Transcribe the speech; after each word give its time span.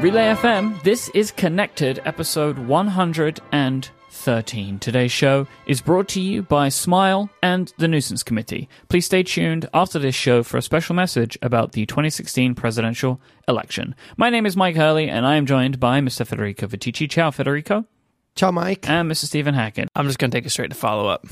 Relay 0.00 0.32
FM, 0.32 0.80
this 0.84 1.08
is 1.08 1.32
Connected, 1.32 2.00
episode 2.04 2.56
113. 2.56 4.78
Today's 4.78 5.10
show 5.10 5.48
is 5.66 5.80
brought 5.80 6.06
to 6.10 6.20
you 6.20 6.44
by 6.44 6.68
Smile 6.68 7.28
and 7.42 7.74
the 7.78 7.88
Nuisance 7.88 8.22
Committee. 8.22 8.68
Please 8.88 9.06
stay 9.06 9.24
tuned 9.24 9.68
after 9.74 9.98
this 9.98 10.14
show 10.14 10.44
for 10.44 10.56
a 10.56 10.62
special 10.62 10.94
message 10.94 11.36
about 11.42 11.72
the 11.72 11.84
2016 11.84 12.54
presidential 12.54 13.20
election. 13.48 13.96
My 14.16 14.30
name 14.30 14.46
is 14.46 14.54
Myke 14.54 14.76
Hurley, 14.76 15.08
and 15.08 15.26
I 15.26 15.34
am 15.34 15.46
joined 15.46 15.80
by 15.80 16.00
Mr. 16.00 16.24
Federico 16.24 16.68
Viticci. 16.68 17.10
Ciao, 17.10 17.32
Federico. 17.32 17.84
Ciao, 18.38 18.52
Myke. 18.52 18.88
And 18.88 19.10
Mr. 19.10 19.24
Stephen 19.24 19.52
Hackett. 19.52 19.88
I'm 19.96 20.06
just 20.06 20.20
going 20.20 20.30
to 20.30 20.36
take 20.36 20.46
it 20.46 20.50
straight 20.50 20.70
to 20.70 20.76
follow 20.76 21.08
up. 21.08 21.26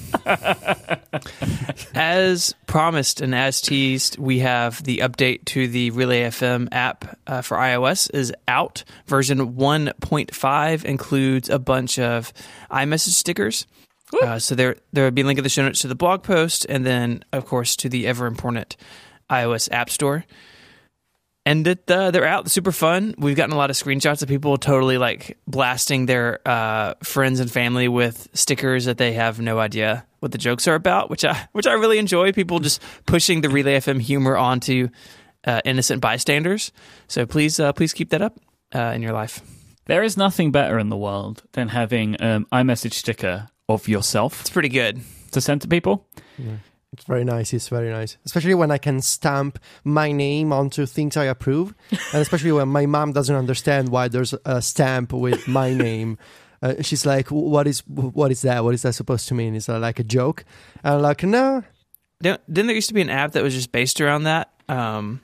as 1.95 2.52
promised 2.66 3.20
and 3.20 3.32
as 3.32 3.60
teased, 3.60 4.19
we 4.19 4.41
have 4.41 4.82
the 4.82 4.98
update 4.98 5.45
to 5.45 5.69
the 5.69 5.91
Relay 5.91 6.23
FM 6.23 6.66
app 6.73 7.16
uh, 7.29 7.42
for 7.42 7.59
iOS 7.59 8.12
is 8.12 8.34
out. 8.48 8.82
Version 9.06 9.55
1.5 9.55 10.84
includes 10.84 11.48
a 11.48 11.60
bunch 11.60 12.01
of 12.01 12.32
iMessage 12.73 13.10
stickers. 13.10 13.68
Uh, 14.20 14.41
so 14.41 14.57
there, 14.57 14.74
there 14.93 15.04
will 15.04 15.12
be 15.12 15.23
a 15.23 15.27
link 15.27 15.38
in 15.38 15.45
the 15.45 15.48
show 15.48 15.62
notes 15.62 15.82
to 15.82 15.88
the 15.88 15.95
blog 15.95 16.24
post, 16.24 16.66
and 16.68 16.84
then, 16.84 17.24
of 17.32 17.46
course, 17.46 17.77
to 17.77 17.88
the 17.88 18.09
ever 18.09 18.27
important 18.27 18.77
iOS 19.30 19.70
App 19.70 19.91
Store 19.91 20.24
and 21.46 21.66
it, 21.66 21.88
uh, 21.88 22.10
they're 22.10 22.27
out. 22.27 22.50
Super 22.50 22.73
fun. 22.73 23.14
We've 23.16 23.36
gotten 23.36 23.54
a 23.54 23.56
lot 23.56 23.70
of 23.70 23.77
screenshots 23.77 24.20
of 24.20 24.28
people 24.28 24.56
totally 24.59 24.98
like 24.98 25.38
blasting 25.46 26.06
their 26.06 26.41
uh, 26.46 26.95
friends 27.04 27.38
and 27.38 27.50
family 27.50 27.87
with 27.87 28.28
stickers 28.34 28.84
that 28.87 28.98
they 28.98 29.12
have 29.12 29.41
no 29.41 29.60
idea 29.60 30.04
what 30.18 30.32
the 30.32 30.38
jokes 30.38 30.66
are 30.66 30.74
about 30.74 31.09
which 31.09 31.24
i 31.24 31.48
which 31.52 31.66
i 31.66 31.73
really 31.73 31.98
enjoy. 31.98 32.32
People 32.32 32.59
just 32.59 32.82
pushing 33.06 33.42
the 33.42 33.48
relay 33.48 33.78
fm 33.78 34.01
humor 34.01 34.37
onto 34.37 34.88
uh, 35.45 35.60
innocent 35.65 36.01
bystanders. 36.01 36.73
So 37.06 37.24
please 37.26 37.60
uh, 37.60 37.73
please 37.73 37.95
keep 37.95 38.10
that 38.10 38.23
up 38.23 38.38
uh, 38.74 38.93
in 38.95 39.01
your 39.02 39.12
life. 39.12 39.40
There 39.84 40.02
is 40.02 40.16
nothing 40.16 40.51
better 40.51 40.80
in 40.80 40.88
the 40.88 40.96
world 40.96 41.45
than 41.52 41.68
having 41.68 42.21
um, 42.21 42.46
iMessage 42.52 42.95
sticker 42.95 43.49
of 43.68 43.87
yourself 43.87 44.40
it's 44.40 44.51
pretty 44.51 44.68
good. 44.68 45.01
to 45.30 45.40
send 45.40 45.62
to 45.62 45.68
people. 45.68 46.09
It's 46.97 47.05
very 47.05 47.25
nice. 47.25 47.52
It's 47.52 47.69
very 47.69 47.91
nice, 47.91 48.16
especially 48.25 48.55
when 48.55 48.71
I 48.71 48.79
can 48.79 49.01
stamp 49.02 49.59
my 49.85 50.13
name 50.13 50.52
onto 50.52 50.87
things 50.87 51.16
I 51.16 51.25
approve, 51.27 51.75
and 51.91 52.23
especially 52.23 52.52
when 52.52 52.69
my 52.69 52.87
mom 52.87 53.13
doesn't 53.13 53.37
understand 53.37 53.91
why 53.91 54.09
there's 54.09 54.35
a 54.47 54.63
stamp 54.63 55.13
with 55.13 55.47
my 55.47 55.73
name. 55.74 56.19
Uh, 56.63 56.73
she's 56.80 57.05
like, 57.05 57.29
"What 57.30 57.67
is 57.67 57.80
what 57.87 58.30
is 58.33 58.41
that? 58.41 58.65
What 58.65 58.73
is 58.73 58.80
that 58.80 58.95
supposed 58.95 59.29
to 59.29 59.35
mean? 59.35 59.55
Is 59.55 59.67
that 59.67 59.79
like 59.79 59.99
a 59.99 60.02
joke?" 60.02 60.43
And 60.83 60.95
I'm 60.95 61.02
like, 61.02 61.23
"No, 61.23 61.63
Didn't 62.23 62.41
didn't 62.51 62.69
there 62.69 62.74
used 62.74 62.89
to 62.89 62.95
be 62.95 63.02
an 63.02 63.11
app 63.11 63.33
that 63.33 63.43
was 63.43 63.52
just 63.52 63.73
based 63.73 64.00
around 64.00 64.22
that 64.25 64.50
um 64.67 65.21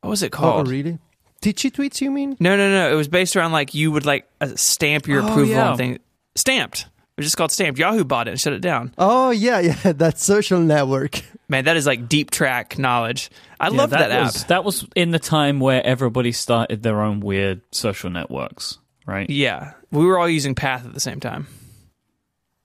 what 0.00 0.10
was 0.10 0.22
it 0.24 0.34
oh 0.34 0.36
called 0.36 0.68
really? 0.68 0.98
Teachy 1.42 1.70
tweets? 1.70 2.00
You 2.00 2.10
mean? 2.10 2.36
No, 2.40 2.56
no, 2.56 2.68
no. 2.68 2.90
It 2.92 2.96
was 2.96 3.06
based 3.06 3.36
around 3.36 3.52
like 3.52 3.72
you 3.72 3.92
would 3.92 4.04
like 4.04 4.28
uh, 4.40 4.48
stamp 4.56 5.06
your 5.06 5.22
Oh, 5.22 5.28
approval 5.28 5.54
yeah. 5.54 5.70
on 5.70 5.76
thing. 5.76 5.98
Stamped. 6.34 6.86
It 7.16 7.20
was 7.20 7.26
just 7.26 7.36
called 7.36 7.52
Stamped. 7.52 7.78
Yahoo 7.78 8.04
bought 8.04 8.26
it 8.26 8.30
and 8.30 8.40
shut 8.40 8.54
it 8.54 8.62
down. 8.62 8.94
Oh 8.96 9.30
yeah, 9.30 9.60
yeah. 9.60 9.92
That 9.92 10.18
social 10.18 10.60
network. 10.60 11.20
Man, 11.46 11.66
that 11.66 11.76
is 11.76 11.86
like 11.86 12.08
deep 12.08 12.30
track 12.30 12.78
knowledge. 12.78 13.30
I 13.60 13.68
love 13.68 13.90
that, 13.90 14.08
was, 14.22 14.42
app. 14.42 14.48
That 14.48 14.64
was 14.64 14.86
in 14.96 15.10
the 15.10 15.18
time 15.18 15.60
where 15.60 15.84
everybody 15.84 16.32
started 16.32 16.82
their 16.82 17.02
own 17.02 17.20
weird 17.20 17.60
social 17.70 18.08
networks, 18.08 18.78
right? 19.06 19.28
Yeah, 19.28 19.72
we 19.90 20.06
were 20.06 20.18
all 20.18 20.28
using 20.28 20.54
Path 20.54 20.86
at 20.86 20.94
the 20.94 21.00
same 21.00 21.20
time. 21.20 21.48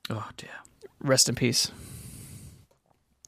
Oh 0.10 0.28
dear. 0.38 0.50
Rest 1.02 1.28
in 1.28 1.36
peace. 1.36 1.70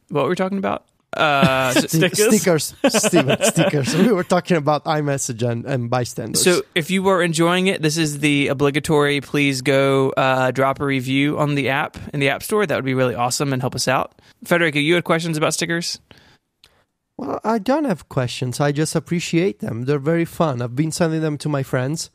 What 0.08 0.24
were 0.24 0.30
we 0.30 0.36
talking 0.36 0.58
about? 0.58 0.86
Uh, 1.16 1.72
Stickers? 1.88 2.20
stickers, 2.20 2.76
Stephen, 2.90 3.38
stickers. 3.44 3.96
We 3.96 4.12
were 4.12 4.24
talking 4.24 4.58
about 4.58 4.86
iMessage 4.86 5.48
and, 5.48 5.66
and 5.66 5.90
bystanders. 5.90 6.44
so 6.44 6.62
if 6.76 6.92
you 6.92 7.02
were 7.02 7.24
enjoying 7.24 7.68
it, 7.68 7.82
this 7.82 7.98
is 7.98 8.20
the 8.20 8.48
obligatory. 8.50 9.20
Please 9.20 9.62
go 9.62 10.12
uh, 10.12 10.52
drop 10.52 10.80
a 10.80 10.86
review 10.86 11.40
on 11.40 11.56
the 11.56 11.70
app 11.70 11.98
in 12.14 12.20
the 12.20 12.30
App 12.30 12.44
Store. 12.44 12.66
That 12.66 12.76
would 12.76 12.86
be 12.86 12.94
really 12.94 13.16
awesome 13.16 13.54
and 13.54 13.62
help 13.62 13.74
us 13.76 13.88
out. 13.88 14.22
Federico, 14.44 14.80
you 14.80 14.94
had 14.96 15.04
questions 15.04 15.36
about 15.36 15.54
stickers? 15.56 16.00
Well, 17.18 17.42
I 17.44 17.58
don't 17.58 17.86
have 17.86 18.08
questions. 18.08 18.60
I 18.60 18.72
just 18.72 18.96
appreciate 18.96 19.60
them. 19.60 19.84
They're 19.84 20.00
very 20.00 20.26
fun. 20.26 20.62
I've 20.62 20.76
been 20.76 20.92
sending 20.92 21.22
them 21.22 21.38
to 21.40 21.50
my 21.50 21.64
friends, 21.64 22.12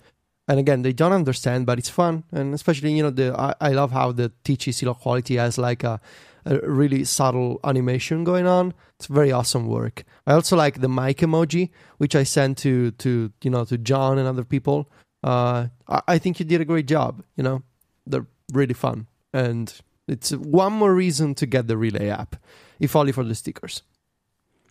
and 0.49 0.59
again, 0.59 0.83
they 0.83 0.93
don't 0.95 1.13
understand, 1.13 1.67
but 1.67 1.79
it's 1.79 1.91
fun. 1.91 2.25
And 2.33 2.55
especially, 2.55 2.93
you 2.93 3.03
know, 3.03 3.11
the 3.11 3.39
I, 3.39 3.55
I 3.61 3.69
love 3.73 3.91
how 3.93 4.13
the 4.13 4.33
THC 4.45 4.87
low 4.87 4.95
quality 4.95 5.37
has 5.37 5.59
like 5.59 5.85
a, 5.85 6.01
a 6.47 6.59
really 6.59 7.05
subtle 7.05 7.61
animation 7.65 8.25
going 8.25 8.47
on. 8.47 8.75
It's 8.97 9.07
very 9.07 9.33
awesome 9.33 9.67
work. 9.67 10.05
I 10.27 10.33
also 10.35 10.57
like 10.57 10.81
the 10.81 10.89
mic 10.89 11.19
emoji, 11.19 11.71
which 11.99 12.15
I 12.15 12.23
sent 12.25 12.59
to 12.59 12.91
to 12.93 13.33
you 13.43 13.51
know 13.51 13.65
to 13.65 13.79
John 13.79 14.19
and 14.19 14.29
other 14.29 14.45
people. 14.45 14.91
Uh, 15.23 15.69
I, 15.89 16.03
I 16.09 16.19
think 16.19 16.39
you 16.39 16.45
did 16.47 16.61
a 16.61 16.65
great 16.65 16.87
job. 16.87 17.23
You 17.37 17.45
know, 17.45 17.63
they're 18.07 18.27
really 18.53 18.75
fun, 18.75 19.07
and 19.33 19.73
it's 20.07 20.33
one 20.33 20.73
more 20.73 20.95
reason 20.95 21.35
to 21.37 21.47
get 21.47 21.67
the 21.67 21.77
Relay 21.77 22.09
app, 22.09 22.37
if 22.79 22.95
only 22.95 23.13
for 23.13 23.25
the 23.25 23.35
stickers. 23.35 23.83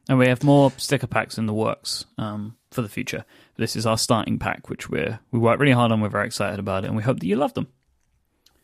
And 0.10 0.20
we 0.20 0.28
have 0.28 0.44
more 0.44 0.72
sticker 0.78 1.08
packs 1.08 1.38
in 1.38 1.46
the 1.46 1.54
works 1.54 2.06
um, 2.18 2.58
for 2.72 2.82
the 2.82 2.90
future. 2.90 3.24
This 3.56 3.76
is 3.76 3.86
our 3.86 3.98
starting 3.98 4.38
pack, 4.38 4.70
which 4.70 4.90
we're 4.90 5.20
we 5.32 5.40
worked 5.40 5.60
really 5.62 5.72
hard 5.72 5.92
on. 5.92 6.02
We're 6.02 6.10
very 6.10 6.28
excited 6.28 6.60
about 6.60 6.84
it, 6.84 6.88
and 6.88 6.98
we 6.98 7.04
hope 7.04 7.20
that 7.20 7.28
you 7.28 7.36
love 7.38 7.54
them. 7.54 7.68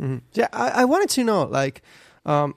Mhm. 0.02 0.22
Yeah, 0.34 0.48
I, 0.54 0.70
I 0.82 0.86
wanted 0.86 1.10
to 1.12 1.24
know, 1.24 1.44
like, 1.44 1.82
um, 2.26 2.56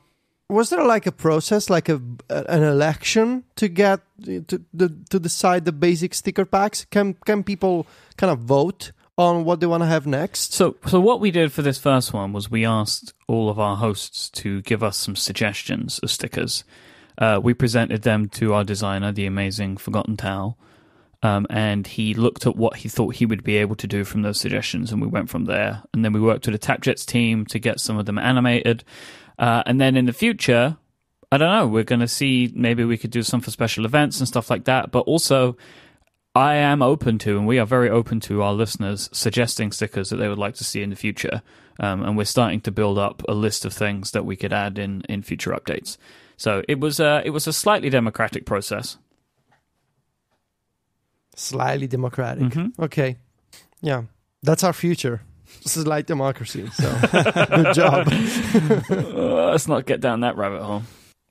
was 0.52 0.70
there 0.70 0.84
like 0.84 1.06
a 1.06 1.12
process, 1.12 1.68
like 1.70 1.88
a 1.88 2.00
an 2.28 2.62
election 2.62 3.44
to 3.56 3.68
get 3.68 4.00
to 4.24 4.42
to, 4.78 4.88
to 5.10 5.18
decide 5.18 5.64
the 5.64 5.72
basic 5.72 6.14
sticker 6.14 6.44
packs? 6.44 6.84
Can 6.90 7.14
can 7.24 7.42
people 7.42 7.86
kind 8.16 8.30
of 8.30 8.40
vote 8.40 8.92
on 9.18 9.44
what 9.44 9.60
they 9.60 9.66
want 9.66 9.82
to 9.82 9.86
have 9.86 10.06
next? 10.06 10.54
So, 10.54 10.76
so 10.86 11.00
what 11.00 11.20
we 11.20 11.30
did 11.30 11.52
for 11.52 11.62
this 11.62 11.78
first 11.78 12.12
one 12.12 12.32
was 12.32 12.50
we 12.50 12.64
asked 12.64 13.12
all 13.26 13.48
of 13.48 13.58
our 13.58 13.76
hosts 13.76 14.30
to 14.30 14.62
give 14.62 14.82
us 14.82 14.96
some 14.96 15.16
suggestions 15.16 15.98
of 15.98 16.10
stickers. 16.10 16.64
Uh, 17.18 17.38
we 17.42 17.52
presented 17.52 18.02
them 18.02 18.28
to 18.30 18.54
our 18.54 18.64
designer, 18.64 19.12
the 19.12 19.26
amazing 19.26 19.76
Forgotten 19.76 20.16
Towel, 20.16 20.56
um, 21.22 21.46
and 21.50 21.86
he 21.86 22.14
looked 22.14 22.46
at 22.46 22.56
what 22.56 22.76
he 22.76 22.88
thought 22.88 23.16
he 23.16 23.26
would 23.26 23.44
be 23.44 23.58
able 23.58 23.76
to 23.76 23.86
do 23.86 24.02
from 24.02 24.22
those 24.22 24.40
suggestions, 24.40 24.90
and 24.90 25.00
we 25.00 25.08
went 25.08 25.28
from 25.28 25.44
there. 25.44 25.82
And 25.92 26.04
then 26.04 26.12
we 26.12 26.20
worked 26.20 26.46
with 26.46 26.58
the 26.58 26.66
TapJets 26.66 27.04
team 27.04 27.44
to 27.46 27.58
get 27.58 27.80
some 27.80 27.98
of 27.98 28.06
them 28.06 28.18
animated. 28.18 28.82
Uh, 29.38 29.62
and 29.66 29.80
then 29.80 29.96
in 29.96 30.06
the 30.06 30.12
future, 30.12 30.76
I 31.30 31.38
don't 31.38 31.50
know, 31.50 31.66
we're 31.66 31.84
going 31.84 32.00
to 32.00 32.08
see 32.08 32.52
maybe 32.54 32.84
we 32.84 32.98
could 32.98 33.10
do 33.10 33.22
some 33.22 33.40
for 33.40 33.50
special 33.50 33.84
events 33.84 34.18
and 34.18 34.28
stuff 34.28 34.50
like 34.50 34.64
that. 34.64 34.90
But 34.90 35.00
also, 35.00 35.56
I 36.34 36.54
am 36.54 36.82
open 36.82 37.18
to, 37.20 37.36
and 37.38 37.46
we 37.46 37.58
are 37.58 37.66
very 37.66 37.88
open 37.90 38.20
to 38.20 38.42
our 38.42 38.52
listeners 38.52 39.08
suggesting 39.12 39.72
stickers 39.72 40.10
that 40.10 40.16
they 40.16 40.28
would 40.28 40.38
like 40.38 40.54
to 40.56 40.64
see 40.64 40.82
in 40.82 40.90
the 40.90 40.96
future. 40.96 41.42
Um, 41.80 42.02
and 42.02 42.16
we're 42.16 42.24
starting 42.24 42.60
to 42.62 42.70
build 42.70 42.98
up 42.98 43.22
a 43.28 43.32
list 43.34 43.64
of 43.64 43.72
things 43.72 44.10
that 44.10 44.24
we 44.26 44.36
could 44.36 44.52
add 44.52 44.78
in, 44.78 45.02
in 45.08 45.22
future 45.22 45.52
updates. 45.52 45.96
So 46.36 46.62
it 46.68 46.80
was 46.80 47.00
a, 47.00 47.22
it 47.24 47.30
was 47.30 47.46
a 47.46 47.52
slightly 47.52 47.88
democratic 47.90 48.44
process. 48.44 48.98
Slightly 51.34 51.86
democratic. 51.86 52.44
Mhm. 52.44 52.78
Okay, 52.78 53.16
yeah, 53.80 54.02
that's 54.42 54.62
our 54.62 54.74
future. 54.74 55.22
This 55.62 55.76
is 55.76 55.86
like 55.86 56.06
democracy. 56.06 56.68
So 56.72 56.90
good 57.12 57.74
job. 57.74 58.08
Uh, 58.90 59.50
let's 59.50 59.68
not 59.68 59.86
get 59.86 60.00
down 60.00 60.20
that 60.20 60.36
rabbit 60.36 60.62
hole. 60.62 60.82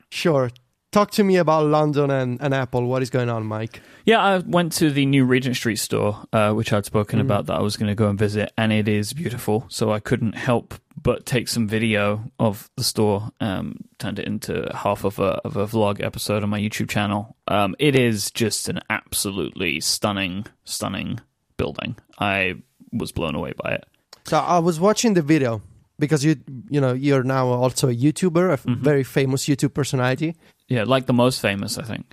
Sure. 0.09 0.49
Talk 0.91 1.11
to 1.11 1.23
me 1.23 1.37
about 1.37 1.67
London 1.67 2.11
and, 2.11 2.41
and 2.41 2.53
Apple. 2.53 2.85
What 2.85 3.01
is 3.01 3.09
going 3.09 3.29
on, 3.29 3.45
Myke? 3.45 3.79
Yeah, 4.05 4.19
I 4.21 4.39
went 4.39 4.73
to 4.73 4.91
the 4.91 5.05
new 5.05 5.23
Regent 5.23 5.55
Street 5.55 5.77
store, 5.77 6.21
uh, 6.33 6.51
which 6.51 6.73
I'd 6.73 6.83
spoken 6.85 7.19
Mm. 7.19 7.21
about 7.21 7.45
that 7.45 7.53
I 7.53 7.61
was 7.61 7.77
going 7.77 7.87
to 7.87 7.95
go 7.95 8.09
and 8.09 8.19
visit, 8.19 8.51
and 8.57 8.73
it 8.73 8.89
is 8.89 9.13
beautiful. 9.13 9.65
So 9.69 9.91
I 9.93 10.01
couldn't 10.01 10.33
help 10.35 10.73
but 11.01 11.25
take 11.25 11.47
some 11.47 11.65
video 11.67 12.29
of 12.39 12.69
the 12.75 12.83
store, 12.83 13.31
um, 13.39 13.77
turned 13.99 14.19
it 14.19 14.27
into 14.27 14.69
half 14.75 15.05
of 15.05 15.17
a 15.19 15.39
of 15.45 15.55
a 15.55 15.65
vlog 15.65 16.03
episode 16.03 16.43
on 16.43 16.49
my 16.49 16.59
YouTube 16.59 16.89
channel. 16.89 17.37
Um, 17.47 17.73
it 17.79 17.95
is 17.95 18.29
just 18.29 18.67
an 18.67 18.81
absolutely 18.89 19.79
stunning, 19.79 20.45
stunning 20.65 21.21
building. 21.55 21.95
I 22.19 22.55
was 22.91 23.13
blown 23.13 23.35
away 23.35 23.53
by 23.63 23.71
it. 23.75 23.85
So 24.25 24.37
I 24.37 24.59
was 24.59 24.79
watching 24.79 25.13
the 25.15 25.21
video 25.21 25.61
because 25.99 26.23
you 26.25 26.35
you 26.69 26.79
know 26.81 26.93
you're 26.93 27.23
now 27.23 27.47
also 27.47 27.89
a 27.89 27.95
YouTuber, 27.95 28.53
a 28.53 28.57
Mhm. 28.57 28.77
very 28.83 29.03
famous 29.03 29.45
YouTube 29.47 29.73
personality. 29.73 30.35
Yeah, 30.67 30.83
like 30.85 31.05
the 31.05 31.13
most 31.13 31.41
famous, 31.41 31.77
I 31.77 31.83
think. 31.83 32.05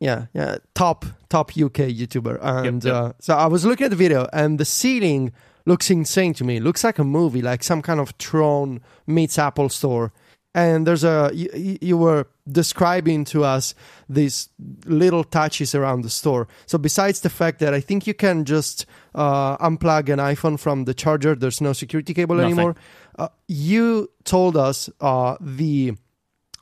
Yeah, 0.00 0.26
yeah, 0.34 0.56
top 0.74 1.04
top 1.28 1.50
UK 1.56 1.88
YouTuber, 1.90 2.38
and 2.42 2.84
yep. 2.84 2.94
Uh, 2.94 3.12
so 3.20 3.34
I 3.34 3.46
was 3.46 3.64
looking 3.64 3.84
at 3.86 3.90
the 3.90 3.96
video, 3.96 4.26
and 4.32 4.58
the 4.58 4.64
ceiling 4.64 5.32
looks 5.66 5.90
insane 5.90 6.34
to 6.34 6.44
me. 6.44 6.56
It 6.56 6.62
looks 6.62 6.84
like 6.84 6.98
a 6.98 7.04
movie, 7.04 7.40
like 7.42 7.62
some 7.64 7.80
kind 7.82 8.00
of 8.00 8.16
Tron 8.18 8.80
meets 9.06 9.38
Apple 9.38 9.68
store. 9.68 10.12
And 10.54 10.86
there's 10.86 11.04
a 11.04 11.30
you- 11.32 11.78
you 11.80 11.96
were 11.96 12.26
describing 12.50 13.24
to 13.24 13.42
us 13.44 13.74
these 14.08 14.48
little 14.84 15.24
touches 15.24 15.74
around 15.74 16.02
the 16.02 16.10
store. 16.10 16.46
So 16.66 16.78
besides 16.78 17.20
the 17.20 17.30
fact 17.30 17.58
that 17.60 17.72
I 17.72 17.80
think 17.80 18.06
you 18.06 18.14
can 18.14 18.44
just 18.44 18.86
uh, 19.14 19.56
unplug 19.58 20.08
an 20.10 20.18
iPhone 20.18 20.58
from 20.58 20.84
the 20.84 20.94
charger, 20.94 21.34
there's 21.34 21.60
no 21.60 21.72
security 21.72 22.12
cable 22.14 22.36
Nothing. 22.36 22.52
anymore. 22.52 22.76
Uh, 23.18 23.28
you 23.48 24.08
told 24.24 24.56
us 24.56 24.90
uh, 25.00 25.36
the 25.40 25.92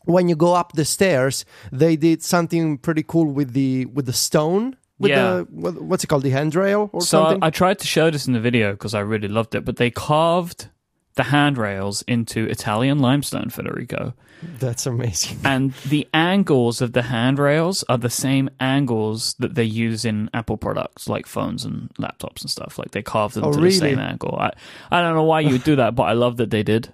when 0.04 0.28
you 0.28 0.34
go 0.36 0.52
up 0.54 0.72
the 0.72 0.84
stairs, 0.84 1.44
they 1.70 1.94
did 1.96 2.22
something 2.22 2.76
pretty 2.78 3.04
cool 3.04 3.26
with 3.26 3.52
the 3.52 3.86
with 3.86 4.06
the 4.06 4.12
stone 4.12 4.76
with 4.98 5.10
Yeah. 5.10 5.38
the 5.38 5.46
what's 5.50 6.04
it 6.04 6.08
called, 6.08 6.22
the 6.22 6.30
handrail 6.30 6.90
or 6.92 7.00
so 7.00 7.22
I, 7.22 7.24
something? 7.24 7.42
I 7.44 7.50
tried 7.50 7.78
to 7.80 7.86
show 7.86 8.10
this 8.10 8.26
in 8.26 8.32
the 8.34 8.40
video 8.40 8.72
because 8.72 8.94
I 8.94 9.00
really 9.00 9.28
loved 9.28 9.54
it, 9.54 9.64
but 9.64 9.76
they 9.76 9.90
carved 9.90 10.68
the 11.14 11.24
handrails 11.24 12.02
into 12.08 12.46
Italian 12.46 12.98
limestone, 12.98 13.50
Federico. 13.50 14.14
That's 14.58 14.86
amazing. 14.86 15.38
and 15.44 15.72
the 15.88 16.08
angles 16.12 16.80
of 16.80 16.92
the 16.94 17.02
handrails 17.02 17.84
are 17.88 17.98
the 17.98 18.10
same 18.10 18.50
angles 18.58 19.34
that 19.38 19.54
they 19.54 19.64
use 19.64 20.04
in 20.04 20.30
Apple 20.34 20.56
products 20.56 21.08
like 21.08 21.26
phones 21.26 21.64
and 21.64 21.90
laptops 22.00 22.40
and 22.40 22.50
stuff. 22.50 22.78
Like 22.78 22.90
they 22.90 23.02
carved 23.02 23.34
them 23.36 23.44
Oh, 23.44 23.52
to 23.52 23.58
really? 23.58 23.70
the 23.70 23.78
same 23.78 23.98
angle. 23.98 24.36
I, 24.38 24.50
I 24.90 25.00
don't 25.00 25.14
know 25.14 25.22
why 25.24 25.40
you 25.40 25.50
would 25.52 25.64
do 25.64 25.76
that, 25.76 25.94
but 25.94 26.04
I 26.04 26.12
love 26.14 26.38
that 26.38 26.50
they 26.50 26.62
did. 26.62 26.92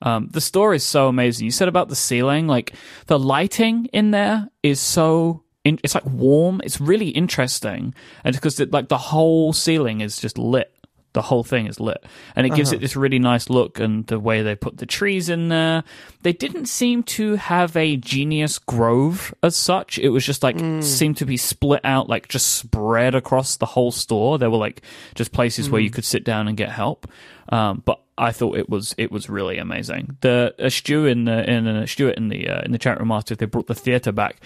Um, 0.00 0.28
the 0.30 0.40
store 0.40 0.72
is 0.74 0.84
so 0.84 1.08
amazing. 1.08 1.44
You 1.44 1.50
said 1.50 1.66
about 1.68 1.88
the 1.88 1.96
ceiling, 1.96 2.46
like 2.46 2.72
the 3.06 3.18
lighting 3.18 3.86
in 3.86 4.12
there 4.12 4.48
is 4.62 4.78
so. 4.80 5.42
In, 5.64 5.78
it's 5.82 5.94
like 5.94 6.06
warm. 6.06 6.60
It's 6.64 6.80
really 6.80 7.08
interesting, 7.08 7.92
and 8.24 8.34
because 8.34 8.60
like 8.60 8.88
the 8.88 8.96
whole 8.96 9.52
ceiling 9.52 10.00
is 10.00 10.16
just 10.18 10.38
lit. 10.38 10.72
The 11.18 11.22
whole 11.22 11.42
thing 11.42 11.66
is 11.66 11.80
lit, 11.80 12.04
and 12.36 12.46
it 12.46 12.50
gives 12.54 12.72
it 12.72 12.80
this 12.80 12.94
really 12.94 13.18
nice 13.18 13.50
look. 13.50 13.80
And 13.80 14.06
the 14.06 14.20
way 14.20 14.42
they 14.42 14.54
put 14.54 14.76
the 14.76 14.86
trees 14.86 15.28
in 15.28 15.48
there, 15.48 15.82
they 16.22 16.32
didn't 16.32 16.66
seem 16.66 17.02
to 17.18 17.34
have 17.34 17.74
a 17.76 17.96
genius 17.96 18.60
grove 18.60 19.34
as 19.42 19.56
such. 19.56 19.98
It 19.98 20.10
was 20.10 20.24
just 20.24 20.44
like 20.44 20.56
seemed 20.84 21.16
to 21.16 21.26
be 21.26 21.36
split 21.36 21.80
out, 21.82 22.08
like 22.08 22.28
just 22.28 22.54
spread 22.54 23.16
across 23.16 23.56
the 23.56 23.66
whole 23.66 23.90
store. 23.90 24.38
There 24.38 24.48
were 24.48 24.58
like 24.58 24.82
just 25.16 25.32
places 25.32 25.68
where 25.68 25.80
you 25.80 25.90
could 25.90 26.04
sit 26.04 26.22
down 26.22 26.46
and 26.46 26.56
get 26.56 26.70
help. 26.70 27.08
Um, 27.48 27.82
but 27.84 28.00
I 28.16 28.30
thought 28.30 28.56
it 28.58 28.68
was 28.68 28.94
it 28.96 29.10
was 29.10 29.28
really 29.28 29.58
amazing. 29.58 30.16
The 30.20 30.54
uh, 30.58 30.68
Stu 30.68 31.06
in 31.06 31.24
the 31.24 31.50
in 31.50 31.66
uh, 31.66 31.86
Stuart 31.86 32.16
in 32.16 32.28
the 32.28 32.48
uh, 32.48 32.62
in 32.62 32.70
the 32.70 32.78
chat 32.78 33.00
room 33.00 33.10
asked 33.10 33.32
if 33.32 33.38
they 33.38 33.46
brought 33.46 33.66
the 33.66 33.74
theater 33.74 34.12
back. 34.12 34.40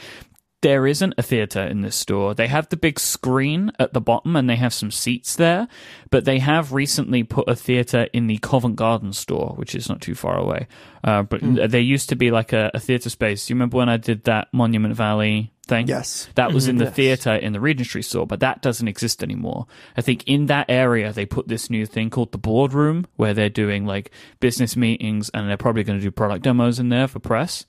There 0.63 0.87
isn't 0.87 1.15
a 1.19 1.23
theater 1.23 1.61
in 1.63 1.83
this 1.83 1.97
store. 1.97 2.35
They 2.35 2.47
have 2.47 2.69
the 2.69 2.77
big 2.77 2.99
screen 3.01 3.73
at 3.81 3.93
the 3.93 4.01
bottom 4.01 4.37
and 4.37 4.49
they 4.49 4.57
have 4.57 4.73
some 4.73 4.91
seats 4.93 5.35
there, 5.37 5.67
but 6.11 6.25
they 6.25 6.39
have 6.39 6.73
recently 6.73 7.25
put 7.25 7.49
a 7.49 7.57
theater 7.57 8.09
in 8.13 8.29
the 8.29 8.39
Covent 8.39 8.77
Garden 8.77 9.13
store, 9.13 9.55
which 9.57 9.75
is 9.75 9.89
not 9.89 10.01
too 10.01 10.15
far 10.15 10.39
away. 10.39 10.69
Uh, 11.03 11.25
but 11.25 11.41
there 11.43 11.81
used 11.81 12.09
to 12.11 12.17
be 12.17 12.31
like 12.31 12.53
a, 12.53 12.71
a 12.75 12.81
theater 12.81 13.11
space. 13.11 13.47
Do 13.47 13.53
you 13.53 13.57
remember 13.57 13.77
when 13.77 13.89
I 13.89 13.97
did 13.97 14.23
that 14.25 14.49
Monument 14.53 14.95
Valley 14.95 15.53
thing? 15.67 15.89
Yes. 15.89 16.29
That 16.37 16.53
was 16.53 16.69
in 16.69 16.77
the 16.77 16.85
Yes. 16.85 16.95
theater 16.95 17.35
in 17.35 17.53
the 17.53 17.61
Regent 17.61 17.89
Street 17.89 18.03
store, 18.03 18.27
but 18.27 18.39
that 18.39 18.63
doesn't 18.63 18.87
exist 18.87 19.25
anymore. 19.25 19.67
I 19.97 20.01
think 20.01 20.23
in 20.29 20.47
that 20.47 20.67
area 20.69 21.13
they 21.13 21.27
put 21.27 21.49
this 21.49 21.71
new 21.71 21.87
thing 21.87 22.09
called 22.09 22.31
the 22.31 22.39
boardroom 22.39 23.07
where 23.17 23.35
they're 23.35 23.49
doing 23.49 23.85
like 23.85 24.13
business 24.39 24.77
meetings 24.77 25.29
and 25.35 25.49
they're 25.49 25.57
probably 25.57 25.83
going 25.83 25.99
to 25.99 26.03
do 26.05 26.13
product 26.13 26.45
demos 26.45 26.79
in 26.79 26.89
there 26.89 27.09
for 27.09 27.19
press. 27.19 27.67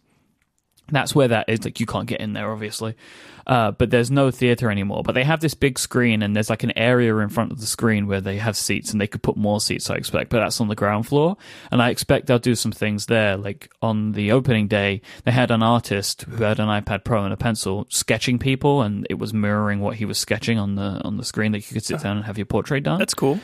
That's 0.90 1.16
where 1.16 1.30
that 1.30 1.48
is. 1.48 1.64
Like 1.64 1.80
you 1.80 1.86
can't 1.86 2.08
get 2.08 2.20
in 2.20 2.34
there, 2.34 2.52
obviously, 2.52 2.96
uh, 3.48 3.72
but 3.72 3.90
there's 3.90 4.12
no 4.12 4.32
theater 4.32 4.70
anymore. 4.70 5.02
But 5.04 5.14
they 5.14 5.24
have 5.24 5.40
this 5.40 5.54
big 5.54 5.80
screen, 5.80 6.22
and 6.22 6.36
there's 6.36 6.50
like 6.50 6.64
an 6.64 6.78
area 6.78 7.16
in 7.18 7.30
front 7.30 7.52
of 7.52 7.60
the 7.60 7.66
screen 7.66 8.06
where 8.06 8.22
they 8.22 8.38
have 8.38 8.58
seats, 8.58 8.92
and 8.92 9.00
they 9.00 9.08
could 9.08 9.24
put 9.24 9.38
more 9.38 9.62
seats. 9.62 9.90
I 9.90 9.96
expect, 9.96 10.30
but 10.30 10.40
that's 10.40 10.60
on 10.60 10.68
the 10.68 10.76
ground 10.76 11.08
floor, 11.08 11.38
and 11.72 11.82
I 11.82 11.90
expect 11.90 12.28
they'll 12.28 12.40
do 12.40 12.56
some 12.56 12.72
things 12.72 13.06
there. 13.06 13.38
Like 13.38 13.72
on 13.82 14.12
the 14.12 14.32
opening 14.34 14.68
day, 14.68 15.02
they 15.24 15.32
had 15.32 15.52
an 15.52 15.64
artist 15.64 16.24
who 16.24 16.44
had 16.44 16.60
an 16.60 16.68
iPad 16.68 17.04
Pro 17.06 17.24
and 17.24 17.34
a 17.34 17.38
pencil 17.38 17.88
sketching 17.90 18.38
people, 18.38 18.82
and 18.82 19.08
it 19.10 19.16
was 19.16 19.34
mirroring 19.34 19.80
what 19.80 19.96
he 19.96 20.06
was 20.06 20.18
sketching 20.18 20.60
on 20.60 20.76
the 20.76 21.02
on 21.04 21.18
the 21.18 21.26
screen. 21.26 21.54
That 21.54 21.60
you 21.60 21.74
could 21.74 21.86
sit 21.86 22.02
down 22.02 22.18
and 22.18 22.26
have 22.26 22.38
your 22.38 22.46
portrait 22.46 22.84
done. 22.84 23.00
That's 23.00 23.14
cool. 23.14 23.40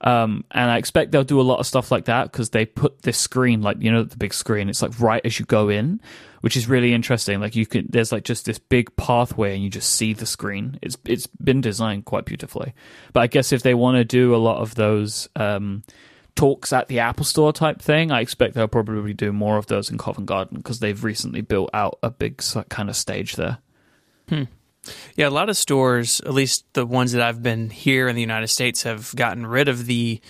Um, 0.00 0.44
and 0.50 0.70
I 0.70 0.78
expect 0.78 1.10
they'll 1.10 1.24
do 1.24 1.40
a 1.40 1.42
lot 1.42 1.58
of 1.58 1.66
stuff 1.66 1.90
like 1.90 2.04
that 2.04 2.30
because 2.30 2.50
they 2.50 2.66
put 2.66 3.02
this 3.02 3.18
screen, 3.18 3.62
like 3.62 3.80
you 3.80 3.90
know, 3.90 4.04
the 4.04 4.16
big 4.16 4.32
screen. 4.32 4.68
It's 4.68 4.82
like 4.82 4.98
right 5.00 5.24
as 5.24 5.38
you 5.38 5.46
go 5.46 5.68
in, 5.68 6.00
which 6.40 6.56
is 6.56 6.68
really 6.68 6.94
interesting. 6.94 7.40
Like 7.40 7.56
you 7.56 7.66
can, 7.66 7.86
there's 7.88 8.12
like 8.12 8.24
just 8.24 8.44
this 8.44 8.58
big 8.58 8.94
pathway, 8.96 9.54
and 9.54 9.62
you 9.62 9.70
just 9.70 9.90
see 9.94 10.12
the 10.12 10.26
screen. 10.26 10.78
It's 10.82 10.96
it's 11.04 11.26
been 11.26 11.60
designed 11.60 12.04
quite 12.04 12.24
beautifully. 12.24 12.74
But 13.12 13.20
I 13.20 13.26
guess 13.26 13.52
if 13.52 13.62
they 13.62 13.74
want 13.74 13.96
to 13.96 14.04
do 14.04 14.34
a 14.34 14.38
lot 14.38 14.58
of 14.58 14.74
those 14.76 15.28
um, 15.34 15.82
talks 16.36 16.72
at 16.72 16.86
the 16.86 17.00
Apple 17.00 17.24
Store 17.24 17.52
type 17.52 17.82
thing, 17.82 18.12
I 18.12 18.20
expect 18.20 18.54
they'll 18.54 18.68
probably 18.68 19.14
do 19.14 19.32
more 19.32 19.56
of 19.56 19.66
those 19.66 19.90
in 19.90 19.98
Covent 19.98 20.26
Garden 20.26 20.58
because 20.58 20.78
they've 20.78 21.02
recently 21.02 21.40
built 21.40 21.70
out 21.74 21.98
a 22.02 22.10
big 22.10 22.40
kind 22.68 22.88
of 22.88 22.96
stage 22.96 23.34
there. 23.34 23.58
Yeah, 25.16 25.28
a 25.28 25.30
lot 25.30 25.48
of 25.48 25.56
stores, 25.56 26.20
at 26.20 26.32
least 26.34 26.64
the 26.74 26.84
ones 26.86 27.12
that 27.12 27.22
I've 27.22 27.42
been 27.42 27.70
here 27.70 28.08
in 28.08 28.14
the 28.14 28.20
United 28.22 28.48
States, 28.48 28.82
have 28.84 29.14
gotten 29.16 29.46
rid 29.46 29.68
of 29.68 29.86
the 29.86 30.20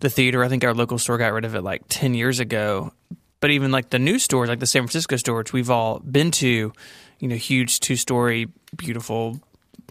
the 0.00 0.10
theater. 0.10 0.42
I 0.42 0.48
think 0.48 0.64
our 0.64 0.74
local 0.74 0.98
store 0.98 1.18
got 1.18 1.32
rid 1.32 1.44
of 1.44 1.54
it 1.54 1.62
like 1.62 1.82
ten 1.88 2.14
years 2.14 2.40
ago. 2.40 2.92
But 3.40 3.50
even 3.50 3.72
like 3.72 3.90
the 3.90 3.98
new 3.98 4.18
stores, 4.20 4.48
like 4.48 4.60
the 4.60 4.66
San 4.66 4.82
Francisco 4.82 5.16
store, 5.16 5.36
which 5.38 5.52
we've 5.52 5.70
all 5.70 5.98
been 5.98 6.30
to, 6.32 6.72
you 7.18 7.28
know, 7.28 7.34
huge 7.34 7.80
two 7.80 7.96
story, 7.96 8.46
beautiful, 8.76 9.40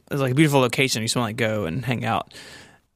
it's 0.10 0.22
like 0.22 0.32
a 0.32 0.36
beautiful 0.36 0.62
location. 0.62 1.02
You 1.02 1.08
just 1.08 1.18
want 1.18 1.38
to 1.38 1.44
like 1.44 1.52
go 1.52 1.66
and 1.66 1.84
hang 1.84 2.06
out. 2.06 2.34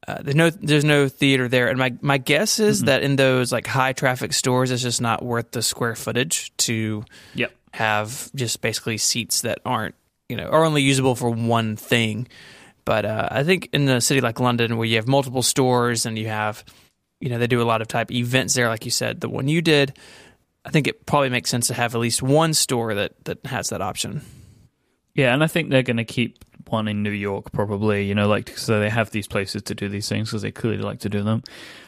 Uh, 0.07 0.19
there's 0.21 0.35
no 0.35 0.49
there's 0.51 0.85
no 0.85 1.09
theater 1.09 1.47
there, 1.49 1.67
and 1.67 1.77
my 1.79 1.93
my 1.99 2.17
guess 2.17 2.59
is 2.59 2.83
that 2.83 3.01
in 3.03 3.15
those 3.15 3.51
like 3.51 3.65
high 3.67 3.91
traffic 3.91 4.31
stores, 4.33 4.71
it's 4.71 4.83
just 4.83 5.01
not 5.01 5.25
worth 5.25 5.51
the 5.51 5.61
square 5.61 5.95
footage 5.95 6.55
to 6.57 7.03
Yep. 7.33 7.51
have 7.73 8.29
just 8.35 8.61
basically 8.61 8.97
seats 8.97 9.41
that 9.41 9.59
aren't 9.65 9.95
you 10.29 10.35
know 10.37 10.45
are 10.47 10.63
only 10.65 10.81
usable 10.81 11.15
for 11.15 11.29
one 11.29 11.75
thing. 11.75 12.27
But 12.85 13.05
uh, 13.05 13.27
I 13.31 13.43
think 13.43 13.69
in 13.73 13.89
a 13.89 13.99
city 13.99 14.21
like 14.21 14.39
London, 14.39 14.77
where 14.77 14.85
you 14.85 14.97
have 14.97 15.07
multiple 15.07 15.41
stores 15.41 16.05
and 16.05 16.17
you 16.17 16.27
have 16.27 16.63
you 17.19 17.29
know 17.29 17.37
they 17.39 17.47
do 17.47 17.61
a 17.61 17.63
lot 17.63 17.81
of 17.81 17.87
type 17.87 18.11
events 18.11 18.53
there, 18.53 18.69
like 18.69 18.85
you 18.85 18.91
said, 18.91 19.21
the 19.21 19.29
one 19.29 19.47
you 19.47 19.61
did. 19.61 19.97
I 20.63 20.69
think 20.71 20.87
it 20.87 21.05
probably 21.05 21.29
makes 21.29 21.49
sense 21.49 21.67
to 21.67 21.73
have 21.75 21.93
at 21.95 22.01
least 22.01 22.21
one 22.23 22.53
store 22.53 22.93
that 22.95 23.13
that 23.25 23.45
has 23.45 23.69
that 23.69 23.81
option. 23.81 24.21
Yeah, 25.13 25.33
and 25.33 25.43
I 25.43 25.47
think 25.47 25.69
they're 25.69 25.83
going 25.83 25.97
to 25.97 26.03
keep 26.05 26.43
one 26.67 26.87
in 26.87 27.03
New 27.03 27.11
York, 27.11 27.51
probably. 27.51 28.05
You 28.05 28.15
know, 28.15 28.27
like 28.27 28.57
so 28.57 28.79
they 28.79 28.89
have 28.89 29.11
these 29.11 29.27
places 29.27 29.61
to 29.63 29.75
do 29.75 29.87
these 29.87 30.09
things 30.09 30.29
because 30.29 30.41
they 30.41 30.51
clearly 30.51 30.79
like 30.83 30.99
to 31.01 31.09
do 31.09 31.23
them. 31.23 31.43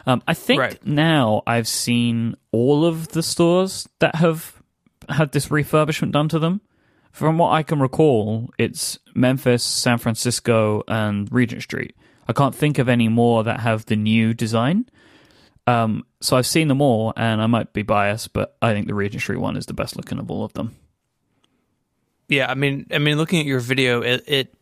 Um, 0.06 0.22
I 0.28 0.34
think 0.34 0.62
Right. 0.62 0.86
now 0.88 1.42
I've 1.46 1.68
seen 1.68 2.36
all 2.52 2.86
of 2.86 3.10
the 3.10 3.22
stores 3.24 3.88
that 4.00 4.16
have 4.16 4.62
had 5.10 5.32
this 5.32 5.48
refurbishment 5.48 6.12
done 6.12 6.30
to 6.30 6.40
them. 6.40 6.62
From 7.18 7.40
what 7.40 7.52
I 7.52 7.64
can 7.64 7.80
recall, 7.80 8.52
it's 8.60 9.00
Memphis, 9.16 9.64
San 9.64 9.98
Francisco, 9.98 10.84
and 10.88 11.28
Regent 11.32 11.64
Street. 11.64 11.96
I 12.28 12.34
can't 12.34 12.54
think 12.54 12.78
of 12.78 12.88
any 12.88 13.10
more 13.10 13.44
that 13.44 13.62
have 13.62 13.88
the 13.88 13.96
new 13.96 14.36
design. 14.36 14.88
Um, 15.66 16.06
so 16.22 16.38
I've 16.38 16.46
seen 16.46 16.68
them 16.68 16.80
all, 16.80 17.14
and 17.18 17.42
I 17.42 17.48
might 17.48 17.74
be 17.74 17.82
biased, 17.82 18.34
but 18.34 18.56
I 18.62 18.72
think 18.72 18.86
the 18.86 18.94
Regent 18.94 19.24
Street 19.24 19.40
one 19.40 19.58
is 19.58 19.66
the 19.66 19.74
best 19.74 19.98
looking 19.98 20.20
of 20.20 20.30
all 20.30 20.44
of 20.44 20.54
them. 20.54 20.76
Yeah, 22.28 22.52
I 22.52 22.54
mean, 22.54 22.86
I 22.92 23.00
mean, 23.00 23.18
looking 23.18 23.40
at 23.40 23.48
your 23.48 23.62
video, 23.62 24.04
it, 24.04 24.24
it 24.28 24.54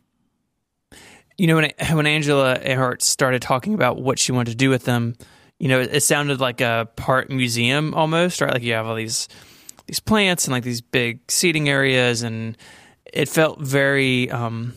you 1.38 1.48
know, 1.48 1.58
when 1.58 1.74
when 1.92 2.08
Angela 2.08 2.58
Ahrendts 2.58 3.02
started 3.02 3.42
talking 3.42 3.74
about 3.74 4.02
what 4.02 4.18
she 4.18 4.32
wanted 4.32 4.52
to 4.52 4.58
do 4.58 4.70
with 4.70 4.86
them, 4.86 5.18
you 5.60 5.68
know, 5.68 5.82
it, 5.82 5.94
it 5.94 6.04
sounded 6.04 6.40
like 6.40 6.62
a 6.62 6.88
part 6.96 7.30
museum 7.30 7.94
almost, 7.94 8.40
right? 8.40 8.54
Like 8.54 8.64
you 8.64 8.72
have 8.72 8.86
all 8.86 8.96
these 8.96 9.28
these 9.88 10.00
plants 10.00 10.46
and 10.46 10.51
like 10.51 10.63
these 10.63 10.82
big 10.82 11.20
seating 11.30 11.70
areas, 11.70 12.22
and 12.22 12.58
it 13.06 13.30
felt 13.30 13.60
very 13.60 14.30
um, 14.32 14.74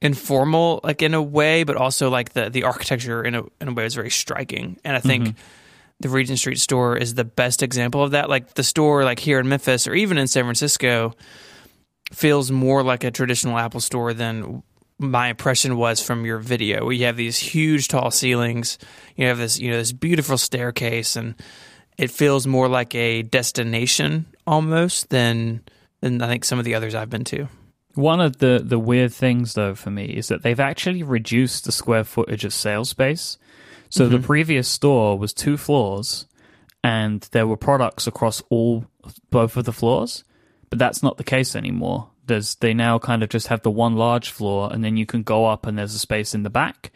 informal, 0.00 0.80
like 0.82 1.02
in 1.02 1.14
a 1.14 1.22
way, 1.22 1.64
but 1.64 1.76
also 1.76 2.10
like 2.10 2.32
the 2.32 2.50
the 2.50 2.64
architecture 2.64 3.22
in 3.22 3.34
a 3.34 3.42
in 3.60 3.68
a 3.68 3.72
way 3.72 3.84
was 3.84 3.94
very 3.94 4.10
striking, 4.10 4.78
and 4.84 4.96
I 4.96 5.00
think. 5.00 5.36
The 6.00 6.08
Regent 6.08 6.40
Street 6.40 6.58
store 6.58 6.96
is 6.96 7.14
the 7.14 7.22
best 7.22 7.62
example 7.62 8.02
of 8.02 8.10
that. 8.10 8.28
Like 8.28 8.54
the 8.54 8.64
store, 8.64 9.04
like 9.04 9.20
here 9.20 9.38
in 9.38 9.48
Memphis 9.48 9.86
or 9.86 9.94
even 9.94 10.18
in 10.18 10.26
San 10.26 10.42
Francisco, 10.42 11.14
feels 12.12 12.50
more 12.50 12.82
like 12.82 13.04
a 13.04 13.12
traditional 13.12 13.56
Apple 13.56 13.78
store 13.78 14.12
than 14.12 14.64
my 14.98 15.28
impression 15.28 15.76
was 15.76 16.00
from 16.00 16.24
your 16.24 16.38
video. 16.38 16.84
Where 16.84 16.92
you 16.92 17.06
have 17.06 17.16
these 17.16 17.38
huge 17.38 17.88
tall 17.88 18.10
ceilings, 18.10 18.78
you 19.16 19.26
have 19.26 19.38
this 19.38 19.58
you 19.58 19.70
know 19.70 19.76
this 19.76 19.92
beautiful 19.92 20.38
staircase, 20.38 21.16
and 21.16 21.34
it 21.98 22.10
feels 22.10 22.46
more 22.46 22.68
like 22.68 22.94
a 22.94 23.22
destination 23.22 24.26
almost 24.46 25.10
than 25.10 25.62
than 26.00 26.20
I 26.20 26.28
think 26.28 26.44
some 26.44 26.58
of 26.58 26.64
the 26.64 26.74
others 26.74 26.94
I've 26.94 27.10
been 27.10 27.24
to. 27.24 27.48
One 27.94 28.20
of 28.20 28.38
the, 28.38 28.60
the 28.64 28.78
weird 28.78 29.12
things, 29.12 29.54
though, 29.54 29.74
for 29.74 29.90
me 29.90 30.06
is 30.06 30.28
that 30.28 30.42
they've 30.42 30.58
actually 30.58 31.02
reduced 31.02 31.64
the 31.64 31.72
square 31.72 32.04
footage 32.04 32.44
of 32.44 32.54
sales 32.54 32.88
space. 32.88 33.38
So 33.90 34.08
the 34.08 34.16
mm-hmm. 34.16 34.24
previous 34.24 34.68
store 34.68 35.18
was 35.18 35.34
two 35.34 35.58
floors, 35.58 36.26
and 36.82 37.20
there 37.32 37.46
were 37.46 37.58
products 37.58 38.06
across 38.06 38.42
all 38.48 38.86
both 39.30 39.56
of 39.56 39.66
the 39.66 39.72
floors. 39.72 40.24
But 40.70 40.78
that's 40.78 41.02
not 41.02 41.18
the 41.18 41.24
case 41.24 41.54
anymore. 41.54 42.08
There's 42.24 42.54
they 42.56 42.72
now 42.72 42.98
kind 42.98 43.22
of 43.22 43.28
just 43.28 43.48
have 43.48 43.62
the 43.62 43.70
one 43.70 43.96
large 43.96 44.30
floor, 44.30 44.72
and 44.72 44.82
then 44.82 44.96
you 44.96 45.04
can 45.04 45.22
go 45.22 45.44
up, 45.44 45.66
and 45.66 45.76
there's 45.76 45.94
a 45.94 45.98
space 45.98 46.34
in 46.34 46.44
the 46.44 46.50
back. 46.50 46.90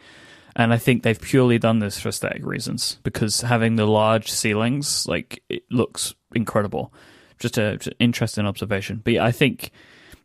And 0.57 0.73
I 0.73 0.77
think 0.77 1.03
they've 1.03 1.21
purely 1.21 1.59
done 1.59 1.77
this 1.77 1.99
for 1.99 2.09
aesthetic 2.09 2.43
reasons 2.43 2.97
because 3.03 3.41
having 3.41 3.75
the 3.75 3.85
large 3.85 4.31
ceilings, 4.31 5.07
like 5.07 5.43
it 5.49 5.61
looks 5.69 6.15
incredible. 6.33 6.91
Just 7.37 7.59
a 7.59 7.77
just 7.77 7.87
an 7.89 7.93
interesting 7.99 8.47
observation. 8.47 8.99
But 9.03 9.13
yeah, 9.13 9.25
I 9.25 9.31
think 9.31 9.69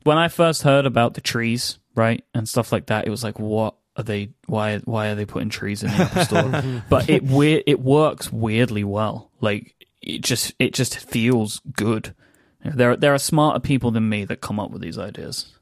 when 0.04 0.16
I 0.16 0.28
first 0.28 0.62
heard 0.62 0.86
about 0.86 1.12
the 1.12 1.20
trees, 1.20 1.78
right, 1.94 2.24
and 2.34 2.48
stuff 2.48 2.72
like 2.72 2.86
that, 2.86 3.06
it 3.06 3.10
was 3.10 3.22
like, 3.22 3.38
what 3.38 3.74
are 3.94 4.04
they? 4.04 4.30
Why? 4.46 4.78
Why 4.78 5.08
are 5.08 5.14
they 5.14 5.26
putting 5.26 5.50
trees 5.50 5.82
in 5.82 5.90
the 5.90 5.96
Apple 5.96 6.24
Store? 6.62 6.82
but 6.88 7.10
it 7.10 7.24
weird. 7.24 7.64
It 7.66 7.80
works 7.80 8.32
weirdly 8.32 8.84
well. 8.84 9.30
Like 9.42 9.74
it 10.00 10.22
just, 10.22 10.54
it 10.58 10.72
just 10.72 10.98
feels 10.98 11.60
good. 11.76 12.14
There, 12.64 12.96
there 12.96 13.12
are 13.12 13.18
smarter 13.18 13.60
people 13.60 13.90
than 13.90 14.08
me 14.08 14.24
that 14.24 14.40
come 14.40 14.58
up 14.58 14.70
with 14.70 14.80
these 14.80 14.98
ideas. 14.98 15.52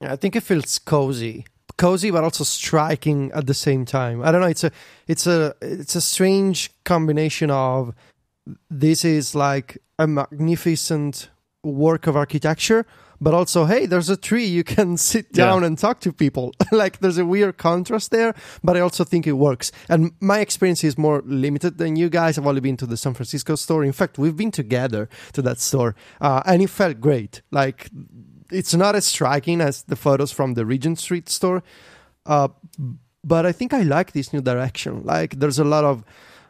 Yeah, 0.00 0.12
I 0.12 0.16
think 0.16 0.36
it 0.36 0.42
feels 0.42 0.78
cozy 0.78 1.46
cozy 1.76 2.10
but 2.10 2.24
also 2.24 2.44
striking 2.44 3.30
at 3.32 3.46
the 3.46 3.54
same 3.54 3.84
time. 3.84 4.22
I 4.22 4.30
don't 4.32 4.40
know. 4.40 4.46
It's 4.48 4.64
a 4.64 4.70
it's 5.06 5.26
a 5.26 5.54
it's 5.60 5.94
a 5.96 6.00
strange 6.00 6.70
combination 6.84 7.50
of 7.50 7.94
this 8.70 9.04
is 9.04 9.34
like 9.34 9.78
a 9.98 10.06
magnificent 10.06 11.30
work 11.62 12.06
of 12.06 12.14
architecture, 12.16 12.84
but 13.20 13.32
also 13.32 13.64
hey, 13.64 13.86
there's 13.86 14.10
a 14.10 14.16
tree 14.16 14.44
you 14.44 14.62
can 14.62 14.96
sit 15.12 15.32
down 15.32 15.60
Yeah. 15.62 15.66
and 15.68 15.78
talk 15.78 16.00
to 16.00 16.12
people. 16.12 16.52
like 16.72 16.98
there's 16.98 17.18
a 17.18 17.24
weird 17.24 17.56
contrast 17.56 18.10
there, 18.10 18.34
but 18.62 18.76
I 18.76 18.80
also 18.80 19.02
think 19.04 19.26
it 19.26 19.32
works. 19.32 19.72
And 19.88 20.12
my 20.20 20.40
experience 20.40 20.84
is 20.84 20.98
more 20.98 21.22
limited 21.24 21.78
than 21.78 21.96
you 21.96 22.08
guys. 22.10 22.36
I've 22.38 22.46
only 22.46 22.60
been 22.60 22.76
to 22.78 22.86
the 22.86 22.96
San 22.96 23.14
Francisco 23.14 23.54
store. 23.56 23.82
In 23.84 23.92
fact, 23.92 24.18
we've 24.18 24.36
been 24.36 24.50
together 24.52 25.08
to 25.32 25.42
that 25.42 25.58
store, 25.58 25.94
uh, 26.20 26.42
and 26.44 26.62
it 26.62 26.70
felt 26.70 27.00
great. 27.00 27.42
Like 27.50 27.88
it's 28.54 28.74
not 28.74 28.94
as 28.94 29.04
striking 29.04 29.60
as 29.60 29.82
the 29.84 29.96
photos 29.96 30.32
from 30.32 30.54
the 30.54 30.64
Regent 30.64 30.98
Street 30.98 31.28
store, 31.28 31.62
uh, 32.26 32.48
but 33.22 33.46
I 33.46 33.52
think 33.52 33.72
I 33.72 33.82
like 33.82 34.12
this 34.12 34.32
new 34.32 34.40
direction. 34.40 35.02
Like 35.04 35.38
there's 35.38 35.58
a 35.58 35.64
lot 35.64 35.84
of 35.84 36.04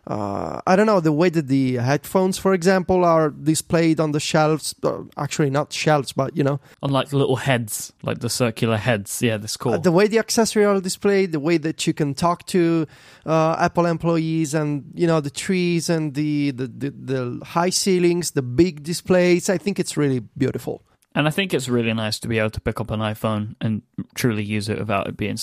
uh, 0.07 0.61
I 0.67 0.77
don't 0.77 0.85
know 0.87 1.01
the 1.01 1.13
way 1.13 1.31
that 1.31 1.49
the 1.49 1.77
headphones, 1.77 2.37
for 2.37 2.53
example, 2.53 3.05
are 3.05 3.31
displayed 3.31 4.01
on 4.01 4.13
the 4.13 4.21
shelves. 4.21 4.75
Uh, 4.83 5.03
actually, 5.17 5.49
not 5.51 5.73
shelves, 5.73 6.13
but 6.13 6.37
you 6.37 6.45
know 6.45 6.61
On 6.83 6.91
like 6.91 7.13
little 7.13 7.37
heads, 7.37 7.93
like 8.03 8.19
the 8.19 8.29
circular 8.29 8.77
heads. 8.77 9.23
Yeah, 9.23 9.39
that's 9.39 9.57
cool. 9.57 9.75
uh, 9.75 9.79
the 9.79 9.93
way 9.93 10.07
the 10.07 10.19
accessories 10.19 10.67
are 10.67 10.81
displayed, 10.81 11.33
the 11.33 11.41
way 11.41 11.57
that 11.57 11.87
you 11.87 11.95
can 11.95 12.15
talk 12.15 12.45
to 12.49 12.87
uh, 13.25 13.57
Apple 13.59 13.87
employees, 13.87 14.53
and 14.53 14.85
you 14.95 15.07
know 15.07 15.21
the 15.21 15.31
trees 15.31 15.89
and 15.89 16.15
the, 16.15 16.51
the 16.51 16.67
the 16.67 16.91
the 16.91 17.45
high 17.45 17.71
ceilings, 17.71 18.33
the 18.33 18.43
big 18.43 18.83
displays. 18.83 19.49
I 19.49 19.57
think 19.57 19.79
it's 19.79 19.97
really 19.97 20.21
beautiful. 20.37 20.83
And 21.15 21.29
I 21.29 21.31
think 21.31 21.55
it's 21.55 21.69
really 21.69 21.93
nice 21.93 22.19
to 22.21 22.29
be 22.29 22.39
able 22.39 22.51
to 22.51 22.61
pick 22.61 22.81
up 22.81 22.91
an 22.91 23.01
iPhone 23.01 23.55
and 23.61 23.83
truly 24.15 24.43
use 24.43 24.69
it 24.69 24.79
without 24.79 25.07
it 25.07 25.17
being 25.17 25.39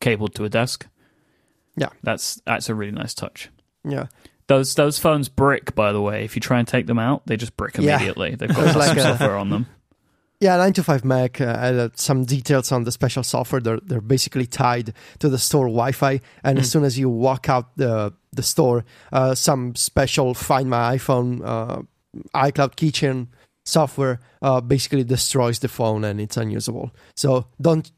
cabled 0.00 0.34
to 0.34 0.44
a 0.44 0.48
desk. 0.48 0.86
Yeah. 1.76 1.90
That's 2.02 2.42
that's 2.44 2.68
a 2.68 2.74
really 2.74 2.92
nice 2.92 3.14
touch. 3.14 3.48
Yeah, 3.84 4.06
Those 4.46 4.74
those 4.74 4.98
phones 4.98 5.28
brick, 5.28 5.74
by 5.74 5.92
the 5.92 6.00
way. 6.00 6.24
If 6.24 6.36
you 6.36 6.40
try 6.40 6.58
and 6.58 6.68
take 6.68 6.86
them 6.86 6.98
out, 6.98 7.26
they 7.26 7.36
just 7.36 7.56
brick 7.56 7.76
Yeah. 7.78 7.96
immediately. 7.96 8.34
They've 8.34 8.48
got 8.54 8.76
like 8.84 8.96
a- 8.96 9.00
software 9.02 9.36
on 9.36 9.50
them. 9.50 9.66
Yeah, 10.40 10.58
9to5 10.58 11.04
Mac 11.04 11.40
uh, 11.40 11.44
added 11.44 11.98
some 12.00 12.24
details 12.24 12.72
on 12.72 12.82
the 12.82 12.90
special 12.90 13.22
software. 13.22 13.60
They're, 13.60 13.78
they're 13.80 14.00
basically 14.00 14.44
tied 14.46 14.92
to 15.20 15.28
the 15.28 15.38
store 15.38 15.66
Wi-Fi, 15.66 16.20
and 16.42 16.58
as 16.58 16.66
Mm. 16.66 16.72
soon 16.72 16.84
as 16.84 16.98
you 16.98 17.08
walk 17.08 17.48
out 17.48 17.76
the 17.76 18.12
the 18.32 18.42
store, 18.42 18.84
uh, 19.12 19.34
some 19.36 19.76
special 19.76 20.34
Find 20.34 20.68
My 20.68 20.96
iPhone, 20.96 21.42
uh, 21.44 21.82
iCloud 22.34 22.74
Keychain 22.76 23.28
software 23.64 24.20
uh, 24.42 24.60
basically 24.60 25.04
destroys 25.04 25.58
the 25.60 25.68
phone 25.68 26.04
and 26.04 26.20
it's 26.20 26.36
unusable. 26.36 26.90
So 27.16 27.46
don't 27.60 27.90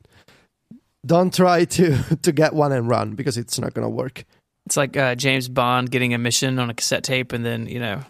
don't 1.06 1.32
try 1.34 1.64
to 1.64 1.96
to 2.22 2.32
get 2.32 2.54
one 2.54 2.72
and 2.72 2.88
run 2.88 3.14
because 3.14 3.36
it's 3.38 3.58
not 3.58 3.74
gonna 3.74 3.88
work. 3.90 4.24
It's 4.66 4.76
like 4.76 4.96
uh, 4.96 5.14
James 5.14 5.48
Bond 5.48 5.90
getting 5.90 6.14
a 6.14 6.18
mission 6.18 6.58
on 6.58 6.70
a 6.70 6.74
cassette 6.74 7.04
tape, 7.04 7.32
and 7.32 7.44
then 7.44 7.66
you 7.66 7.78
know, 7.78 8.00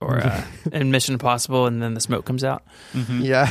or 0.00 0.20
uh, 0.20 0.42
in 0.72 0.90
Mission 0.90 1.12
Impossible, 1.14 1.66
and 1.66 1.82
then 1.82 1.92
the 1.94 2.00
smoke 2.00 2.24
comes 2.24 2.42
out. 2.44 2.62
Mhm. 2.94 3.22
Yeah, 3.22 3.50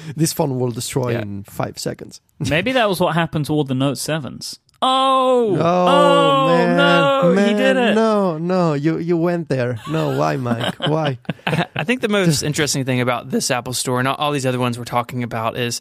this 0.16 0.32
phone 0.32 0.58
will 0.58 0.70
destroy 0.70 1.12
Yeah. 1.12 1.22
in 1.22 1.44
five 1.44 1.78
seconds. 1.78 2.22
Maybe 2.38 2.72
that 2.72 2.88
was 2.88 3.00
what 3.00 3.14
happened 3.14 3.44
to 3.46 3.52
all 3.52 3.64
the 3.64 3.74
Note 3.74 3.98
sevens. 3.98 4.58
Oh, 4.82 5.56
Oh, 5.60 6.46
man, 6.48 6.76
no, 6.76 7.34
man, 7.34 7.48
he 7.48 7.54
did 7.54 7.76
it. 7.76 7.94
No, 7.94 8.38
no, 8.38 8.72
you 8.72 8.98
you 8.98 9.16
went 9.16 9.48
there. 9.48 9.78
No, 9.90 10.16
why, 10.18 10.36
Myke? 10.36 10.88
Why? 10.88 11.18
I 11.76 11.84
think 11.84 12.00
the 12.00 12.08
most 12.08 12.42
interesting 12.42 12.84
thing 12.84 13.00
about 13.00 13.30
this 13.30 13.50
Apple 13.50 13.74
Store 13.74 13.98
and 13.98 14.08
all- 14.08 14.14
all 14.16 14.32
these 14.32 14.46
other 14.46 14.58
ones 14.58 14.78
we're 14.78 14.84
talking 14.84 15.22
about 15.22 15.56
is 15.58 15.80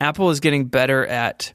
Apple 0.00 0.30
is 0.30 0.40
getting 0.40 0.64
better 0.64 1.06
at 1.06 1.52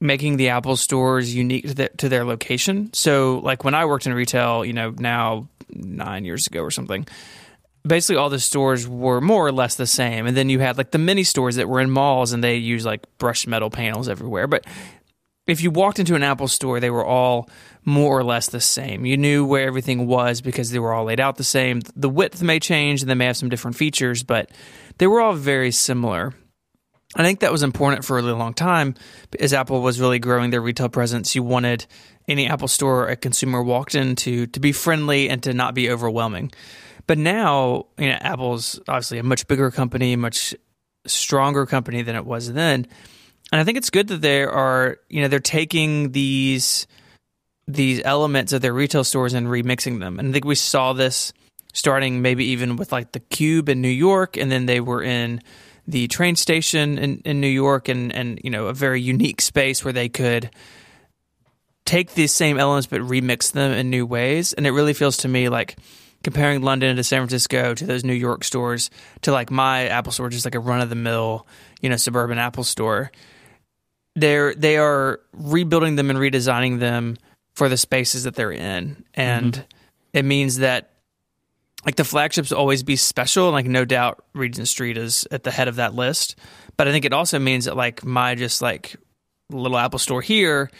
making 0.00 0.36
the 0.36 0.48
Apple 0.50 0.76
stores 0.76 1.34
unique 1.34 1.68
to, 1.68 1.74
their 1.74 1.88
to 1.96 2.08
their 2.10 2.24
location. 2.24 2.92
So, 2.92 3.38
like 3.42 3.64
when 3.64 3.74
I 3.74 3.84
worked 3.86 4.06
in 4.06 4.12
retail, 4.12 4.64
you 4.66 4.72
know, 4.74 4.90
now 4.98 5.48
nine 5.70 6.24
years 6.26 6.46
ago 6.46 6.60
or 6.60 6.70
something, 6.70 7.06
basically 7.86 8.16
all 8.16 8.28
the 8.28 8.38
stores 8.40 8.86
were 8.86 9.20
more 9.22 9.46
or 9.46 9.52
less 9.52 9.76
the 9.76 9.86
same. 9.86 10.26
And 10.26 10.36
then 10.36 10.50
you 10.50 10.58
had 10.58 10.76
like 10.76 10.90
the 10.90 10.98
mini 10.98 11.24
stores 11.24 11.56
that 11.56 11.68
were 11.70 11.80
in 11.80 11.90
malls 11.90 12.32
and 12.32 12.44
they 12.44 12.56
use 12.56 12.84
like 12.84 13.00
brushed 13.16 13.46
metal 13.46 13.70
panels 13.70 14.08
everywhere. 14.10 14.46
But 14.46 14.66
if 15.46 15.62
you 15.62 15.70
walked 15.70 15.98
into 15.98 16.14
an 16.14 16.22
Apple 16.22 16.48
store, 16.48 16.78
they 16.78 16.90
were 16.90 17.04
all 17.04 17.48
more 17.84 18.16
or 18.16 18.24
less 18.24 18.48
the 18.48 18.60
same. 18.60 19.04
You 19.04 19.16
knew 19.16 19.44
where 19.44 19.66
everything 19.66 20.06
was 20.06 20.40
because 20.40 20.70
they 20.70 20.78
were 20.78 20.92
all 20.92 21.04
laid 21.04 21.20
out 21.20 21.36
the 21.36 21.44
same. 21.44 21.80
The 21.96 22.08
width 22.08 22.42
may 22.42 22.60
change 22.60 23.02
and 23.02 23.10
they 23.10 23.14
may 23.14 23.26
have 23.26 23.36
some 23.36 23.48
different 23.48 23.76
features, 23.76 24.22
but 24.22 24.50
they 24.98 25.06
were 25.06 25.20
all 25.20 25.34
very 25.34 25.72
similar. 25.72 26.32
I 27.14 27.22
think 27.22 27.40
that 27.40 27.52
was 27.52 27.62
important 27.62 28.04
for 28.04 28.18
a 28.18 28.22
really 28.22 28.38
long 28.38 28.54
time 28.54 28.94
as 29.38 29.52
Apple 29.52 29.82
was 29.82 30.00
really 30.00 30.18
growing 30.18 30.50
their 30.50 30.62
retail 30.62 30.88
presence. 30.88 31.34
You 31.34 31.42
wanted 31.42 31.86
any 32.28 32.46
Apple 32.46 32.68
store 32.68 33.08
a 33.08 33.16
consumer 33.16 33.62
walked 33.62 33.94
into 33.94 34.46
to 34.46 34.60
be 34.60 34.72
friendly 34.72 35.28
and 35.28 35.42
to 35.42 35.52
not 35.52 35.74
be 35.74 35.90
overwhelming. 35.90 36.52
But 37.06 37.18
now, 37.18 37.86
you 37.98 38.08
know, 38.08 38.18
Apple's 38.20 38.80
obviously 38.88 39.18
a 39.18 39.22
much 39.22 39.46
bigger 39.46 39.70
company, 39.70 40.16
much 40.16 40.54
stronger 41.06 41.66
company 41.66 42.02
than 42.02 42.16
it 42.16 42.24
was 42.24 42.52
then. 42.52 42.86
And 43.52 43.60
I 43.60 43.64
think 43.64 43.76
it's 43.76 43.90
good 43.90 44.08
that 44.08 44.22
they 44.22 44.42
are, 44.42 44.96
you 45.10 45.20
know, 45.20 45.28
they're 45.28 45.38
taking 45.38 46.12
these 46.12 46.86
these 47.68 48.02
elements 48.04 48.52
of 48.52 48.60
their 48.60 48.72
retail 48.72 49.04
stores 49.04 49.34
and 49.34 49.46
remixing 49.46 50.00
them. 50.00 50.18
And 50.18 50.28
I 50.28 50.32
think 50.32 50.44
we 50.44 50.56
saw 50.56 50.94
this 50.94 51.32
starting 51.72 52.22
maybe 52.22 52.46
even 52.46 52.76
with 52.76 52.90
like 52.90 53.12
the 53.12 53.20
Cube 53.20 53.68
in 53.68 53.80
New 53.80 53.88
York, 53.88 54.36
and 54.36 54.50
then 54.50 54.66
they 54.66 54.80
were 54.80 55.02
in 55.02 55.40
the 55.86 56.08
train 56.08 56.34
station 56.34 56.98
in, 56.98 57.22
in 57.24 57.40
New 57.40 57.46
York, 57.46 57.88
and 57.88 58.12
and 58.12 58.40
you 58.42 58.50
know 58.50 58.66
a 58.66 58.74
very 58.74 59.02
unique 59.02 59.42
space 59.42 59.84
where 59.84 59.92
they 59.92 60.08
could 60.08 60.50
take 61.84 62.14
these 62.14 62.32
same 62.32 62.58
elements 62.58 62.86
but 62.86 63.00
remix 63.00 63.52
them 63.52 63.72
in 63.72 63.90
new 63.90 64.06
ways. 64.06 64.54
And 64.54 64.66
it 64.66 64.70
really 64.70 64.94
feels 64.94 65.18
to 65.18 65.28
me 65.28 65.48
like 65.50 65.76
comparing 66.22 66.62
London 66.62 66.96
to 66.96 67.04
San 67.04 67.20
Francisco 67.20 67.74
to 67.74 67.84
those 67.84 68.04
New 68.04 68.14
York 68.14 68.44
stores 68.44 68.88
to 69.22 69.32
like 69.32 69.50
my 69.50 69.88
Apple 69.88 70.12
store, 70.12 70.30
just 70.30 70.46
like 70.46 70.54
a 70.54 70.60
run 70.60 70.80
of 70.80 70.88
the 70.88 70.94
mill, 70.94 71.46
you 71.80 71.90
know, 71.90 71.96
suburban 71.96 72.38
Apple 72.38 72.64
store. 72.64 73.10
They're 74.14 74.54
they 74.54 74.76
are 74.76 75.20
rebuilding 75.32 75.96
them 75.96 76.10
and 76.10 76.18
redesigning 76.18 76.78
them 76.78 77.16
for 77.54 77.68
the 77.68 77.76
spaces 77.76 78.24
that 78.24 78.34
they're 78.34 78.52
in, 78.52 79.04
and 79.14 79.64
it 80.12 80.24
means 80.24 80.58
that 80.58 80.90
like 81.84 81.96
the 81.96 82.04
flagships 82.04 82.50
will 82.50 82.58
always 82.58 82.82
be 82.82 82.96
special. 82.96 83.50
Like 83.50 83.66
no 83.66 83.84
doubt, 83.84 84.24
Regent 84.34 84.68
Street 84.68 84.96
is 84.96 85.26
at 85.30 85.42
the 85.42 85.50
head 85.50 85.68
of 85.68 85.76
that 85.76 85.94
list. 85.94 86.36
But 86.76 86.88
I 86.88 86.92
think 86.92 87.04
it 87.04 87.12
also 87.12 87.38
means 87.38 87.64
that 87.64 87.76
like 87.76 88.04
my 88.04 88.34
just 88.34 88.62
like 88.62 88.96
little 89.50 89.78
Apple 89.78 89.98
store 89.98 90.22
here 90.22 90.70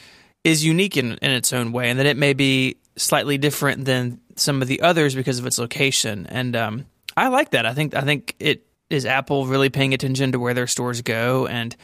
is 0.44 0.64
unique 0.64 0.96
in, 0.96 1.12
in 1.18 1.30
its 1.30 1.52
own 1.52 1.72
way, 1.72 1.90
and 1.90 1.98
that 1.98 2.06
it 2.06 2.16
may 2.16 2.32
be 2.32 2.76
slightly 2.96 3.38
different 3.38 3.84
than 3.84 4.20
some 4.36 4.62
of 4.62 4.68
the 4.68 4.80
others 4.80 5.14
because 5.14 5.38
of 5.38 5.46
its 5.46 5.58
location. 5.58 6.26
And 6.26 6.56
um, 6.56 6.86
I 7.16 7.28
like 7.28 7.50
that. 7.50 7.66
I 7.66 7.74
think 7.74 7.94
I 7.94 8.02
think 8.02 8.34
it 8.38 8.66
is 8.90 9.06
Apple 9.06 9.46
really 9.46 9.70
paying 9.70 9.94
attention 9.94 10.32
to 10.32 10.38
where 10.38 10.54
their 10.54 10.66
stores 10.66 11.02
go, 11.02 11.46
and 11.46 11.74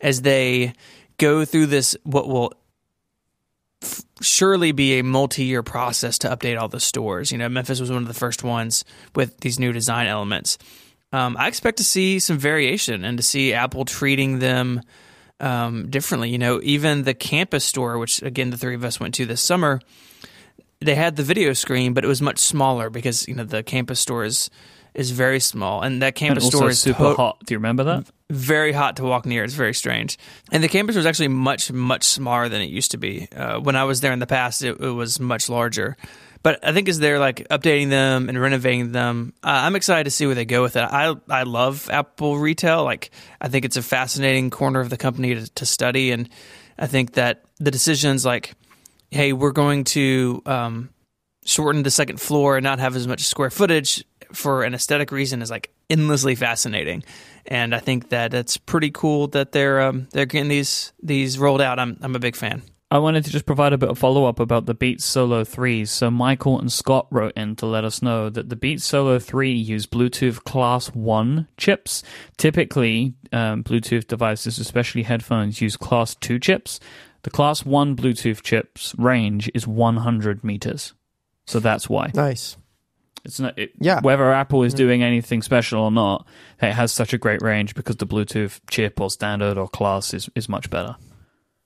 as 0.00 0.22
they 0.22 0.74
go 1.18 1.44
through 1.44 1.66
this, 1.66 1.96
what 2.04 2.28
will 2.28 2.52
f- 3.82 4.02
surely 4.20 4.72
be 4.72 4.98
a 4.98 5.04
multi-year 5.04 5.62
process 5.62 6.18
to 6.18 6.28
update 6.28 6.60
all 6.60 6.68
the 6.68 6.80
stores. 6.80 7.30
You 7.32 7.38
know, 7.38 7.48
Memphis 7.48 7.80
was 7.80 7.90
one 7.90 8.02
of 8.02 8.08
the 8.08 8.14
first 8.14 8.42
ones 8.44 8.84
with 9.14 9.38
these 9.40 9.58
new 9.58 9.72
design 9.72 10.06
elements. 10.06 10.58
Um, 11.12 11.36
I 11.38 11.48
expect 11.48 11.78
to 11.78 11.84
see 11.84 12.18
some 12.18 12.38
variation 12.38 13.04
and 13.04 13.16
to 13.18 13.22
see 13.22 13.54
Apple 13.54 13.84
treating 13.84 14.40
them 14.40 14.82
um, 15.40 15.88
differently. 15.90 16.30
You 16.30 16.38
know, 16.38 16.60
even 16.62 17.04
the 17.04 17.14
campus 17.14 17.64
store, 17.64 17.98
which 17.98 18.22
again 18.22 18.50
the 18.50 18.56
three 18.58 18.74
of 18.74 18.84
us 18.84 19.00
went 19.00 19.14
to 19.14 19.24
this 19.26 19.40
summer, 19.40 19.80
they 20.80 20.94
had 20.94 21.16
the 21.16 21.22
video 21.22 21.52
screen, 21.54 21.94
but 21.94 22.04
it 22.04 22.08
was 22.08 22.20
much 22.20 22.38
smaller 22.38 22.90
because 22.90 23.26
you 23.26 23.34
know 23.34 23.44
the 23.44 23.62
campus 23.62 24.00
store 24.00 24.24
is 24.24 24.50
is 24.94 25.10
very 25.12 25.40
small, 25.40 25.80
and 25.82 26.02
that 26.02 26.08
And 26.08 26.14
campus 26.16 26.44
also 26.44 26.58
store 26.58 26.70
is 26.70 26.78
super 26.80 27.04
to- 27.04 27.14
hot. 27.14 27.38
Do 27.46 27.54
you 27.54 27.58
remember 27.58 27.84
that? 27.84 28.04
Very 28.30 28.72
hot 28.72 28.96
to 28.96 29.04
walk 29.04 29.24
near. 29.24 29.44
It's 29.44 29.54
very 29.54 29.74
strange. 29.74 30.18
And 30.52 30.62
the 30.62 30.68
campus 30.68 30.96
was 30.96 31.06
actually 31.06 31.28
much, 31.28 31.72
much 31.72 32.04
smaller 32.04 32.48
than 32.48 32.60
it 32.60 32.70
used 32.70 32.90
to 32.90 32.98
be. 32.98 33.28
Uh, 33.34 33.58
when 33.58 33.76
I 33.76 33.84
was 33.84 34.00
there 34.00 34.12
in 34.12 34.18
the 34.18 34.26
past, 34.26 34.62
it, 34.62 34.78
it 34.80 34.90
was 34.90 35.18
much 35.18 35.48
larger. 35.48 35.96
But 36.42 36.64
I 36.64 36.72
think 36.72 36.88
as 36.88 36.98
they're 36.98 37.18
like 37.18 37.48
updating 37.48 37.90
them 37.90 38.28
and 38.28 38.40
renovating 38.40 38.92
them, 38.92 39.32
uh, 39.42 39.48
I'm 39.48 39.76
excited 39.76 40.04
to 40.04 40.10
see 40.10 40.26
where 40.26 40.34
they 40.34 40.44
go 40.44 40.62
with 40.62 40.76
it. 40.76 40.82
I 40.82 41.14
I 41.28 41.42
love 41.42 41.90
Apple 41.90 42.38
retail. 42.38 42.84
Like 42.84 43.10
I 43.40 43.48
think 43.48 43.64
it's 43.64 43.76
a 43.76 43.82
fascinating 43.82 44.50
corner 44.50 44.80
of 44.80 44.88
the 44.88 44.96
company 44.96 45.34
to, 45.34 45.48
to 45.54 45.66
study, 45.66 46.12
and 46.12 46.28
I 46.78 46.86
think 46.86 47.14
that 47.14 47.44
the 47.58 47.72
decisions 47.72 48.24
like, 48.24 48.54
hey, 49.10 49.32
we're 49.32 49.50
going 49.50 49.82
to 49.84 50.42
um, 50.46 50.90
shorten 51.44 51.82
the 51.82 51.90
second 51.90 52.20
floor 52.20 52.56
and 52.56 52.64
not 52.64 52.78
have 52.78 52.94
as 52.94 53.08
much 53.08 53.24
square 53.24 53.50
footage 53.50 54.04
for 54.32 54.62
an 54.62 54.74
aesthetic 54.74 55.10
reason 55.10 55.42
is 55.42 55.50
like 55.50 55.72
endlessly 55.90 56.34
fascinating. 56.34 57.02
And 57.48 57.74
I 57.74 57.78
think 57.78 58.10
that 58.10 58.34
it's 58.34 58.58
pretty 58.58 58.90
cool 58.90 59.28
that 59.28 59.52
they're 59.52 59.80
um, 59.80 60.06
they're 60.12 60.26
getting 60.26 60.48
these 60.48 60.92
these 61.02 61.38
rolled 61.38 61.62
out. 61.62 61.78
I'm 61.78 61.98
I'm 62.02 62.14
a 62.14 62.18
big 62.18 62.36
fan. 62.36 62.62
I 62.90 62.98
wanted 62.98 63.24
to 63.26 63.30
just 63.30 63.44
provide 63.44 63.74
a 63.74 63.78
bit 63.78 63.90
of 63.90 63.98
follow 63.98 64.24
up 64.24 64.40
about 64.40 64.64
the 64.64 64.72
Beats 64.72 65.04
Solo 65.04 65.44
3s. 65.44 65.88
So, 65.88 66.10
Michael 66.10 66.58
and 66.58 66.72
Scott 66.72 67.06
wrote 67.10 67.34
in 67.36 67.54
to 67.56 67.66
let 67.66 67.84
us 67.84 68.00
know 68.00 68.30
that 68.30 68.48
the 68.48 68.56
Beats 68.56 68.86
Solo 68.86 69.18
3 69.18 69.52
use 69.52 69.86
Bluetooth 69.86 70.42
Class 70.44 70.88
1 70.94 71.48
chips. 71.58 72.02
Typically, 72.38 73.12
um, 73.30 73.62
Bluetooth 73.62 74.06
devices, 74.06 74.58
especially 74.58 75.02
headphones, 75.02 75.60
use 75.60 75.76
Class 75.76 76.14
2 76.14 76.38
chips. 76.38 76.80
The 77.24 77.30
Class 77.30 77.66
1 77.66 77.94
Bluetooth 77.94 78.42
chips 78.42 78.94
range 78.96 79.50
is 79.52 79.66
100 79.66 80.42
meters. 80.42 80.94
So, 81.46 81.60
that's 81.60 81.90
why. 81.90 82.10
Nice. 82.14 82.56
It's 83.28 83.38
not 83.38 83.56
it, 83.58 83.72
Yeah. 83.78 84.00
whether 84.00 84.32
Apple 84.32 84.64
is 84.64 84.74
mm. 84.74 84.78
doing 84.78 85.02
anything 85.02 85.42
special 85.42 85.82
or 85.82 85.92
not. 85.92 86.26
It 86.60 86.72
has 86.72 86.90
such 86.92 87.12
a 87.12 87.18
great 87.18 87.42
range 87.42 87.74
because 87.74 87.96
the 87.96 88.06
Bluetooth 88.06 88.60
chip 88.70 89.00
or 89.00 89.10
standard 89.10 89.58
or 89.58 89.68
class 89.68 90.12
is, 90.14 90.28
is 90.34 90.48
much 90.48 90.70
better. 90.70 90.96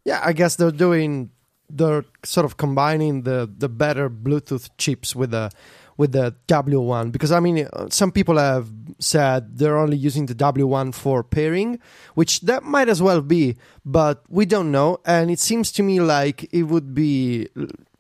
Yeah, 0.04 0.20
I 0.22 0.32
guess 0.32 0.56
they're 0.56 0.72
doing 0.72 1.30
they're 1.70 2.04
sort 2.24 2.44
of 2.44 2.56
combining 2.58 3.22
the 3.22 3.50
the 3.56 3.68
better 3.68 4.10
Bluetooth 4.10 4.68
chips 4.76 5.16
with 5.16 5.30
the 5.30 5.50
with 5.96 6.12
the 6.12 6.34
W1 6.48 7.12
because 7.12 7.32
I 7.32 7.40
mean 7.40 7.68
some 7.90 8.12
people 8.12 8.36
have 8.38 8.68
said 8.98 9.56
they're 9.58 9.78
only 9.78 9.96
using 9.96 10.26
the 10.26 10.34
W1 10.34 10.94
for 10.94 11.22
pairing, 11.22 11.78
which 12.14 12.40
that 12.42 12.62
might 12.62 12.88
as 12.88 13.00
well 13.00 13.20
be, 13.20 13.56
but 13.84 14.24
we 14.28 14.44
don't 14.46 14.70
know 14.72 14.98
and 15.06 15.30
it 15.30 15.38
seems 15.38 15.72
to 15.72 15.82
me 15.82 16.00
like 16.00 16.52
it 16.52 16.64
would 16.64 16.94
be 16.94 17.48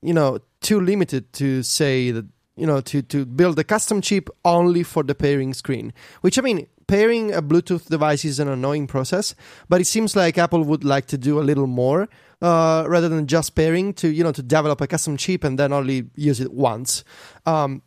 you 0.02 0.12
know 0.12 0.40
too 0.60 0.80
limited 0.80 1.32
to 1.34 1.62
say 1.62 2.10
that 2.10 2.26
you 2.56 2.66
know 2.66 2.80
to 2.80 3.02
to 3.02 3.24
build 3.24 3.58
a 3.58 3.64
custom 3.64 4.00
chip 4.00 4.28
only 4.44 4.82
for 4.82 5.02
the 5.02 5.14
pairing 5.14 5.54
screen, 5.54 5.92
which 6.20 6.38
I 6.38 6.42
mean 6.42 6.66
pairing 6.86 7.32
a 7.32 7.40
Bluetooth 7.40 7.88
device 7.88 8.24
is 8.24 8.38
an 8.38 8.48
annoying 8.48 8.86
process, 8.86 9.34
but 9.68 9.80
it 9.80 9.86
seems 9.86 10.14
like 10.14 10.36
Apple 10.36 10.62
would 10.64 10.84
like 10.84 11.06
to 11.06 11.16
do 11.16 11.40
a 11.40 11.42
little 11.42 11.66
more 11.66 12.08
uh, 12.42 12.84
rather 12.86 13.08
than 13.08 13.26
just 13.26 13.54
pairing 13.54 13.94
to 13.94 14.08
you 14.08 14.22
know 14.22 14.32
to 14.32 14.42
develop 14.42 14.80
a 14.80 14.86
custom 14.86 15.16
chip 15.16 15.44
and 15.44 15.58
then 15.58 15.72
only 15.72 16.10
use 16.16 16.40
it 16.40 16.52
once. 16.52 17.04
Um, 17.46 17.82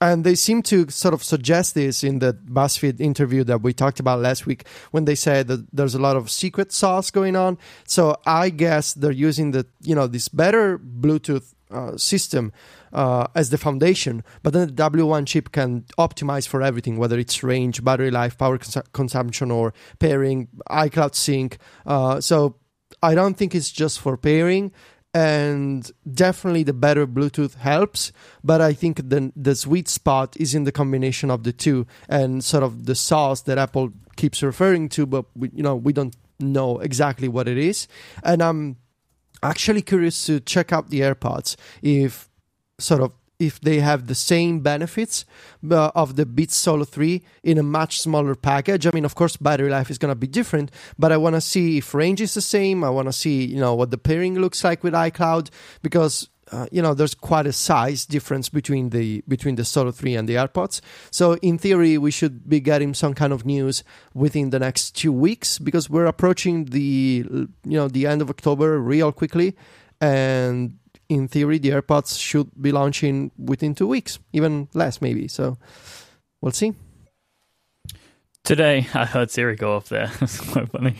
and 0.00 0.24
they 0.24 0.34
seem 0.34 0.62
to 0.62 0.88
sort 0.90 1.14
of 1.14 1.24
suggest 1.24 1.74
this 1.74 2.04
in 2.04 2.20
the 2.20 2.32
BuzzFeed 2.32 3.00
interview 3.00 3.42
that 3.44 3.62
we 3.62 3.72
talked 3.72 3.98
about 3.98 4.20
last 4.20 4.46
week 4.46 4.64
when 4.92 5.06
they 5.06 5.16
said 5.16 5.48
that 5.48 5.66
there's 5.72 5.94
a 5.94 6.00
lot 6.00 6.16
of 6.16 6.30
secret 6.30 6.72
sauce 6.72 7.10
going 7.10 7.34
on. 7.34 7.58
So 7.84 8.16
I 8.24 8.50
guess 8.50 8.94
they're 8.94 9.10
using 9.10 9.50
the 9.50 9.66
you 9.80 9.94
know 9.94 10.06
this 10.06 10.28
better 10.28 10.78
Bluetooth 10.78 11.54
system 11.96 12.52
uh, 12.92 13.26
as 13.34 13.50
the 13.50 13.58
foundation, 13.58 14.24
but 14.42 14.52
then 14.52 14.68
the 14.68 14.72
W1 14.72 15.26
chip 15.26 15.52
can 15.52 15.84
optimize 15.98 16.46
for 16.46 16.62
everything, 16.62 16.96
whether 16.96 17.18
it's 17.18 17.42
range, 17.42 17.84
battery 17.84 18.10
life, 18.10 18.38
power 18.38 18.58
cons- 18.58 18.88
consumption, 18.92 19.50
or 19.50 19.74
pairing, 19.98 20.48
iCloud 20.70 21.14
sync. 21.14 21.58
Uh, 21.86 22.20
so 22.20 22.56
I 23.02 23.14
don't 23.14 23.36
think 23.36 23.54
it's 23.54 23.70
just 23.70 24.00
for 24.00 24.16
pairing. 24.16 24.72
And 25.14 25.90
definitely 26.10 26.64
the 26.64 26.74
better 26.74 27.06
Bluetooth 27.06 27.54
helps, 27.54 28.12
but 28.44 28.60
I 28.60 28.74
think 28.74 29.08
the 29.08 29.32
the 29.34 29.56
sweet 29.56 29.88
spot 29.88 30.36
is 30.38 30.54
in 30.54 30.64
the 30.64 30.70
combination 30.70 31.30
of 31.30 31.44
the 31.44 31.52
two 31.52 31.86
and 32.10 32.44
sort 32.44 32.62
of 32.62 32.84
the 32.84 32.94
sauce 32.94 33.40
that 33.42 33.56
Apple 33.56 33.90
keeps 34.16 34.42
referring 34.42 34.90
to, 34.90 35.06
but 35.06 35.24
we, 35.34 35.50
you 35.54 35.62
know 35.62 35.74
we 35.74 35.94
don't 35.94 36.14
know 36.38 36.78
exactly 36.78 37.26
what 37.26 37.48
it 37.48 37.56
is. 37.56 37.88
And 38.22 38.42
I'm 38.42 38.76
actually 39.42 39.82
curious 39.82 40.26
to 40.26 40.40
check 40.40 40.72
out 40.72 40.90
the 40.90 41.00
AirPods 41.00 41.56
if 41.82 42.28
sort 42.78 43.02
of 43.02 43.12
if 43.38 43.60
they 43.60 43.78
have 43.78 44.08
the 44.08 44.14
same 44.14 44.60
benefits 44.60 45.24
uh, 45.70 45.90
of 45.94 46.16
the 46.16 46.26
Beats 46.26 46.56
Solo 46.56 46.84
3 46.84 47.22
in 47.44 47.56
a 47.56 47.62
much 47.62 48.00
smaller 48.00 48.34
package. 48.34 48.86
I 48.86 48.90
mean, 48.90 49.04
of 49.04 49.14
course, 49.14 49.36
battery 49.36 49.70
life 49.70 49.90
is 49.90 49.98
going 49.98 50.10
to 50.10 50.16
be 50.16 50.26
different, 50.26 50.72
but 50.98 51.12
I 51.12 51.18
want 51.18 51.36
to 51.36 51.40
see 51.40 51.78
if 51.78 51.94
range 51.94 52.20
is 52.20 52.34
the 52.34 52.40
same. 52.40 52.82
I 52.82 52.90
want 52.90 53.06
to 53.06 53.12
see, 53.12 53.44
you 53.44 53.60
know, 53.60 53.74
what 53.74 53.92
the 53.92 53.98
pairing 53.98 54.40
looks 54.40 54.64
like 54.64 54.82
with 54.82 54.92
iCloud 54.92 55.50
because 55.82 56.28
uh, 56.52 56.66
you 56.70 56.82
know 56.82 56.94
there's 56.94 57.14
quite 57.14 57.46
a 57.46 57.52
size 57.52 58.06
difference 58.06 58.48
between 58.48 58.90
the 58.90 59.22
between 59.28 59.56
the 59.56 59.64
Solo 59.64 59.90
3 59.90 60.16
and 60.16 60.28
the 60.28 60.34
AirPods. 60.34 60.80
So 61.10 61.34
in 61.36 61.58
theory, 61.58 61.98
we 61.98 62.10
should 62.10 62.48
be 62.48 62.60
getting 62.60 62.94
some 62.94 63.14
kind 63.14 63.32
of 63.32 63.44
news 63.44 63.84
within 64.14 64.50
the 64.50 64.58
next 64.58 64.92
two 64.92 65.12
weeks 65.12 65.58
because 65.58 65.90
we're 65.90 66.06
approaching 66.06 66.66
the 66.66 67.24
you 67.26 67.48
know 67.64 67.88
the 67.88 68.06
end 68.06 68.22
of 68.22 68.30
October 68.30 68.78
real 68.78 69.12
quickly, 69.12 69.56
and 70.00 70.78
in 71.08 71.28
theory, 71.28 71.58
the 71.58 71.70
AirPods 71.70 72.20
should 72.20 72.50
be 72.60 72.72
launching 72.72 73.30
within 73.38 73.74
two 73.74 73.86
weeks, 73.86 74.18
even 74.32 74.68
less 74.74 75.00
maybe. 75.00 75.28
So 75.28 75.58
we'll 76.40 76.52
see. 76.52 76.74
Today, 78.44 78.86
I 78.94 79.04
heard 79.04 79.30
Siri 79.30 79.56
go 79.56 79.76
off 79.76 79.88
there. 79.88 80.10
It's 80.20 80.40
quite 80.40 80.70
funny. 80.70 80.96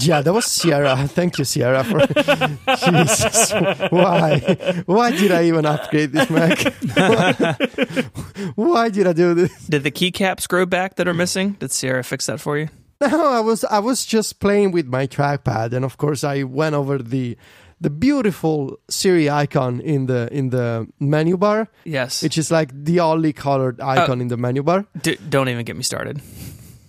Yeah, 0.00 0.22
that 0.22 0.32
was 0.32 0.44
Sierra. 0.46 0.96
Thank 1.08 1.38
you, 1.38 1.44
Sierra. 1.44 1.84
For 1.84 2.00
Jesus, 2.90 3.52
why? 3.90 4.82
Why 4.86 5.10
did 5.12 5.30
I 5.32 5.44
even 5.44 5.64
upgrade 5.66 6.12
this 6.12 6.28
Mac? 6.30 6.58
why 8.56 8.88
did 8.88 9.06
I 9.06 9.12
do 9.12 9.34
this? 9.34 9.66
Did 9.66 9.82
the 9.84 9.90
keycaps 9.90 10.48
grow 10.48 10.66
back 10.66 10.96
that 10.96 11.06
are 11.08 11.14
missing? 11.14 11.52
Did 11.60 11.70
Sierra 11.72 12.02
fix 12.02 12.26
that 12.26 12.40
for 12.40 12.58
you? 12.58 12.68
No, 13.00 13.28
I 13.30 13.40
was 13.40 13.64
I 13.64 13.78
was 13.78 14.04
just 14.04 14.40
playing 14.40 14.72
with 14.72 14.86
my 14.86 15.06
trackpad, 15.06 15.72
and 15.72 15.84
of 15.84 15.96
course, 15.98 16.24
I 16.24 16.42
went 16.42 16.74
over 16.74 16.98
the 16.98 17.36
the 17.80 17.90
beautiful 17.90 18.76
Siri 18.90 19.30
icon 19.30 19.80
in 19.80 20.06
the 20.06 20.28
in 20.32 20.50
the 20.50 20.88
menu 20.98 21.36
bar, 21.36 21.68
Yes. 21.84 22.22
which 22.24 22.36
is 22.36 22.50
like 22.50 22.70
the 22.74 22.98
only 22.98 23.32
colored 23.32 23.80
uh, 23.80 23.86
icon 23.86 24.20
in 24.20 24.26
the 24.28 24.36
menu 24.36 24.64
bar. 24.64 24.84
D- 25.00 25.16
don't 25.28 25.48
even 25.48 25.64
get 25.64 25.76
me 25.76 25.84
started. 25.84 26.20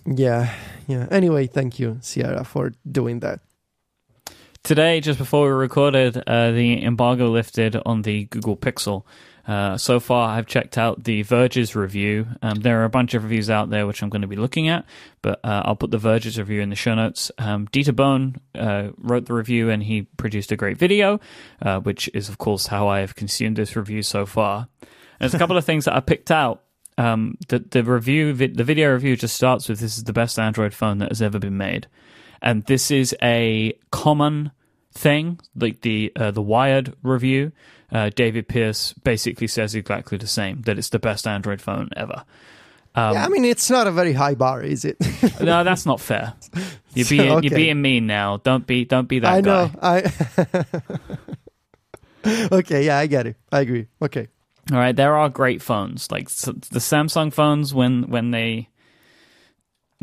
Yeah, 0.04 0.52
yeah. 0.90 1.06
Anyway, 1.10 1.46
thank 1.46 1.78
you, 1.78 1.98
Sierra, 2.00 2.44
for 2.44 2.72
doing 2.90 3.20
that. 3.20 3.40
Today, 4.62 5.00
just 5.00 5.18
before 5.18 5.46
we 5.46 5.52
recorded, 5.52 6.22
uh, 6.26 6.50
the 6.50 6.84
embargo 6.84 7.30
lifted 7.30 7.76
on 7.86 8.02
the 8.02 8.24
Google 8.26 8.56
Pixel. 8.56 9.04
Uh, 9.46 9.78
so 9.78 9.98
far, 9.98 10.36
I've 10.36 10.46
checked 10.46 10.76
out 10.76 11.04
the 11.04 11.22
Verge's 11.22 11.74
review. 11.74 12.26
Um, 12.42 12.60
there 12.60 12.82
are 12.82 12.84
a 12.84 12.90
bunch 12.90 13.14
of 13.14 13.24
reviews 13.24 13.48
out 13.48 13.70
there 13.70 13.86
which 13.86 14.02
I'm 14.02 14.10
going 14.10 14.22
to 14.22 14.28
be 14.28 14.36
looking 14.36 14.68
at, 14.68 14.84
but 15.22 15.40
uh, 15.42 15.62
I'll 15.64 15.76
put 15.76 15.90
the 15.90 15.98
Verge's 15.98 16.38
review 16.38 16.60
in 16.60 16.68
the 16.68 16.76
show 16.76 16.94
notes. 16.94 17.32
Um, 17.38 17.66
Dieter 17.68 17.96
Bohn 17.96 18.36
uh, 18.54 18.90
wrote 18.98 19.26
the 19.26 19.34
review 19.34 19.70
and 19.70 19.82
he 19.82 20.02
produced 20.02 20.52
a 20.52 20.56
great 20.56 20.76
video, 20.76 21.20
uh, 21.62 21.80
which 21.80 22.10
is, 22.12 22.28
of 22.28 22.38
course, 22.38 22.66
how 22.66 22.86
I 22.88 23.00
have 23.00 23.14
consumed 23.14 23.56
this 23.56 23.76
review 23.76 24.02
so 24.02 24.26
far. 24.26 24.68
There's 25.18 25.34
a 25.34 25.38
couple 25.38 25.56
of 25.56 25.64
things 25.64 25.86
that 25.86 25.96
I 25.96 26.00
picked 26.00 26.30
out. 26.30 26.62
Um, 26.98 27.36
the, 27.48 27.60
the 27.60 27.82
review, 27.82 28.34
vi- 28.34 28.48
the 28.48 28.64
video 28.64 28.92
review 28.92 29.16
just 29.16 29.34
starts 29.34 29.68
with 29.68 29.80
this 29.80 29.96
is 29.96 30.04
the 30.04 30.12
best 30.12 30.38
Android 30.38 30.74
phone 30.74 30.98
that 30.98 31.08
has 31.10 31.22
ever 31.22 31.38
been 31.38 31.56
made. 31.56 31.86
And 32.42 32.64
this 32.66 32.90
is 32.90 33.14
a 33.22 33.72
common 33.90 34.50
thing, 34.92 35.38
like 35.56 35.80
the 35.82 36.12
uh, 36.16 36.30
the 36.30 36.42
Wired 36.42 36.94
review. 37.02 37.52
Uh, 37.92 38.10
David 38.14 38.48
Pierce 38.48 38.92
basically 38.92 39.46
says 39.46 39.74
exactly 39.74 40.16
the 40.18 40.26
same 40.26 40.62
that 40.62 40.78
it's 40.78 40.90
the 40.90 40.98
best 40.98 41.26
Android 41.26 41.60
phone 41.60 41.88
ever. 41.96 42.24
Um, 42.94 43.14
yeah, 43.14 43.24
I 43.24 43.28
mean, 43.28 43.44
it's 43.44 43.70
not 43.70 43.86
a 43.86 43.92
very 43.92 44.12
high 44.12 44.34
bar, 44.34 44.62
is 44.62 44.84
it? 44.84 44.96
no, 45.40 45.62
that's 45.64 45.86
not 45.86 46.00
fair. 46.00 46.34
You're 46.94 47.06
being 47.08 47.30
Okay. 47.30 47.48
you're 47.48 47.56
being 47.56 47.80
mean 47.80 48.06
now. 48.06 48.38
Don't 48.38 48.66
be 48.66 48.84
don't 48.84 49.08
be 49.08 49.20
that 49.20 49.32
I 49.32 49.40
guy. 49.40 49.46
know. 49.46 49.70
I. 49.80 50.12
okay, 52.52 52.84
yeah, 52.86 52.98
I 52.98 53.06
get 53.06 53.26
it. 53.26 53.36
I 53.52 53.60
agree. 53.60 53.86
Okay. 54.02 54.28
All 54.70 54.78
right, 54.78 54.94
there 54.94 55.16
are 55.16 55.28
great 55.28 55.62
phones 55.62 56.10
like 56.10 56.28
the 56.28 56.78
Samsung 56.78 57.32
phones 57.32 57.74
when 57.74 58.04
when 58.08 58.30
they 58.30 58.68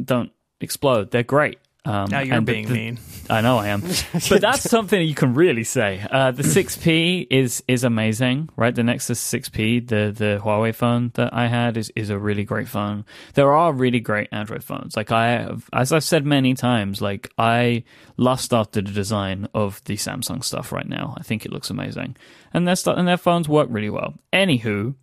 don't 0.03 0.31
explode, 0.59 1.11
they're 1.11 1.23
great. 1.23 1.59
Um, 1.87 2.09
Now 2.11 2.19
you're 2.19 2.35
and 2.37 2.45
the- 2.47 2.51
being 2.53 2.67
the- 2.67 2.73
mean. 2.73 2.99
I 3.29 3.41
know 3.41 3.57
I 3.57 3.67
am, 3.67 3.81
but 4.29 4.39
that's 4.39 4.61
something 4.69 5.01
you 5.05 5.13
can 5.13 5.33
really 5.33 5.65
say. 5.65 6.01
Uh, 6.09 6.31
the 6.31 6.43
6P 6.43 7.27
is 7.29 7.61
is 7.67 7.83
amazing, 7.83 8.47
right? 8.55 8.73
The 8.73 8.83
Nexus 8.83 9.19
6P, 9.19 9.85
the 9.85 10.13
the 10.15 10.39
Huawei 10.41 10.73
phone 10.73 11.11
that 11.15 11.33
I 11.33 11.47
had, 11.47 11.75
is 11.75 11.91
is 11.93 12.09
a 12.09 12.17
really 12.17 12.45
great 12.45 12.69
phone. 12.69 13.03
There 13.33 13.51
are 13.53 13.73
really 13.73 13.99
great 13.99 14.29
Android 14.31 14.63
phones. 14.63 14.95
Like 14.95 15.11
I 15.11 15.31
have, 15.31 15.69
as 15.73 15.91
I've 15.91 16.05
said 16.05 16.25
many 16.25 16.53
times, 16.53 17.01
like 17.01 17.29
I 17.37 17.83
lust 18.15 18.53
after 18.53 18.81
the 18.81 18.91
design 18.93 19.49
of 19.53 19.83
the 19.83 19.97
Samsung 19.97 20.41
stuff 20.41 20.71
right 20.71 20.87
now. 20.87 21.13
I 21.17 21.23
think 21.23 21.45
it 21.45 21.51
looks 21.51 21.69
amazing, 21.69 22.15
and 22.53 22.65
their 22.65 22.77
stu- 22.77 22.91
and 22.91 23.07
their 23.09 23.17
phones 23.17 23.49
work 23.49 23.67
really 23.69 23.89
well. 23.89 24.13
Anywho. 24.31 24.95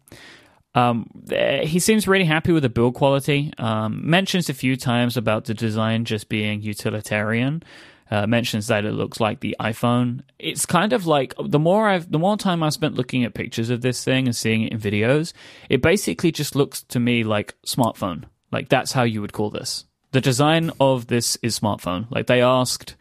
Um, 0.75 1.09
eh, 1.31 1.65
he 1.65 1.79
seems 1.79 2.09
really 2.09 2.25
happy 2.25 2.53
with 2.53 2.63
the 2.63 2.69
build 2.69 2.95
quality. 2.95 3.53
Um, 3.59 4.09
mentions 4.09 4.49
a 4.49 4.55
few 4.55 4.77
times 4.77 5.17
about 5.17 5.45
the 5.45 5.55
design 5.55 6.05
just 6.05 6.29
being 6.29 6.63
utilitarian. 6.63 7.63
Uh, 8.11 8.27
mentions 8.27 8.67
that 8.67 8.85
it 8.85 8.93
looks 8.93 9.19
like 9.19 9.41
the 9.41 9.57
iPhone. 9.59 10.21
It's 10.39 10.67
kind 10.67 10.93
of 10.93 11.07
like 11.07 11.33
the 11.43 11.59
more 11.59 11.89
I've, 11.89 12.11
the 12.11 12.19
more 12.19 12.37
time 12.37 12.63
I've 12.63 12.75
spent 12.75 12.95
looking 12.95 13.25
at 13.25 13.35
pictures 13.35 13.71
of 13.71 13.81
this 13.81 14.05
thing 14.05 14.27
and 14.27 14.37
seeing 14.37 14.63
it 14.63 14.73
in 14.73 14.79
videos, 14.79 15.33
it 15.71 15.81
basically 15.81 16.31
just 16.31 16.55
looks 16.55 16.83
to 16.83 17.01
me 17.01 17.25
like 17.25 17.55
smartphone. 17.67 18.25
Like 18.53 18.69
that's 18.69 18.93
how 18.93 19.05
you 19.05 19.21
would 19.23 19.33
call 19.33 19.51
this. 19.51 19.87
The 20.13 20.21
design 20.21 20.71
of 20.79 21.07
this 21.07 21.37
is 21.43 21.59
smartphone. 21.59 22.09
Like 22.11 22.27
they 22.27 22.43
asked, 22.43 22.95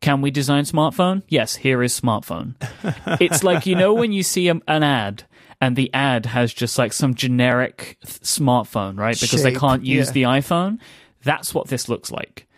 can 0.00 0.20
we 0.20 0.32
design 0.32 0.64
smartphone? 0.64 1.22
Yes, 1.28 1.54
here 1.54 1.82
is 1.82 1.98
smartphone. 1.98 2.56
it's 3.20 3.44
like 3.44 3.64
you 3.64 3.76
know 3.76 3.94
when 3.94 4.12
you 4.12 4.24
see 4.24 4.48
a, 4.48 4.60
an 4.66 4.82
ad 4.82 5.22
and 5.62 5.76
the 5.76 5.94
ad 5.94 6.26
has 6.26 6.52
just 6.52 6.76
like 6.76 6.92
some 6.92 7.14
generic 7.14 7.96
th- 8.04 8.20
smartphone, 8.22 8.98
right? 8.98 9.18
Because 9.18 9.44
they 9.44 9.54
can't 9.54 9.86
use 9.86 10.08
yeah. 10.08 10.12
the 10.12 10.22
iPhone. 10.24 10.80
That's 11.22 11.54
what 11.54 11.68
this 11.68 11.88
looks 11.88 12.10
like. 12.10 12.48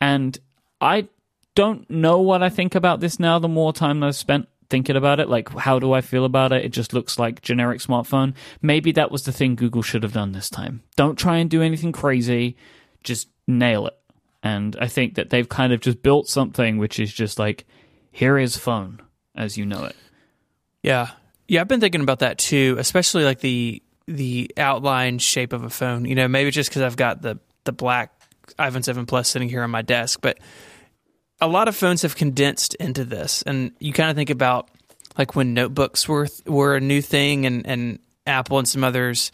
And 0.00 0.38
I 0.80 1.08
don't 1.54 1.88
know 1.90 2.22
what 2.22 2.42
I 2.42 2.48
think 2.48 2.74
about 2.74 3.00
this 3.00 3.20
now 3.20 3.38
the 3.38 3.46
more 3.46 3.74
time 3.74 4.02
I've 4.02 4.16
spent 4.16 4.48
thinking 4.70 4.96
about 4.96 5.20
it. 5.20 5.28
Like, 5.28 5.50
how 5.50 5.78
do 5.78 5.92
I 5.92 6.00
feel 6.00 6.24
about 6.24 6.50
it? 6.52 6.64
It 6.64 6.70
just 6.72 6.94
looks 6.94 7.18
like 7.18 7.42
generic 7.42 7.80
smartphone. 7.80 8.32
Maybe 8.62 8.90
that 8.92 9.10
was 9.10 9.24
the 9.24 9.32
thing 9.32 9.54
Google 9.54 9.82
should 9.82 10.02
have 10.02 10.14
done 10.14 10.32
this 10.32 10.48
time. 10.48 10.82
Don't 10.96 11.18
try 11.18 11.36
and 11.36 11.50
do 11.50 11.60
anything 11.60 11.92
crazy. 11.92 12.56
Just 13.04 13.28
nail 13.46 13.86
it. 13.86 13.98
And 14.42 14.74
I 14.80 14.88
think 14.88 15.16
that 15.16 15.28
they've 15.28 15.48
kind 15.48 15.74
of 15.74 15.80
just 15.80 16.02
built 16.02 16.26
something 16.26 16.78
which 16.78 16.98
is 16.98 17.12
just 17.12 17.38
like, 17.38 17.66
here 18.12 18.38
is 18.38 18.56
phone 18.56 19.02
as 19.34 19.58
you 19.58 19.66
know 19.66 19.84
it. 19.84 19.96
Yeah. 20.82 21.10
Yeah, 21.48 21.60
I've 21.60 21.68
been 21.68 21.80
thinking 21.80 22.00
about 22.00 22.20
that 22.20 22.38
too, 22.38 22.76
especially 22.78 23.24
like 23.24 23.40
the 23.40 23.82
the 24.06 24.50
outline 24.56 25.18
shape 25.18 25.52
of 25.52 25.64
a 25.64 25.70
phone. 25.70 26.04
You 26.04 26.14
know, 26.14 26.28
maybe 26.28 26.50
just 26.50 26.70
because 26.70 26.82
I've 26.82 26.96
got 26.96 27.22
the 27.22 27.38
the 27.64 27.72
black 27.72 28.12
iPhone 28.58 28.84
7 28.84 29.06
Plus 29.06 29.28
sitting 29.28 29.48
here 29.48 29.62
on 29.62 29.70
my 29.70 29.82
desk, 29.82 30.20
but 30.22 30.38
a 31.40 31.48
lot 31.48 31.68
of 31.68 31.76
phones 31.76 32.02
have 32.02 32.16
condensed 32.16 32.74
into 32.76 33.04
this, 33.04 33.42
and 33.42 33.72
you 33.78 33.92
kind 33.92 34.10
of 34.10 34.16
think 34.16 34.30
about 34.30 34.70
like 35.18 35.34
when 35.34 35.54
notebooks 35.54 36.08
were 36.08 36.28
were 36.46 36.76
a 36.76 36.80
new 36.80 37.02
thing, 37.02 37.46
and 37.46 37.66
and 37.66 37.98
Apple 38.26 38.58
and 38.58 38.68
some 38.68 38.84
others 38.84 39.30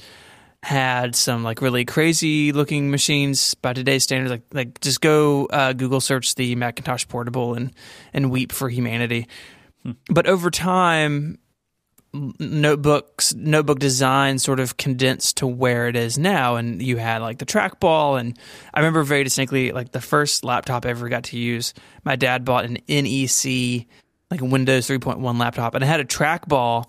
had 0.62 1.16
some 1.16 1.42
like 1.42 1.60
really 1.60 1.84
crazy 1.84 2.52
looking 2.52 2.90
machines 2.90 3.54
by 3.54 3.72
today's 3.72 4.04
standards. 4.04 4.30
Like 4.30 4.42
like 4.52 4.80
just 4.80 5.00
go 5.00 5.46
uh, 5.46 5.72
Google 5.72 6.00
search 6.00 6.34
the 6.34 6.54
Macintosh 6.56 7.06
Portable 7.08 7.54
and 7.54 7.72
and 8.12 8.30
weep 8.30 8.52
for 8.52 8.68
humanity. 8.68 9.28
Hmm. 9.82 9.92
But 10.08 10.26
over 10.26 10.50
time, 10.50 11.38
notebooks 12.38 13.34
notebook 13.34 13.78
design 13.78 14.38
sort 14.38 14.60
of 14.60 14.76
condensed 14.76 15.38
to 15.38 15.46
where 15.46 15.88
it 15.88 15.96
is 15.96 16.18
now. 16.18 16.56
And 16.56 16.82
you 16.82 16.98
had 16.98 17.22
like 17.22 17.38
the 17.38 17.46
trackball. 17.46 18.20
And 18.20 18.38
i 18.74 18.80
remember 18.80 19.02
very 19.02 19.24
distinctly 19.24 19.72
like 19.72 19.92
the 19.92 20.00
first 20.00 20.44
laptop 20.44 20.84
i 20.84 20.90
ever 20.90 21.08
got 21.08 21.24
to 21.24 21.38
use 21.38 21.72
my 22.04 22.16
dad 22.16 22.44
bought 22.44 22.64
an 22.64 22.78
nec 22.88 23.86
like 24.30 24.40
a 24.40 24.44
windows 24.44 24.88
3.1 24.88 25.38
laptop. 25.38 25.74
And 25.74 25.82
it 25.82 25.86
had 25.86 26.00
a 26.00 26.04
trackball 26.04 26.86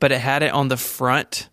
but 0.00 0.12
it 0.12 0.20
had 0.20 0.42
it 0.42 0.52
on 0.52 0.68
the 0.68 0.76
front 0.76 1.48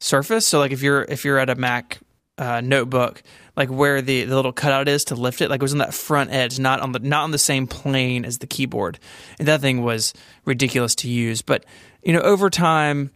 surface. 0.00 0.46
So 0.46 0.58
like 0.58 0.72
if 0.72 0.82
you're 0.82 1.02
if 1.02 1.24
you're 1.24 1.38
at 1.38 1.50
a 1.50 1.54
mac 1.54 2.00
uh, 2.38 2.60
notebook 2.60 3.22
like 3.60 3.70
where 3.70 4.02
the, 4.02 4.24
the 4.24 4.34
little 4.34 4.52
cutout 4.52 4.88
is 4.88 5.04
to 5.04 5.14
lift 5.14 5.40
it 5.40 5.50
like 5.50 5.60
it 5.60 5.62
was 5.62 5.72
on 5.72 5.78
that 5.78 5.94
front 5.94 6.30
edge 6.32 6.58
not 6.58 6.80
on 6.80 6.92
the 6.92 6.98
not 6.98 7.22
on 7.22 7.30
the 7.30 7.38
same 7.38 7.66
plane 7.66 8.24
as 8.24 8.38
the 8.38 8.46
keyboard 8.46 8.98
and 9.38 9.46
that 9.46 9.60
thing 9.60 9.82
was 9.82 10.12
ridiculous 10.44 10.94
to 10.94 11.08
use 11.08 11.42
but 11.42 11.64
you 12.02 12.12
know, 12.12 12.20
over 12.20 12.50
time, 12.50 13.10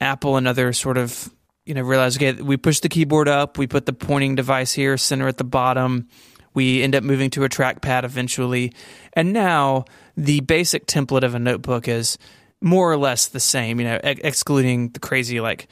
Apple 0.00 0.36
and 0.36 0.48
others 0.48 0.78
sort 0.78 0.98
of, 0.98 1.32
you 1.66 1.74
know, 1.74 1.82
realize, 1.82 2.16
okay, 2.16 2.32
we 2.32 2.56
push 2.56 2.80
the 2.80 2.88
keyboard 2.88 3.28
up, 3.28 3.58
we 3.58 3.66
put 3.66 3.86
the 3.86 3.92
pointing 3.92 4.34
device 4.34 4.72
here, 4.72 4.96
center 4.96 5.28
at 5.28 5.38
the 5.38 5.44
bottom, 5.44 6.08
we 6.54 6.82
end 6.82 6.94
up 6.94 7.04
moving 7.04 7.30
to 7.30 7.44
a 7.44 7.48
trackpad 7.48 8.04
eventually. 8.04 8.72
And 9.14 9.32
now 9.32 9.84
the 10.16 10.40
basic 10.40 10.86
template 10.86 11.22
of 11.22 11.34
a 11.34 11.38
notebook 11.38 11.88
is 11.88 12.18
more 12.60 12.90
or 12.90 12.96
less 12.96 13.28
the 13.28 13.40
same, 13.40 13.80
you 13.80 13.86
know, 13.86 14.00
ex- 14.02 14.20
excluding 14.22 14.90
the 14.90 15.00
crazy, 15.00 15.40
like, 15.40 15.68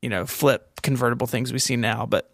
you 0.00 0.08
know, 0.08 0.26
flip 0.26 0.80
convertible 0.82 1.26
things 1.26 1.52
we 1.52 1.58
see 1.58 1.76
now. 1.76 2.06
But 2.06 2.31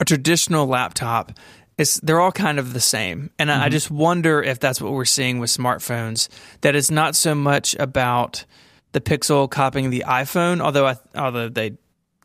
a 0.00 0.04
traditional 0.04 0.66
laptop 0.66 1.32
it's 1.78 2.00
they're 2.00 2.20
all 2.20 2.32
kind 2.32 2.58
of 2.58 2.72
the 2.72 2.80
same 2.80 3.30
and 3.38 3.50
mm-hmm. 3.50 3.62
i 3.62 3.68
just 3.68 3.90
wonder 3.90 4.42
if 4.42 4.60
that's 4.60 4.80
what 4.80 4.92
we're 4.92 5.04
seeing 5.04 5.38
with 5.38 5.50
smartphones 5.50 6.28
that 6.62 6.74
it's 6.74 6.90
not 6.90 7.14
so 7.14 7.34
much 7.34 7.74
about 7.78 8.44
the 8.92 9.00
pixel 9.00 9.50
copying 9.50 9.90
the 9.90 10.04
iphone 10.06 10.60
although 10.60 10.86
I, 10.86 10.96
although 11.14 11.48
they 11.48 11.76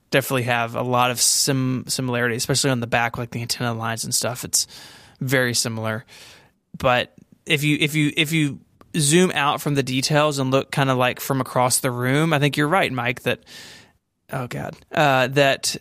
definitely 0.09 0.43
have 0.43 0.75
a 0.75 0.83
lot 0.83 1.11
of 1.11 1.19
sim 1.19 1.85
similarity 1.87 2.35
especially 2.35 2.69
on 2.69 2.79
the 2.79 2.87
back 2.87 3.17
like 3.17 3.31
the 3.31 3.41
antenna 3.41 3.73
lines 3.73 4.03
and 4.03 4.13
stuff 4.13 4.43
it's 4.43 4.67
very 5.19 5.53
similar 5.53 6.05
but 6.77 7.13
if 7.45 7.63
you 7.63 7.77
if 7.79 7.95
you 7.95 8.11
if 8.15 8.31
you 8.31 8.59
zoom 8.97 9.31
out 9.33 9.61
from 9.61 9.75
the 9.75 9.83
details 9.83 10.37
and 10.37 10.51
look 10.51 10.69
kind 10.71 10.89
of 10.89 10.97
like 10.97 11.19
from 11.19 11.39
across 11.39 11.79
the 11.79 11.91
room 11.91 12.33
i 12.33 12.39
think 12.39 12.57
you're 12.57 12.67
right 12.67 12.91
myke 12.91 13.21
that 13.21 13.39
oh 14.33 14.47
god 14.47 14.75
uh, 14.91 15.27
that 15.27 15.77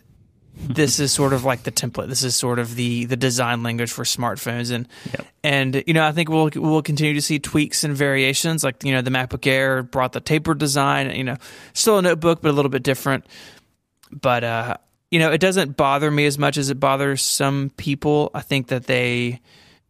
this 0.69 0.99
is 0.99 1.11
sort 1.11 1.33
of 1.33 1.43
like 1.43 1.63
the 1.63 1.71
template. 1.71 2.07
This 2.07 2.23
is 2.23 2.35
sort 2.35 2.59
of 2.59 2.75
the 2.75 3.05
the 3.05 3.17
design 3.17 3.63
language 3.63 3.91
for 3.91 4.03
smartphones, 4.03 4.71
and 4.71 4.87
yep. 5.11 5.27
and 5.43 5.83
you 5.87 5.93
know 5.93 6.05
I 6.05 6.11
think 6.11 6.29
we'll 6.29 6.49
we'll 6.55 6.81
continue 6.81 7.13
to 7.13 7.21
see 7.21 7.39
tweaks 7.39 7.83
and 7.83 7.95
variations. 7.95 8.63
Like 8.63 8.83
you 8.83 8.91
know 8.91 9.01
the 9.01 9.11
MacBook 9.11 9.47
Air 9.47 9.83
brought 9.83 10.13
the 10.13 10.21
tapered 10.21 10.59
design. 10.59 11.15
You 11.15 11.23
know, 11.23 11.37
still 11.73 11.97
a 11.97 12.01
notebook, 12.01 12.41
but 12.41 12.49
a 12.49 12.53
little 12.53 12.69
bit 12.69 12.83
different. 12.83 13.25
But 14.11 14.43
uh, 14.43 14.77
you 15.09 15.19
know, 15.19 15.31
it 15.31 15.39
doesn't 15.39 15.77
bother 15.77 16.11
me 16.11 16.25
as 16.25 16.37
much 16.37 16.57
as 16.57 16.69
it 16.69 16.79
bothers 16.79 17.21
some 17.21 17.71
people. 17.77 18.31
I 18.33 18.41
think 18.41 18.67
that 18.67 18.85
they, 18.85 19.41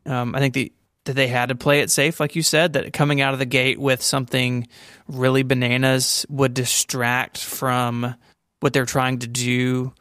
um, 0.06 0.36
I 0.36 0.40
think 0.40 0.54
the 0.54 0.72
that 1.06 1.14
they 1.14 1.28
had 1.28 1.50
to 1.50 1.56
play 1.56 1.80
it 1.80 1.90
safe, 1.90 2.20
like 2.20 2.36
you 2.36 2.44
said, 2.44 2.74
that 2.74 2.94
coming 2.94 3.22
out 3.22 3.34
of 3.34 3.40
the 3.40 3.46
gate 3.46 3.80
with 3.80 4.04
something 4.04 4.68
really 5.08 5.42
bananas 5.42 6.28
would 6.30 6.54
distract 6.54 7.44
from 7.44 8.14
what 8.60 8.74
they're 8.74 8.86
trying 8.86 9.18
to 9.20 9.28
do 9.28 9.94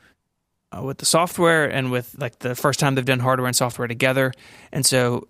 uh, 0.77 0.83
with 0.83 0.99
the 0.99 1.07
software 1.07 1.67
and 1.67 1.91
with 1.91 2.15
like 2.19 2.39
the 2.41 2.55
first 2.55 2.81
time 2.81 2.95
they've 2.95 3.05
done 3.05 3.21
hardware 3.21 3.47
and 3.47 3.57
software 3.57 3.89
together. 3.89 4.33
And 4.73 4.85
so 4.87 5.29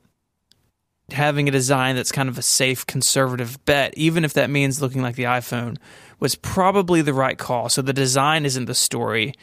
having 1.12 1.48
a 1.48 1.50
design 1.50 1.96
that's 1.96 2.12
kind 2.12 2.29
of 2.29 2.38
a 2.38 2.42
safe 2.42 2.87
conservative 2.87 3.64
bet, 3.64 3.94
even 3.96 4.24
if 4.24 4.35
that 4.35 4.50
means 4.50 4.81
looking 4.81 5.03
like 5.03 5.16
the 5.16 5.24
iPhone, 5.24 5.76
was 6.18 6.35
probably 6.35 7.03
the 7.03 7.14
right 7.14 7.38
call. 7.38 7.68
So 7.68 7.83
the 7.83 7.92
design 7.92 8.44
isn't 8.44 8.66
the 8.66 8.74
story, 8.74 9.35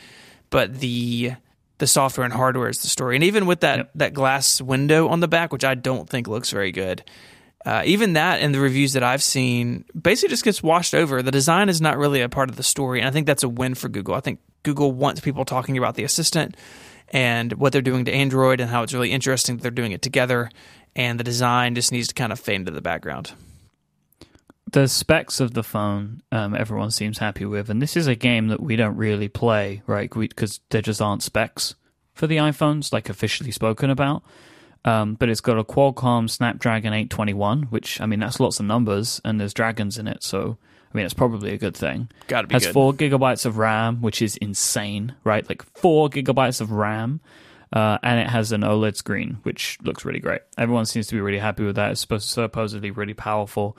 but 0.49 0.79
the 0.79 1.33
the 1.79 1.88
software 1.88 2.25
and 2.25 2.33
hardware 2.33 2.69
is 2.69 2.81
the 2.81 2.88
story. 2.88 3.15
And 3.15 3.23
even 3.23 3.45
with 3.45 3.60
that 3.62 3.77
yep. 3.77 3.91
that 3.95 4.13
glass 4.13 4.62
window 4.62 5.07
on 5.07 5.19
the 5.19 5.27
back, 5.27 5.51
which 5.51 5.65
I 5.65 5.75
don't 5.75 6.10
think 6.10 6.27
looks 6.27 6.51
very 6.51 6.71
good, 6.71 7.03
uh, 7.67 7.84
even 7.84 8.13
that 8.13 8.39
in 8.39 8.53
the 8.53 8.62
reviews 8.62 8.93
that 8.93 9.03
I've 9.03 9.21
seen 9.21 9.84
basically 10.01 10.30
just 10.30 10.45
gets 10.45 10.63
washed 10.63 10.95
over. 10.95 11.21
The 11.21 11.32
design 11.32 11.67
is 11.67 11.82
not 11.82 11.97
really 11.97 12.21
a 12.21 12.30
part 12.30 12.49
of 12.49 12.56
the 12.56 12.63
story, 12.63 13.01
and 13.01 13.08
I 13.10 13.12
think 13.12 13.27
that's 13.27 13.43
a 13.43 13.49
win 13.49 13.75
for 13.75 13.89
Google. 13.89 14.15
I 14.15 14.21
think 14.21 14.39
Google 14.63 14.93
wants 14.93 15.19
people 15.19 15.43
talking 15.43 15.77
about 15.77 15.95
the 15.95 16.06
assistant 16.06 16.56
and 17.10 17.51
what 17.51 17.73
they're 17.73 17.82
doing 17.82 18.06
to 18.06 18.13
Android 18.13 18.62
and 18.62 18.69
how 18.69 18.84
it's 18.84 18.93
really 18.93 19.12
interesting 19.12 19.58
that 19.58 19.63
they're 19.63 19.69
doing 19.69 19.91
it 19.91 20.01
together, 20.01 20.49
and 20.95 21.19
the 21.19 21.25
design 21.25 21.75
just 21.75 21.91
needs 21.91 22.08
to 22.08 22.13
kind 22.13 22.32
of 22.32 22.39
fade 22.39 22.56
into 22.56 22.71
the 22.71 22.82
background. 22.82 23.34
The 24.71 24.88
specs 24.88 25.41
of 25.41 25.53
the 25.53 25.63
phone, 25.63 26.21
um, 26.32 26.56
everyone 26.56 26.91
seems 26.91 27.17
happy 27.17 27.43
with, 27.43 27.69
and 27.69 27.82
this 27.82 27.97
is 27.97 28.08
a 28.08 28.15
game 28.15 28.47
that 28.47 28.62
we 28.62 28.77
don't 28.77 28.95
really 28.95 29.27
play, 29.27 29.82
right? 29.88 30.10
Because 30.10 30.62
there 30.69 30.82
just 30.82 31.01
aren't 31.01 31.21
specs 31.21 31.75
for 32.13 32.27
the 32.27 32.38
iPhones, 32.38 32.93
like 32.93 33.10
officially 33.10 33.51
spoken 33.51 33.89
about. 33.89 34.23
Um, 34.88 35.15
but 35.15 35.28
it's 35.28 35.41
got 35.41 35.58
a 35.60 35.63
Qualcomm 35.65 36.30
Snapdragon 36.30 36.93
821, 36.93 37.63
which 37.63 38.00
I 38.00 38.06
mean 38.06 38.19
that's 38.21 38.39
lots 38.39 38.60
of 38.60 38.65
numbers, 38.65 39.19
and 39.26 39.39
there's 39.39 39.54
dragons 39.54 39.97
in 39.97 40.08
it, 40.08 40.23
so 40.23 40.58
I 40.93 40.97
mean 40.97 41.06
it's 41.06 41.13
probably 41.13 41.52
a 41.54 41.58
good 41.58 41.76
thing. 41.76 42.10
Got 42.28 42.41
to 42.43 42.47
be 42.47 42.54
It 42.54 42.56
has 42.56 42.65
good. 42.67 42.73
four 42.73 42.93
gigabytes 42.93 43.45
of 43.45 43.58
RAM, 43.58 44.02
which 44.02 44.21
is 44.21 44.38
insane, 44.38 45.13
right? 45.26 45.47
Like 45.47 45.63
four 45.78 46.10
gigabytes 46.10 46.62
of 46.62 46.71
RAM, 46.71 47.19
uh, 47.73 47.97
and 48.02 48.19
it 48.21 48.28
has 48.28 48.54
an 48.54 48.62
OLED 48.62 48.95
screen, 48.95 49.39
which 49.43 49.78
looks 49.84 50.06
really 50.06 50.19
great. 50.21 50.39
Everyone 50.58 50.86
seems 50.86 51.08
to 51.08 51.15
be 51.15 51.21
really 51.21 51.39
happy 51.39 51.65
with 51.65 51.76
that. 51.76 51.91
It's 51.91 52.00
supposed 52.02 52.30
supposedly 52.30 52.89
really 52.91 53.13
powerful. 53.13 53.78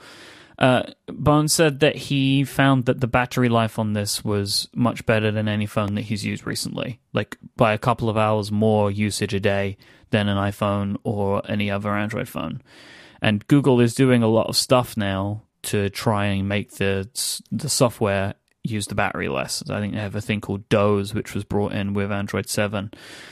Uh, 0.59 0.83
Bones 1.07 1.53
said 1.53 1.79
that 1.79 1.95
he 1.95 2.43
found 2.43 2.85
that 2.85 2.99
the 2.99 3.07
battery 3.07 3.47
life 3.49 3.79
on 3.79 3.93
this 3.93 4.25
was 4.25 4.67
much 4.75 5.05
better 5.05 5.31
than 5.31 5.47
any 5.47 5.65
phone 5.65 5.95
that 5.95 6.01
he's 6.01 6.25
used 6.25 6.45
recently, 6.45 6.99
like 7.13 7.37
by 7.55 7.73
a 7.73 7.77
couple 7.77 8.09
of 8.09 8.17
hours 8.17 8.51
more 8.51 8.91
usage 8.91 9.33
a 9.33 9.39
day 9.39 9.77
than 10.11 10.27
an 10.27 10.37
iPhone 10.37 10.97
or 11.03 11.41
any 11.49 11.69
other 11.69 11.93
Android 11.93 12.27
phone. 12.27 12.61
And 13.21 13.45
Google 13.47 13.81
is 13.81 13.93
doing 13.93 14.23
a 14.23 14.27
lot 14.27 14.47
of 14.47 14.55
stuff 14.55 14.95
now 14.95 15.43
to 15.61 15.89
try 15.89 16.25
and 16.27 16.47
make 16.47 16.71
the 16.73 17.09
the 17.51 17.69
software 17.69 18.35
use 18.63 18.87
the 18.87 18.95
battery 18.95 19.29
less. 19.29 19.63
I 19.69 19.79
think 19.79 19.93
they 19.93 19.99
have 19.99 20.15
a 20.15 20.21
thing 20.21 20.41
called 20.41 20.67
Doze, 20.69 21.13
which 21.13 21.33
was 21.33 21.43
brought 21.43 21.73
in 21.73 21.93
with 21.93 22.11
Android 22.11 22.49
7. 22.49 22.91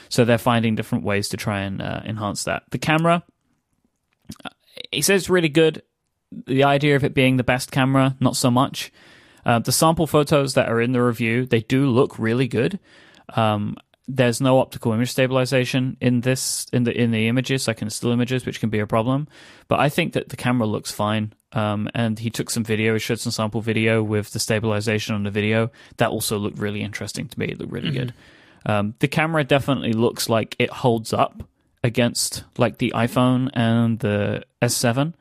So 0.10 0.26
they're 0.26 0.38
finding 0.38 0.76
different 0.76 1.04
ways 1.04 1.30
to 1.30 1.38
try 1.38 1.62
and 1.62 1.82
uh, 1.82 2.02
enhance 2.06 2.44
that. 2.46 2.64
The 2.72 2.78
camera, 2.78 3.24
he 4.92 5.02
says 5.02 5.24
it's 5.24 5.30
really 5.30 5.50
good. 5.50 5.84
The 6.46 6.64
idea 6.64 6.96
of 6.96 7.04
it 7.04 7.14
being 7.14 7.38
the 7.38 7.44
best 7.44 7.72
camera, 7.72 8.16
not 8.20 8.36
so 8.36 8.50
much. 8.52 8.92
Uh, 9.46 9.60
the 9.60 9.72
sample 9.72 10.08
photos 10.08 10.56
that 10.56 10.70
are 10.70 10.82
in 10.82 10.92
the 10.92 11.02
review, 11.02 11.46
they 11.46 11.62
do 11.62 11.88
look 11.88 12.20
really 12.20 12.48
good. 12.48 12.80
Um, 13.36 13.78
there's 14.08 14.40
no 14.40 14.60
optical 14.60 14.94
image 14.94 15.12
stabilization 15.12 15.98
in 16.00 16.22
this 16.22 16.68
in 16.72 16.84
the 16.84 16.98
in 16.98 17.12
the 17.12 17.28
images, 17.28 17.68
like 17.68 17.82
in 17.82 17.90
still 17.90 18.12
images, 18.12 18.46
which 18.46 18.60
can 18.60 18.70
be 18.70 18.80
a 18.80 18.88
problem. 18.88 19.28
But 19.68 19.80
I 19.80 19.90
think 19.90 20.14
that 20.14 20.30
the 20.30 20.38
camera 20.38 20.68
looks 20.68 20.92
fine. 20.92 21.34
Um, 21.54 21.90
and 21.96 22.20
he 22.20 22.30
took 22.30 22.50
some 22.50 22.64
video, 22.64 22.94
he 22.94 23.00
showed 23.00 23.20
some 23.20 23.32
sample 23.32 23.62
video 23.62 24.04
with 24.04 24.32
the 24.32 24.40
stabilization 24.40 25.16
on 25.16 25.24
the 25.24 25.32
video. 25.32 25.72
That 25.96 26.10
also 26.10 26.38
looked 26.38 26.60
really 26.60 26.82
interesting 26.82 27.28
to 27.30 27.40
me. 27.40 27.48
It 27.48 27.60
looked 27.60 27.72
really 27.72 27.90
mm-hmm. 27.90 27.98
good. 27.98 28.14
Um, 28.66 28.96
the 29.00 29.08
camera 29.08 29.44
definitely 29.44 29.94
looks 29.94 30.30
like 30.30 30.56
it 30.60 30.70
holds 30.70 31.14
up 31.14 31.44
against 31.84 32.44
like 32.58 32.78
the 32.78 32.92
iPhone 32.96 33.50
and 33.54 34.00
the 34.00 34.44
S7. 34.62 35.14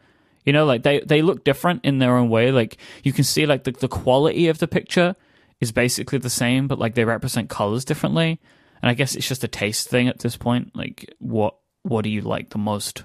You 0.45 0.53
know, 0.53 0.65
like 0.65 0.83
they, 0.83 1.01
they 1.01 1.23
look 1.23 1.45
different 1.45 1.85
in 1.85 1.99
their 1.99 2.17
own 2.17 2.29
way. 2.29 2.51
Like 2.51 2.77
you 3.03 3.13
can 3.13 3.25
see 3.25 3.47
like 3.47 3.65
the, 3.65 3.73
the 3.73 3.89
quality 3.89 4.49
of 4.49 4.59
the 4.59 4.69
picture 4.69 5.15
is 5.61 5.73
basically 5.73 6.19
the 6.19 6.31
same, 6.31 6.67
but 6.67 6.79
like 6.79 6.95
they 6.95 7.05
represent 7.05 7.49
colors 7.49 7.85
differently. 7.85 8.41
And 8.83 8.91
I 8.91 8.95
guess 8.95 9.15
it's 9.15 9.29
just 9.29 9.45
a 9.45 9.49
taste 9.49 9.89
thing 9.89 10.09
at 10.09 10.19
this 10.19 10.37
point. 10.37 10.75
Like, 10.75 11.15
what 11.19 11.57
what 11.83 12.03
do 12.03 12.11
you 12.11 12.21
like 12.21 12.51
the 12.51 12.59
most? 12.59 13.05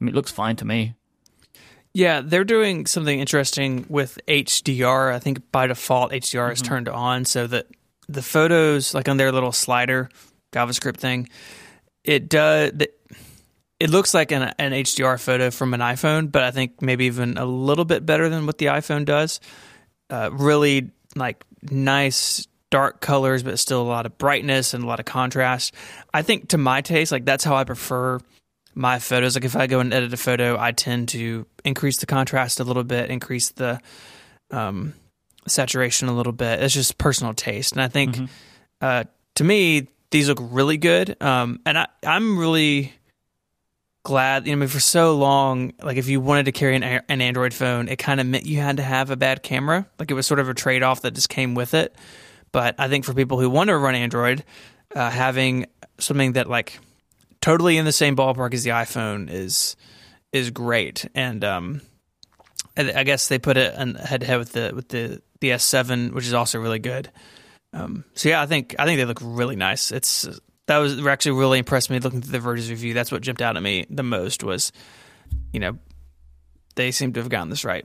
I 0.00 0.04
mean, 0.04 0.10
it 0.10 0.14
looks 0.14 0.30
fine 0.30 0.56
to 0.56 0.64
me. 0.64 0.94
Yeah, 1.94 2.22
they're 2.22 2.44
doing 2.44 2.86
something 2.86 3.20
interesting 3.20 3.86
with 3.88 4.18
HDR. 4.26 5.12
I 5.12 5.20
think 5.20 5.50
by 5.52 5.68
default 5.68 6.10
HDR 6.10 6.52
is 6.52 6.60
turned 6.60 6.88
on 6.88 7.24
so 7.24 7.46
that 7.46 7.68
the 8.08 8.22
photos, 8.22 8.94
like 8.94 9.08
on 9.08 9.16
their 9.16 9.30
little 9.30 9.52
slider 9.52 10.10
JavaScript 10.52 10.96
thing, 10.96 11.28
it 12.02 12.28
does. 12.28 12.72
It 13.80 13.90
looks 13.90 14.12
like 14.12 14.32
an, 14.32 14.54
an 14.58 14.72
HDR 14.72 15.20
photo 15.20 15.50
from 15.50 15.72
an 15.74 15.80
iPhone, 15.80 16.30
but 16.30 16.42
I 16.42 16.50
think 16.50 16.82
maybe 16.82 17.06
even 17.06 17.38
a 17.38 17.44
little 17.44 17.84
bit 17.84 18.04
better 18.04 18.28
than 18.28 18.46
what 18.46 18.58
the 18.58 18.66
iPhone 18.66 19.04
does. 19.04 19.40
Uh, 20.10 20.30
really 20.32 20.90
like 21.16 21.44
nice 21.62 22.46
dark 22.74 23.00
colors, 23.00 23.44
but 23.44 23.56
still 23.60 23.80
a 23.80 23.86
lot 23.86 24.04
of 24.04 24.18
brightness 24.18 24.74
and 24.74 24.82
a 24.82 24.86
lot 24.88 24.98
of 24.98 25.06
contrast. 25.06 25.72
I 26.12 26.22
think 26.22 26.48
to 26.48 26.58
my 26.58 26.80
taste, 26.80 27.12
like 27.12 27.24
that's 27.24 27.44
how 27.44 27.54
I 27.54 27.62
prefer 27.62 28.18
my 28.74 28.98
photos. 28.98 29.36
Like 29.36 29.44
if 29.44 29.54
I 29.54 29.68
go 29.68 29.78
and 29.78 29.94
edit 29.94 30.12
a 30.12 30.16
photo, 30.16 30.58
I 30.58 30.72
tend 30.72 31.10
to 31.10 31.46
increase 31.64 31.98
the 31.98 32.06
contrast 32.06 32.58
a 32.58 32.64
little 32.64 32.82
bit, 32.82 33.10
increase 33.10 33.50
the 33.50 33.78
um, 34.50 34.92
saturation 35.46 36.08
a 36.08 36.16
little 36.16 36.32
bit. 36.32 36.60
It's 36.64 36.74
just 36.74 36.98
personal 36.98 37.32
taste, 37.32 37.74
and 37.74 37.80
I 37.80 37.86
think 37.86 38.16
Mm-hmm. 38.16 38.24
uh, 38.80 39.04
to 39.36 39.44
me 39.44 39.86
these 40.10 40.28
look 40.28 40.38
really 40.40 40.76
good. 40.76 41.16
Um, 41.22 41.60
and 41.64 41.78
I, 41.78 41.86
I'm 42.04 42.36
really 42.38 42.92
glad. 44.02 44.46
You 44.46 44.52
know, 44.52 44.58
I 44.58 44.60
mean, 44.60 44.68
for 44.68 44.80
so 44.80 45.16
long, 45.16 45.74
like 45.80 45.96
if 45.96 46.08
you 46.08 46.20
wanted 46.20 46.46
to 46.46 46.52
carry 46.52 46.74
an, 46.74 46.82
an 46.82 47.20
Android 47.20 47.54
phone, 47.54 47.88
it 47.88 47.96
kind 47.98 48.20
of 48.20 48.26
meant 48.26 48.46
you 48.46 48.58
had 48.58 48.78
to 48.78 48.82
have 48.82 49.10
a 49.10 49.16
bad 49.16 49.44
camera. 49.44 49.86
Like 49.98 50.10
it 50.10 50.14
was 50.14 50.26
sort 50.26 50.40
of 50.40 50.48
a 50.48 50.54
trade 50.54 50.82
off 50.82 51.02
that 51.02 51.14
just 51.14 51.28
came 51.28 51.54
with 51.54 51.74
it. 51.74 51.94
But 52.54 52.76
I 52.78 52.86
think 52.86 53.04
for 53.04 53.14
people 53.14 53.40
who 53.40 53.50
want 53.50 53.66
to 53.66 53.76
run 53.76 53.96
Android, 53.96 54.44
uh, 54.94 55.10
having 55.10 55.66
something 55.98 56.34
that 56.34 56.48
like 56.48 56.78
totally 57.40 57.78
in 57.78 57.84
the 57.84 57.90
same 57.90 58.14
ballpark 58.14 58.54
as 58.54 58.62
the 58.62 58.70
iPhone 58.70 59.28
is 59.28 59.74
is 60.32 60.50
great. 60.50 61.04
And 61.16 61.44
um, 61.44 61.80
I 62.76 63.02
guess 63.02 63.26
they 63.26 63.40
put 63.40 63.56
it 63.56 63.74
head 63.74 64.20
to 64.20 64.26
head 64.28 64.38
with 64.38 64.52
the 64.52 64.70
with 64.72 64.86
the 64.86 65.20
the 65.40 65.50
S7, 65.50 66.12
which 66.12 66.26
is 66.26 66.32
also 66.32 66.60
really 66.60 66.78
good. 66.78 67.10
Um, 67.72 68.04
so 68.14 68.28
yeah, 68.28 68.40
I 68.40 68.46
think 68.46 68.76
I 68.78 68.84
think 68.84 68.98
they 68.98 69.04
look 69.04 69.18
really 69.20 69.56
nice. 69.56 69.90
It's 69.90 70.28
that 70.66 70.78
was 70.78 71.04
actually 71.04 71.32
really 71.32 71.58
impressed 71.58 71.90
me 71.90 71.98
looking 71.98 72.22
through 72.22 72.30
the 72.30 72.38
Verge's 72.38 72.70
review. 72.70 72.94
That's 72.94 73.10
what 73.10 73.22
jumped 73.22 73.42
out 73.42 73.56
at 73.56 73.64
me 73.64 73.84
the 73.90 74.04
most 74.04 74.44
was, 74.44 74.70
you 75.52 75.58
know, 75.58 75.76
they 76.76 76.92
seem 76.92 77.12
to 77.14 77.20
have 77.20 77.30
gotten 77.30 77.50
this 77.50 77.64
right. 77.64 77.84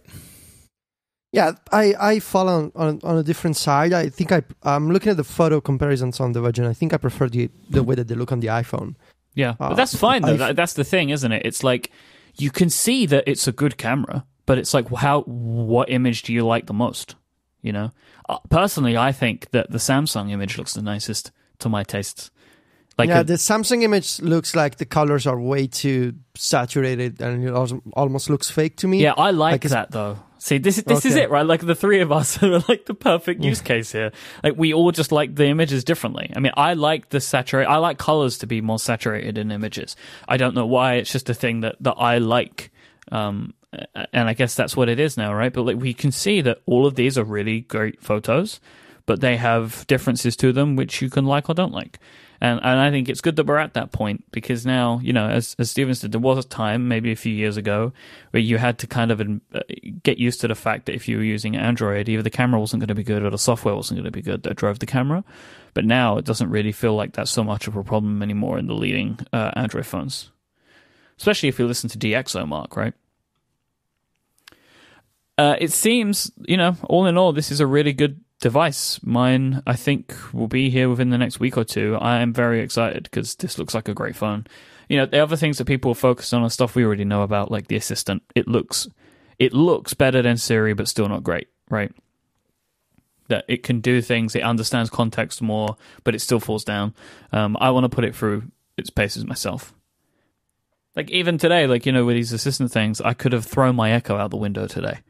Yeah, 1.32 1.52
I, 1.72 1.94
I 2.00 2.20
fall 2.20 2.50
on, 2.50 2.72
on 2.76 3.00
on 3.04 3.18
a 3.18 3.24
different 3.24 3.56
side. 3.56 3.94
I 3.94 4.10
think 4.10 4.32
I 4.32 4.42
I'm 4.63 4.92
looking 4.92 5.12
at 5.12 5.18
the 5.18 5.24
photo 5.24 5.62
comparisons 5.62 6.20
on 6.20 6.32
the 6.34 6.42
Verge, 6.42 6.58
and 6.60 6.68
I 6.68 6.74
think 6.74 6.94
I 6.94 6.98
prefer 6.98 7.30
the 7.30 7.50
the 7.70 7.84
way 7.84 7.96
that 7.96 8.08
they 8.08 8.15
look 8.15 8.32
on 8.32 8.39
the 8.39 8.48
iPhone. 8.48 8.96
Yeah, 9.36 9.52
Uh, 9.60 9.70
but 9.70 9.76
that's 9.76 9.96
fine 9.96 10.24
though. 10.24 10.38
That, 10.38 10.56
that's 10.56 10.74
the 10.74 10.84
thing, 10.84 11.10
isn't 11.12 11.32
it? 11.32 11.46
It's 11.46 11.63
like 11.63 11.92
you 12.38 12.50
can 12.52 12.70
see 12.70 13.06
that 13.06 13.24
it's 13.28 13.48
a 13.48 13.52
good 13.52 13.78
camera, 13.78 14.26
but 14.48 14.58
it's 14.58 14.74
like 14.74 14.89
how 14.89 15.22
what 15.22 15.89
image 15.92 16.24
do 16.24 16.34
you 16.34 16.46
like 16.48 16.65
the 16.65 16.74
most? 16.74 17.15
You 17.62 17.74
know, 17.74 17.92
uh, 18.28 18.39
personally, 18.50 18.98
I 18.98 19.12
think 19.12 19.52
that 19.52 19.70
the 19.70 19.78
Samsung 19.80 20.32
image 20.32 20.58
looks 20.58 20.74
the 20.74 20.82
nicest 20.82 21.32
to 21.60 21.70
my 21.70 21.84
tastes. 21.84 22.32
Like 22.98 23.10
yeah, 23.10 23.20
a- 23.20 23.24
the 23.24 23.34
Samsung 23.38 23.84
image 23.84 24.20
looks 24.22 24.56
like 24.56 24.78
the 24.78 24.86
colors 24.86 25.28
are 25.28 25.39
way 25.39 25.68
too 25.68 26.13
saturated, 26.36 27.22
and 27.22 27.44
it 27.46 27.54
almost 27.94 28.30
looks 28.30 28.50
fake 28.50 28.78
to 28.78 28.88
me. 28.88 28.98
Yeah, 29.04 29.13
I 29.15 29.30
like, 29.32 29.63
Like, 29.63 29.72
that 29.72 29.92
though. 29.92 30.18
See, 30.41 30.58
this 30.58 30.78
is 30.78 30.86
this 30.86 31.06
is 31.06 31.15
it, 31.15 31.30
right? 31.30 31.45
Like 31.45 31.65
the 31.65 31.75
three 31.75 31.99
of 31.99 32.12
us 32.12 32.41
are 32.43 32.60
like 32.69 32.86
the 32.86 32.93
perfect 32.93 33.43
use 33.43 33.62
case 33.62 33.91
here. 33.91 34.12
Like 34.43 34.56
we 34.58 34.73
all 34.73 34.91
just 34.91 35.12
like 35.12 35.36
the 35.36 35.45
images 35.45 35.84
differently. 35.84 36.32
I 36.36 36.39
mean, 36.39 36.54
I 36.56 36.73
like 36.73 37.10
the 37.10 37.19
saturate. 37.19 37.67
I 37.67 37.78
like 37.78 37.97
colors 37.97 38.38
to 38.39 38.47
be 38.47 38.62
more 38.62 38.80
saturated 38.80 39.38
in 39.38 39.52
images. 39.52 39.97
I 40.28 40.38
don't 40.38 40.56
know 40.56 40.65
why. 40.65 40.95
It's 40.95 41.12
just 41.12 41.30
a 41.30 41.34
thing 41.34 41.60
that 41.62 41.75
that 41.82 41.95
I 41.97 42.19
like. 42.19 42.71
Um, 43.12 43.54
and 44.13 44.28
I 44.30 44.34
guess 44.34 44.56
that's 44.56 44.75
what 44.75 44.89
it 44.89 44.99
is 44.99 45.17
now, 45.17 45.34
right? 45.34 45.54
But 45.54 45.63
like 45.63 45.78
we 45.78 45.93
can 45.93 46.12
see 46.12 46.41
that 46.41 46.62
all 46.65 46.88
of 46.88 46.95
these 46.95 47.17
are 47.17 47.23
really 47.23 47.62
great 47.62 48.02
photos, 48.02 48.60
but 49.06 49.19
they 49.19 49.36
have 49.38 49.86
differences 49.88 50.36
to 50.38 50.54
them 50.54 50.75
which 50.75 51.02
you 51.02 51.10
can 51.10 51.25
like 51.25 51.49
or 51.49 51.54
don't 51.54 51.73
like. 51.73 51.99
And 52.41 52.60
and 52.63 52.80
I 52.80 52.89
think 52.89 53.10
it's 53.10 53.21
good 53.21 53.36
that 53.36 53.45
we're 53.45 53.58
at 53.58 53.73
that 53.73 53.91
point 53.91 54.23
because 54.32 54.65
now, 54.65 54.99
you 55.04 55.12
know, 55.12 55.28
as 55.30 55.56
as 55.60 55.71
Stephen 55.71 55.93
said, 55.93 56.12
there 56.12 56.21
was 56.21 56.43
a 56.43 56.47
time 56.47 56.88
maybe 56.88 57.12
a 57.12 57.15
few 57.15 57.34
years 57.34 57.58
ago 57.58 57.91
where 58.32 58.41
you 58.41 58.58
had 58.58 58.80
to 58.80 58.88
kind 58.88 59.12
of 59.12 59.21
uh, 59.21 59.60
get 60.04 60.17
used 60.17 60.41
to 60.41 60.47
the 60.47 60.56
fact 60.56 60.86
that 60.86 60.95
if 60.95 61.08
you 61.08 61.17
were 61.17 61.23
using 61.23 61.56
Android, 61.56 62.08
either 62.08 62.23
the 62.23 62.30
camera 62.30 62.60
wasn't 62.60 62.80
going 62.80 62.88
to 62.88 62.95
be 62.95 63.04
good 63.04 63.23
or 63.23 63.30
the 63.30 63.38
software 63.38 63.75
wasn't 63.75 63.97
going 63.97 64.06
to 64.06 64.12
be 64.12 64.21
good 64.21 64.43
that 64.43 64.56
drove 64.56 64.80
the 64.80 64.86
camera. 64.86 65.23
But 65.73 65.86
now 65.86 66.17
it 66.17 66.25
doesn't 66.25 66.49
really 66.49 66.71
feel 66.71 66.95
like 66.95 67.13
that's 67.13 67.32
so 67.32 67.43
much 67.43 67.67
of 67.67 67.75
a 67.75 67.84
problem 67.84 68.23
anymore 68.23 68.58
in 68.58 68.67
the 68.67 68.73
leading 68.73 69.19
uh, 69.34 69.52
Android 69.56 69.86
phones, 69.86 70.32
especially 71.17 71.49
if 71.49 71.60
you 71.60 71.67
listen 71.67 71.89
to 71.89 71.97
DxO 71.99 72.47
Mark, 72.47 72.75
right? 72.75 72.93
Uh, 75.38 75.56
it 75.60 75.71
seems, 75.71 76.32
you 76.47 76.58
know, 76.58 76.75
all 76.84 77.06
in 77.06 77.17
all, 77.17 77.32
this 77.32 77.49
is 77.49 77.62
a 77.62 77.67
really 77.67 77.93
good 77.93 78.19
device. 78.39 78.99
Mine, 79.04 79.62
I 79.67 79.75
think, 79.75 80.15
will 80.34 80.47
be 80.47 80.69
here 80.69 80.89
within 80.89 81.10
the 81.10 81.17
next 81.17 81.39
week 81.39 81.58
or 81.58 81.63
two. 81.63 81.97
I 81.99 82.19
am 82.19 82.34
very 82.34 82.62
excited 82.62 83.04
because 83.04 83.36
this 83.36 83.58
looks 83.58 83.73
like 83.73 83.88
a 83.88 83.93
great 83.93 84.15
phone. 84.15 84.47
You 84.88 84.97
know, 84.97 85.06
the 85.06 85.19
other 85.19 85.36
things 85.36 85.58
that 85.58 85.65
people 85.65 85.91
are 85.91 85.95
focused 85.95 86.34
on 86.34 86.43
are 86.43 86.49
stuff 86.49 86.75
we 86.75 86.84
already 86.84 87.06
know 87.06 87.21
about, 87.21 87.52
like 87.52 87.67
the 87.67 87.75
assistant. 87.75 88.23
It 88.36 88.47
looks, 88.47 88.88
it 89.38 89.54
looks 89.54 89.93
better 89.93 90.21
than 90.21 90.38
Siri, 90.38 90.73
but 90.73 90.88
still 90.88 91.08
not 91.08 91.23
great, 91.23 91.47
right? 91.69 91.91
That 93.28 93.45
it 93.47 93.62
can 93.62 93.82
do 93.82 94.02
things, 94.02 94.36
it 94.36 94.41
understands 94.41 94.89
context 94.89 95.41
more, 95.41 95.78
but 96.04 96.15
it 96.15 96.19
still 96.19 96.39
falls 96.39 96.63
down. 96.63 96.95
Um, 97.32 97.56
I 97.60 97.69
want 97.69 97.84
to 97.84 97.89
put 97.89 98.06
it 98.06 98.15
through 98.15 98.43
its 98.78 98.89
paces 98.89 99.25
myself. 99.25 99.73
Like 100.95 101.12
even 101.12 101.38
today, 101.38 101.67
like 101.67 101.86
you 101.86 101.91
know, 101.91 102.06
with 102.06 102.15
these 102.15 102.34
assistant 102.34 102.71
things, 102.71 102.99
I 102.99 103.13
could 103.13 103.34
have 103.34 103.45
thrown 103.45 103.75
my 103.75 103.91
Echo 103.91 104.17
out 104.17 104.32
the 104.32 104.38
window 104.38 104.65
today 104.65 105.02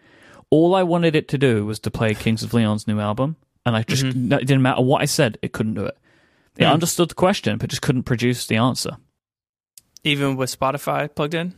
all 0.51 0.73
I 0.75 0.83
wanted 0.83 1.15
it 1.15 1.27
to 1.29 1.37
do 1.37 1.65
was 1.65 1.79
to 1.79 1.91
play 1.91 2.13
Kings 2.13 2.43
of 2.43 2.53
Leon's 2.53 2.87
new 2.87 2.99
album, 2.99 3.35
and 3.65 3.75
I 3.75 3.83
just 3.83 4.03
Mm-hmm. 4.03 4.33
it 4.33 4.39
didn't 4.47 4.61
matter 4.61 4.81
what 4.81 5.01
I 5.01 5.05
said, 5.05 5.37
it 5.41 5.51
couldn't 5.53 5.75
do 5.75 5.85
it. 5.85 5.97
It 6.57 6.65
Hmm. 6.65 6.71
understood 6.73 7.09
the 7.09 7.15
question, 7.15 7.57
but 7.57 7.69
just 7.69 7.81
couldn't 7.81 8.03
produce 8.03 8.45
the 8.47 8.55
answer. 8.57 8.97
Even 10.03 10.35
with 10.35 10.57
Spotify 10.57 11.13
plugged 11.13 11.33
in. 11.33 11.53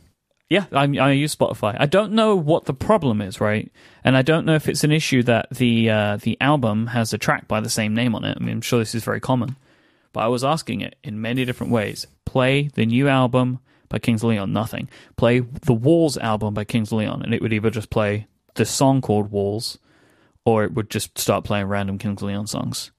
Yeah, 0.50 0.66
I, 0.72 0.82
I 0.98 1.12
use 1.12 1.34
Spotify. 1.34 1.76
I 1.78 1.86
don't 1.86 2.12
know 2.12 2.36
what 2.36 2.66
the 2.66 2.74
problem 2.74 3.22
is, 3.22 3.40
right? 3.40 3.72
And 4.04 4.16
I 4.16 4.22
don't 4.22 4.44
know 4.44 4.54
if 4.54 4.68
it's 4.68 4.84
an 4.84 4.92
issue 4.92 5.22
that 5.22 5.48
the 5.50 5.88
uh, 5.88 6.16
the 6.18 6.36
album 6.42 6.88
has 6.88 7.12
a 7.14 7.18
track 7.18 7.48
by 7.48 7.60
the 7.60 7.70
same 7.70 7.94
name 7.94 8.14
on 8.14 8.24
it. 8.24 8.36
I 8.38 8.40
mean, 8.44 8.56
I'm 8.56 8.60
sure 8.60 8.78
this 8.78 8.94
is 8.94 9.02
very 9.04 9.20
common, 9.20 9.56
but 10.12 10.20
I 10.20 10.26
was 10.28 10.44
asking 10.44 10.82
it 10.82 10.96
in 11.02 11.22
many 11.22 11.46
different 11.46 11.72
ways. 11.72 12.06
Play 12.26 12.68
the 12.74 12.84
new 12.84 13.08
album 13.08 13.60
by 13.88 13.98
Kings 13.98 14.22
of 14.22 14.28
Leon, 14.28 14.52
nothing. 14.52 14.88
Play 15.16 15.40
the 15.40 15.72
Walls 15.72 16.18
album 16.18 16.52
by 16.52 16.64
Kings 16.64 16.92
of 16.92 16.98
Leon, 16.98 17.22
and 17.22 17.32
it 17.32 17.40
would 17.40 17.52
either 17.54 17.70
just 17.70 17.88
play 17.88 18.26
the 18.54 18.64
song 18.64 19.00
called 19.00 19.30
Walls, 19.30 19.78
or 20.44 20.64
it 20.64 20.72
would 20.74 20.90
just 20.90 21.18
start 21.18 21.44
playing 21.44 21.66
random 21.66 21.98
Kings 21.98 22.22
of 22.22 22.28
Leon 22.28 22.46
songs. 22.46 22.90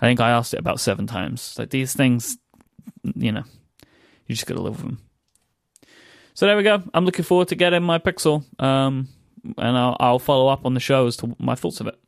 I 0.00 0.06
think 0.06 0.20
I 0.20 0.30
asked 0.30 0.54
it 0.54 0.60
about 0.60 0.80
seven 0.80 1.06
times. 1.06 1.56
Like 1.58 1.70
these 1.70 1.94
things, 1.94 2.38
you 3.02 3.32
know, 3.32 3.44
you 4.26 4.34
just 4.34 4.46
gotta 4.46 4.62
live 4.62 4.82
with 4.82 4.86
them. 4.86 5.00
So 6.34 6.46
there 6.46 6.56
we 6.56 6.62
go. 6.62 6.82
I'm 6.94 7.04
looking 7.04 7.24
forward 7.24 7.48
to 7.48 7.56
getting 7.56 7.82
my 7.82 7.98
Pixel, 7.98 8.44
um, 8.62 9.08
and 9.56 9.76
I'll, 9.76 9.96
I'll 9.98 10.18
follow 10.18 10.48
up 10.48 10.64
on 10.64 10.74
the 10.74 10.80
show 10.80 11.06
as 11.06 11.16
to 11.18 11.34
my 11.38 11.56
thoughts 11.56 11.80
of 11.80 11.88
it. 11.88 11.98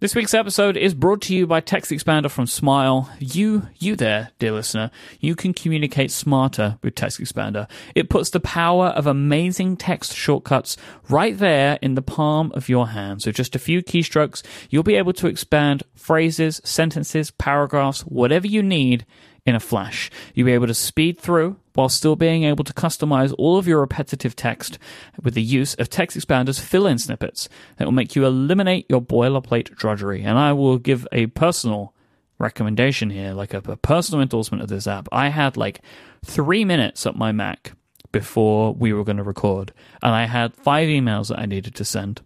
This 0.00 0.14
week's 0.14 0.32
episode 0.32 0.76
is 0.76 0.94
brought 0.94 1.22
to 1.22 1.34
you 1.34 1.44
by 1.44 1.60
TextExpander 1.60 2.30
from 2.30 2.46
Smile. 2.46 3.10
You, 3.18 3.66
you 3.80 3.96
there, 3.96 4.30
dear 4.38 4.52
listener, 4.52 4.92
you 5.18 5.34
can 5.34 5.52
communicate 5.52 6.12
smarter 6.12 6.78
with 6.84 6.94
TextExpander. 6.94 7.68
It 7.96 8.08
puts 8.08 8.30
the 8.30 8.38
power 8.38 8.90
of 8.90 9.08
amazing 9.08 9.76
text 9.76 10.14
shortcuts 10.14 10.76
right 11.08 11.36
there 11.36 11.80
in 11.82 11.96
the 11.96 12.00
palm 12.00 12.52
of 12.54 12.68
your 12.68 12.90
hand. 12.90 13.22
So 13.22 13.32
just 13.32 13.56
a 13.56 13.58
few 13.58 13.82
keystrokes, 13.82 14.44
you'll 14.70 14.84
be 14.84 14.94
able 14.94 15.14
to 15.14 15.26
expand 15.26 15.82
phrases, 15.96 16.60
sentences, 16.62 17.32
paragraphs, 17.32 18.02
whatever 18.02 18.46
you 18.46 18.62
need 18.62 19.04
in 19.48 19.54
a 19.54 19.60
flash. 19.60 20.10
You'll 20.34 20.46
be 20.46 20.52
able 20.52 20.66
to 20.66 20.74
speed 20.74 21.18
through 21.18 21.56
while 21.72 21.88
still 21.88 22.16
being 22.16 22.44
able 22.44 22.64
to 22.64 22.74
customize 22.74 23.34
all 23.38 23.56
of 23.56 23.66
your 23.66 23.80
repetitive 23.80 24.36
text 24.36 24.78
with 25.22 25.32
the 25.32 25.42
use 25.42 25.74
of 25.76 25.88
TextExpander's 25.88 26.58
fill-in 26.58 26.98
snippets 26.98 27.48
that 27.76 27.86
will 27.86 27.92
make 27.92 28.14
you 28.14 28.26
eliminate 28.26 28.84
your 28.90 29.00
boilerplate 29.00 29.74
drudgery. 29.74 30.22
And 30.22 30.38
I 30.38 30.52
will 30.52 30.76
give 30.76 31.08
a 31.12 31.28
personal 31.28 31.94
recommendation 32.38 33.08
here, 33.08 33.32
like 33.32 33.54
a, 33.54 33.62
a 33.66 33.76
personal 33.76 34.20
endorsement 34.20 34.62
of 34.62 34.68
this 34.68 34.86
app. 34.86 35.08
I 35.10 35.28
had 35.28 35.56
like 35.56 35.80
three 36.22 36.64
minutes 36.64 37.06
at 37.06 37.16
my 37.16 37.32
Mac 37.32 37.72
before 38.12 38.74
we 38.74 38.92
were 38.92 39.04
going 39.04 39.16
to 39.16 39.22
record, 39.22 39.72
and 40.02 40.14
I 40.14 40.26
had 40.26 40.54
five 40.54 40.88
emails 40.88 41.28
that 41.28 41.38
I 41.38 41.46
needed 41.46 41.74
to 41.76 41.84
send 41.84 42.20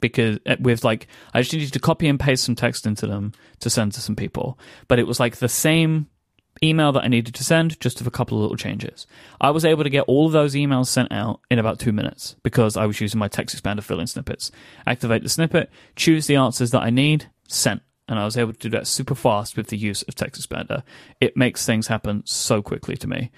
because 0.00 0.38
uh, 0.46 0.56
with 0.60 0.84
like 0.84 1.06
I 1.34 1.40
just 1.40 1.52
needed 1.52 1.72
to 1.72 1.80
copy 1.80 2.08
and 2.08 2.18
paste 2.18 2.44
some 2.44 2.54
text 2.54 2.86
into 2.86 3.06
them 3.06 3.32
to 3.60 3.70
send 3.70 3.92
to 3.92 4.00
some 4.00 4.16
people, 4.16 4.58
but 4.88 4.98
it 4.98 5.06
was 5.06 5.20
like 5.20 5.36
the 5.36 5.48
same 5.48 6.08
email 6.62 6.92
that 6.92 7.04
I 7.04 7.08
needed 7.08 7.34
to 7.34 7.44
send, 7.44 7.80
just 7.80 7.98
with 7.98 8.06
a 8.06 8.10
couple 8.10 8.38
of 8.38 8.42
little 8.42 8.56
changes. 8.56 9.06
I 9.40 9.50
was 9.50 9.64
able 9.64 9.84
to 9.84 9.90
get 9.90 10.02
all 10.02 10.26
of 10.26 10.32
those 10.32 10.54
emails 10.54 10.88
sent 10.88 11.10
out 11.12 11.40
in 11.50 11.58
about 11.58 11.78
two 11.78 11.92
minutes 11.92 12.36
because 12.42 12.76
I 12.76 12.86
was 12.86 13.00
using 13.00 13.18
my 13.18 13.28
TextExpander 13.28 13.82
fill-in 13.82 14.06
snippets. 14.06 14.50
Activate 14.86 15.22
the 15.22 15.28
snippet, 15.28 15.70
choose 15.96 16.26
the 16.26 16.36
answers 16.36 16.70
that 16.72 16.82
I 16.82 16.90
need, 16.90 17.30
sent. 17.48 17.82
And 18.08 18.18
I 18.18 18.24
was 18.24 18.36
able 18.36 18.52
to 18.52 18.58
do 18.58 18.70
that 18.70 18.88
super 18.88 19.14
fast 19.14 19.56
with 19.56 19.68
the 19.68 19.76
use 19.76 20.02
of 20.02 20.16
TextExpander. 20.16 20.82
It 21.20 21.36
makes 21.36 21.64
things 21.64 21.86
happen 21.86 22.22
so 22.26 22.60
quickly 22.60 22.96
to 22.96 23.06
me. 23.06 23.30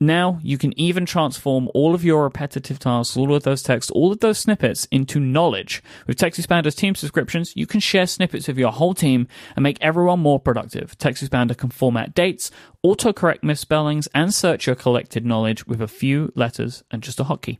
Now 0.00 0.38
you 0.44 0.58
can 0.58 0.78
even 0.78 1.06
transform 1.06 1.68
all 1.74 1.92
of 1.92 2.04
your 2.04 2.22
repetitive 2.22 2.78
tasks, 2.78 3.16
all 3.16 3.34
of 3.34 3.42
those 3.42 3.64
texts, 3.64 3.90
all 3.90 4.12
of 4.12 4.20
those 4.20 4.38
snippets 4.38 4.86
into 4.92 5.18
knowledge. 5.18 5.82
With 6.06 6.18
TextExpander's 6.18 6.76
team 6.76 6.94
subscriptions, 6.94 7.56
you 7.56 7.66
can 7.66 7.80
share 7.80 8.06
snippets 8.06 8.48
of 8.48 8.60
your 8.60 8.70
whole 8.70 8.94
team 8.94 9.26
and 9.56 9.64
make 9.64 9.78
everyone 9.80 10.20
more 10.20 10.38
productive. 10.38 10.96
TextExpander 10.98 11.56
can 11.56 11.70
format 11.70 12.14
dates, 12.14 12.52
autocorrect 12.86 13.42
misspellings, 13.42 14.06
and 14.14 14.32
search 14.32 14.68
your 14.68 14.76
collected 14.76 15.26
knowledge 15.26 15.66
with 15.66 15.82
a 15.82 15.88
few 15.88 16.32
letters 16.36 16.84
and 16.92 17.02
just 17.02 17.18
a 17.18 17.24
hotkey. 17.24 17.58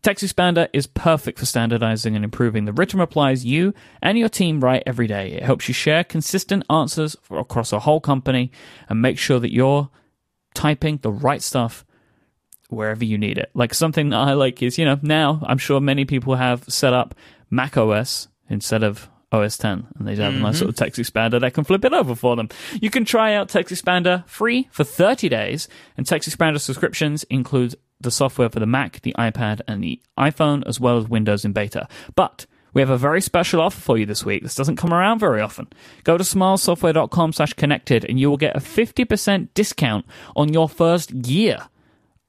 TextExpander 0.00 0.70
is 0.72 0.86
perfect 0.86 1.38
for 1.38 1.44
standardizing 1.44 2.16
and 2.16 2.24
improving 2.24 2.64
the 2.64 2.72
written 2.72 2.98
replies 2.98 3.44
you 3.44 3.74
and 4.00 4.18
your 4.18 4.30
team 4.30 4.60
write 4.60 4.84
every 4.86 5.06
day. 5.06 5.32
It 5.32 5.42
helps 5.42 5.68
you 5.68 5.74
share 5.74 6.02
consistent 6.02 6.64
answers 6.70 7.14
across 7.30 7.74
a 7.74 7.80
whole 7.80 8.00
company 8.00 8.52
and 8.88 9.02
make 9.02 9.18
sure 9.18 9.38
that 9.40 9.52
you're 9.52 9.90
typing 10.54 10.98
the 10.98 11.12
right 11.12 11.42
stuff 11.42 11.84
wherever 12.68 13.04
you 13.04 13.18
need 13.18 13.38
it. 13.38 13.50
Like 13.54 13.74
something 13.74 14.10
that 14.10 14.18
I 14.18 14.32
like 14.34 14.62
is, 14.62 14.78
you 14.78 14.84
know, 14.84 14.98
now 15.02 15.40
I'm 15.46 15.58
sure 15.58 15.80
many 15.80 16.04
people 16.04 16.34
have 16.36 16.64
set 16.68 16.92
up 16.92 17.14
Mac 17.50 17.76
OS 17.76 18.28
instead 18.48 18.82
of 18.82 19.08
OS 19.30 19.58
10 19.58 19.86
and 19.98 20.08
they 20.08 20.16
have 20.16 20.34
a 20.34 20.38
nice 20.38 20.56
mm-hmm. 20.56 20.66
little 20.66 20.72
text 20.72 20.98
expander 21.00 21.40
that 21.40 21.52
can 21.52 21.64
flip 21.64 21.84
it 21.84 21.92
over 21.92 22.14
for 22.14 22.36
them. 22.36 22.48
You 22.80 22.90
can 22.90 23.04
try 23.04 23.34
out 23.34 23.48
TextExpander 23.48 24.26
free 24.26 24.68
for 24.70 24.84
30 24.84 25.28
days 25.28 25.68
and 25.96 26.06
TextExpander 26.06 26.60
subscriptions 26.60 27.24
include 27.24 27.74
the 28.00 28.10
software 28.10 28.48
for 28.48 28.60
the 28.60 28.66
Mac, 28.66 29.02
the 29.02 29.14
iPad 29.18 29.60
and 29.66 29.82
the 29.82 30.00
iPhone 30.18 30.62
as 30.66 30.80
well 30.80 30.96
as 30.96 31.08
Windows 31.08 31.44
in 31.44 31.52
beta. 31.52 31.88
But 32.14 32.46
we 32.78 32.82
have 32.82 32.90
a 32.90 32.96
very 32.96 33.20
special 33.20 33.60
offer 33.60 33.80
for 33.80 33.98
you 33.98 34.06
this 34.06 34.24
week. 34.24 34.44
This 34.44 34.54
doesn't 34.54 34.76
come 34.76 34.94
around 34.94 35.18
very 35.18 35.40
often. 35.40 35.66
Go 36.04 36.16
to 36.16 36.22
smilesoftware.com 36.22 37.32
slash 37.32 37.52
connected 37.54 38.04
and 38.04 38.20
you 38.20 38.30
will 38.30 38.36
get 38.36 38.54
a 38.54 38.60
50% 38.60 39.48
discount 39.52 40.06
on 40.36 40.52
your 40.52 40.68
first 40.68 41.10
year 41.10 41.66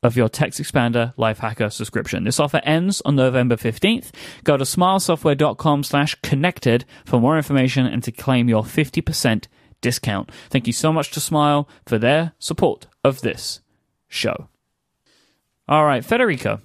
of 0.01 0.17
your 0.17 0.27
TextExpander 0.27 1.13
Lifehacker 1.17 1.71
subscription. 1.71 2.23
This 2.23 2.39
offer 2.39 2.61
ends 2.63 2.99
on 3.01 3.15
November 3.15 3.57
15th. 3.57 4.09
Go 4.43 4.57
to 4.57 4.63
smilesoftware.com 4.63 5.83
slash 5.83 6.15
connected 6.23 6.83
for 7.05 7.19
more 7.19 7.37
information 7.37 7.85
and 7.85 8.03
to 8.03 8.11
claim 8.11 8.49
your 8.49 8.63
50% 8.63 9.45
discount. 9.81 10.31
Thank 10.49 10.65
you 10.65 10.73
so 10.73 10.91
much 10.91 11.11
to 11.11 11.19
Smile 11.19 11.69
for 11.85 11.99
their 11.99 12.33
support 12.39 12.87
of 13.03 13.21
this 13.21 13.61
show. 14.07 14.49
All 15.67 15.85
right, 15.85 16.03
Federico. 16.03 16.59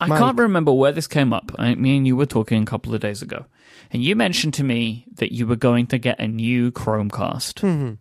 I 0.00 0.08
can't 0.08 0.38
remember 0.38 0.72
where 0.72 0.92
this 0.92 1.06
came 1.06 1.32
up. 1.32 1.52
I, 1.58 1.74
me 1.74 1.96
and 1.96 2.06
you 2.06 2.16
were 2.16 2.26
talking 2.26 2.62
a 2.62 2.66
couple 2.66 2.94
of 2.94 3.00
days 3.00 3.22
ago, 3.22 3.46
and 3.90 4.02
you 4.02 4.16
mentioned 4.16 4.54
to 4.54 4.64
me 4.64 5.06
that 5.16 5.32
you 5.32 5.46
were 5.46 5.56
going 5.56 5.86
to 5.88 5.98
get 5.98 6.18
a 6.18 6.28
new 6.28 6.70
Chromecast. 6.70 7.54
Mm-hmm. 7.62 7.94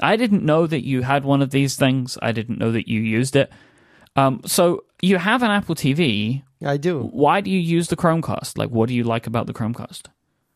I 0.00 0.16
didn't 0.16 0.44
know 0.44 0.66
that 0.66 0.84
you 0.84 1.02
had 1.02 1.24
one 1.24 1.42
of 1.42 1.50
these 1.50 1.76
things. 1.76 2.16
I 2.22 2.32
didn't 2.32 2.58
know 2.58 2.70
that 2.72 2.88
you 2.88 3.00
used 3.00 3.34
it. 3.34 3.50
Um, 4.16 4.40
so 4.46 4.84
you 5.02 5.18
have 5.18 5.42
an 5.42 5.50
Apple 5.50 5.74
TV. 5.74 6.42
I 6.64 6.76
do. 6.76 7.02
Why 7.02 7.40
do 7.40 7.50
you 7.50 7.58
use 7.58 7.88
the 7.88 7.96
Chromecast? 7.96 8.58
Like, 8.58 8.70
what 8.70 8.88
do 8.88 8.94
you 8.94 9.04
like 9.04 9.26
about 9.26 9.46
the 9.46 9.52
Chromecast? 9.52 10.06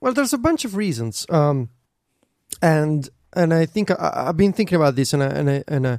Well, 0.01 0.13
there's 0.13 0.33
a 0.33 0.39
bunch 0.39 0.65
of 0.65 0.75
reasons, 0.75 1.27
um, 1.31 1.71
and 2.61 3.09
and 3.35 3.55
I 3.55 3.67
think 3.67 3.93
I, 3.93 4.13
I've 4.29 4.37
been 4.37 4.53
thinking 4.53 4.75
about 4.75 4.97
this, 4.97 5.13
and 5.13 5.23
I, 5.23 5.27
and 5.27 5.49
I, 5.49 5.65
and 5.69 5.87
I, 5.87 5.99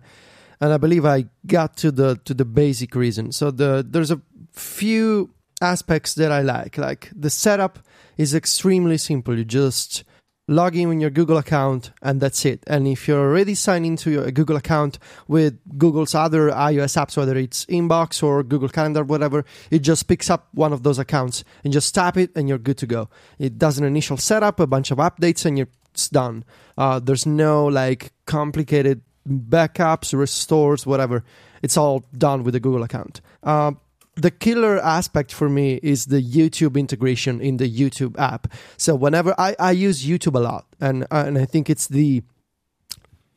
and 0.59 0.73
I 0.73 0.77
believe 0.77 1.05
I 1.05 1.25
got 1.47 1.77
to 1.77 1.91
the 1.91 2.19
to 2.25 2.33
the 2.33 2.43
basic 2.43 2.95
reason. 2.95 3.31
So 3.31 3.49
the 3.49 3.85
there's 3.87 4.11
a 4.11 4.19
few 4.53 5.31
aspects 5.61 6.15
that 6.15 6.31
I 6.31 6.41
like. 6.41 6.77
Like 6.77 7.11
the 7.15 7.29
setup 7.29 7.79
is 8.17 8.33
extremely 8.35 8.97
simple. 8.97 9.37
You 9.37 9.45
just 9.45 10.03
log 10.47 10.75
in 10.75 10.89
with 10.89 10.99
your 10.99 11.09
Google 11.09 11.37
account, 11.37 11.91
and 12.01 12.19
that's 12.19 12.45
it. 12.45 12.63
And 12.67 12.87
if 12.87 13.07
you're 13.07 13.19
already 13.19 13.55
signed 13.55 13.85
into 13.85 14.11
your 14.11 14.29
Google 14.31 14.57
account 14.57 14.99
with 15.27 15.57
Google's 15.77 16.13
other 16.13 16.49
iOS 16.49 16.97
apps, 16.97 17.15
whether 17.15 17.37
it's 17.37 17.65
Inbox 17.67 18.21
or 18.21 18.43
Google 18.43 18.69
Calendar, 18.69 19.03
whatever, 19.03 19.45
it 19.71 19.79
just 19.79 20.07
picks 20.07 20.29
up 20.29 20.49
one 20.53 20.73
of 20.73 20.83
those 20.83 20.99
accounts 20.99 21.43
and 21.63 21.71
just 21.71 21.95
tap 21.95 22.17
it, 22.17 22.31
and 22.35 22.49
you're 22.49 22.57
good 22.57 22.77
to 22.79 22.87
go. 22.87 23.09
It 23.39 23.57
does 23.57 23.77
an 23.77 23.85
initial 23.85 24.17
setup, 24.17 24.59
a 24.59 24.67
bunch 24.67 24.91
of 24.91 24.97
updates, 24.97 25.45
and 25.45 25.57
you're 25.57 25.69
it's 25.93 26.09
done. 26.09 26.43
Uh, 26.77 26.99
there's 26.99 27.25
no 27.25 27.65
like 27.65 28.11
complicated 28.25 29.01
backups, 29.27 30.17
restores, 30.17 30.85
whatever. 30.85 31.23
It's 31.61 31.77
all 31.77 32.03
done 32.17 32.43
with 32.43 32.53
the 32.53 32.59
Google 32.59 32.83
account. 32.83 33.21
Uh, 33.43 33.73
the 34.15 34.31
killer 34.31 34.79
aspect 34.79 35.33
for 35.33 35.49
me 35.49 35.79
is 35.81 36.05
the 36.05 36.21
YouTube 36.21 36.77
integration 36.77 37.41
in 37.41 37.57
the 37.57 37.69
YouTube 37.69 38.17
app. 38.19 38.47
So 38.77 38.95
whenever 38.95 39.33
I, 39.37 39.55
I 39.59 39.71
use 39.71 40.05
YouTube 40.05 40.35
a 40.35 40.39
lot, 40.39 40.65
and 40.79 41.05
and 41.09 41.37
I 41.37 41.45
think 41.45 41.69
it's 41.69 41.87
the 41.87 42.23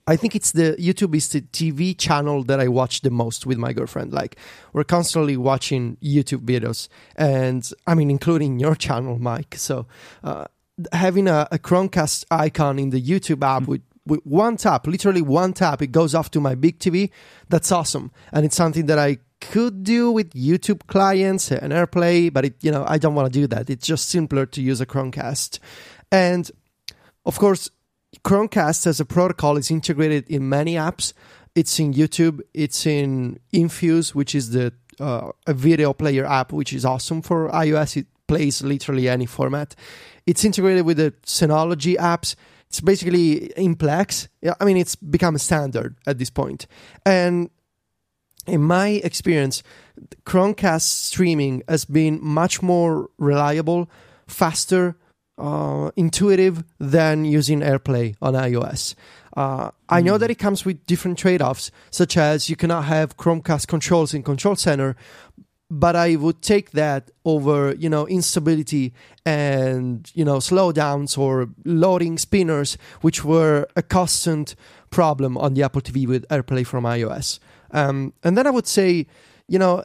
I 0.06 0.16
think 0.16 0.36
it's 0.36 0.52
the 0.52 0.76
YouTube 0.78 1.16
is 1.16 1.28
the 1.30 1.40
TV 1.40 1.96
channel 1.98 2.44
that 2.44 2.60
I 2.60 2.68
watch 2.68 3.00
the 3.00 3.10
most 3.10 3.46
with 3.46 3.58
my 3.58 3.72
girlfriend. 3.72 4.12
Like 4.12 4.36
we're 4.72 4.84
constantly 4.84 5.36
watching 5.36 5.96
YouTube 6.02 6.44
videos, 6.44 6.88
and 7.16 7.68
I 7.86 7.94
mean, 7.94 8.10
including 8.10 8.60
your 8.60 8.74
channel, 8.74 9.18
Myke. 9.18 9.56
So 9.56 9.86
uh, 10.22 10.44
having 10.92 11.26
a, 11.26 11.48
a 11.50 11.58
Chromecast 11.58 12.26
icon 12.30 12.78
in 12.78 12.90
the 12.90 13.02
YouTube 13.02 13.42
app 13.42 13.66
with 13.66 13.82
with 14.06 14.20
one 14.24 14.56
tap, 14.56 14.86
literally 14.86 15.22
one 15.22 15.52
tap, 15.52 15.82
it 15.82 15.88
goes 15.88 16.14
off 16.14 16.30
to 16.32 16.40
my 16.40 16.54
big 16.54 16.78
TV. 16.78 17.10
That's 17.48 17.72
awesome, 17.72 18.12
and 18.30 18.44
it's 18.44 18.56
something 18.56 18.86
that 18.86 18.98
I 18.98 19.18
could 19.50 19.82
do 19.82 20.11
with 20.12 20.32
YouTube 20.35 20.87
clients 20.87 21.50
and 21.50 21.72
AirPlay, 21.72 22.32
but 22.32 22.44
it, 22.44 22.54
you 22.62 22.70
know, 22.70 22.85
I 22.87 22.98
don't 22.98 23.14
want 23.14 23.32
to 23.32 23.40
do 23.40 23.46
that. 23.48 23.70
It's 23.70 23.87
just 23.87 24.09
simpler 24.09 24.46
to 24.46 24.61
use 24.61 24.80
a 24.80 24.87
Chromecast, 24.87 25.59
and 26.11 26.50
of 27.24 27.38
course, 27.38 27.70
Chromecast 28.24 28.87
as 28.87 29.00
a 29.00 29.04
protocol 29.04 29.56
is 29.56 29.70
integrated 29.70 30.28
in 30.28 30.48
many 30.48 30.74
apps. 30.74 31.12
It's 31.54 31.78
in 31.80 31.94
YouTube. 31.94 32.40
It's 32.54 32.87
in 32.87 33.40
Infuse, 33.52 34.14
which 34.14 34.35
is 34.35 34.50
the 34.50 34.72
uh, 35.00 35.30
a 35.46 35.54
video 35.54 35.92
player 35.92 36.24
app, 36.24 36.52
which 36.52 36.72
is 36.72 36.85
awesome 36.85 37.22
for 37.22 37.48
iOS. 37.50 37.96
It 37.96 38.06
plays 38.26 38.62
literally 38.62 39.09
any 39.09 39.26
format. 39.26 39.74
It's 40.26 40.44
integrated 40.44 40.85
with 40.85 40.96
the 40.96 41.12
Synology 41.24 41.96
apps. 41.96 42.35
It's 42.68 42.80
basically 42.80 43.46
in 43.52 43.76
Plex. 43.76 44.28
I 44.61 44.64
mean, 44.64 44.76
it's 44.76 44.96
become 44.96 45.37
a 45.37 45.38
standard 45.38 45.96
at 46.06 46.18
this 46.18 46.30
point. 46.30 46.66
And 47.04 47.50
in 48.46 48.62
my 48.62 48.88
experience, 49.04 49.62
Chromecast 50.24 50.82
streaming 50.82 51.62
has 51.68 51.85
been 51.85 52.18
much 52.22 52.62
more 52.62 53.09
reliable, 53.18 53.90
faster, 54.26 54.96
uh, 55.38 55.90
intuitive 55.96 56.64
than 56.78 57.24
using 57.24 57.61
AirPlay 57.61 58.16
on 58.22 58.35
iOS. 58.35 58.94
Uh, 59.37 59.70
I 59.88 60.00
know 60.00 60.16
that 60.16 60.30
it 60.30 60.37
comes 60.37 60.64
with 60.64 60.87
different 60.87 61.18
trade 61.18 61.42
offs, 61.42 61.70
such 61.90 62.16
as 62.16 62.48
you 62.48 62.56
cannot 62.56 62.85
have 62.85 63.18
Chromecast 63.18 63.66
controls 63.66 64.14
in 64.14 64.22
Control 64.22 64.56
Center, 64.56 64.96
but 65.68 65.96
I 65.96 66.16
would 66.16 66.42
take 66.42 66.70
that 66.70 67.11
over, 67.24 67.74
you 67.74 67.88
know, 67.88 68.06
instability 68.06 68.94
and, 69.26 70.11
you 70.14 70.24
know, 70.24 70.37
slowdowns 70.37 71.18
or 71.18 71.48
loading 71.64 72.18
spinners, 72.18 72.78
which 73.00 73.24
were 73.24 73.66
a 73.74 73.82
constant 73.82 74.54
problem 74.90 75.37
on 75.37 75.54
the 75.54 75.62
Apple 75.62 75.82
TV 75.82 76.06
with 76.06 76.26
AirPlay 76.28 76.66
from 76.66 76.85
iOS. 76.85 77.40
Um, 77.76 78.14
and 78.24 78.36
then 78.38 78.46
I 78.46 78.50
would 78.50 78.66
say, 78.66 79.06
you 79.46 79.58
know, 79.58 79.84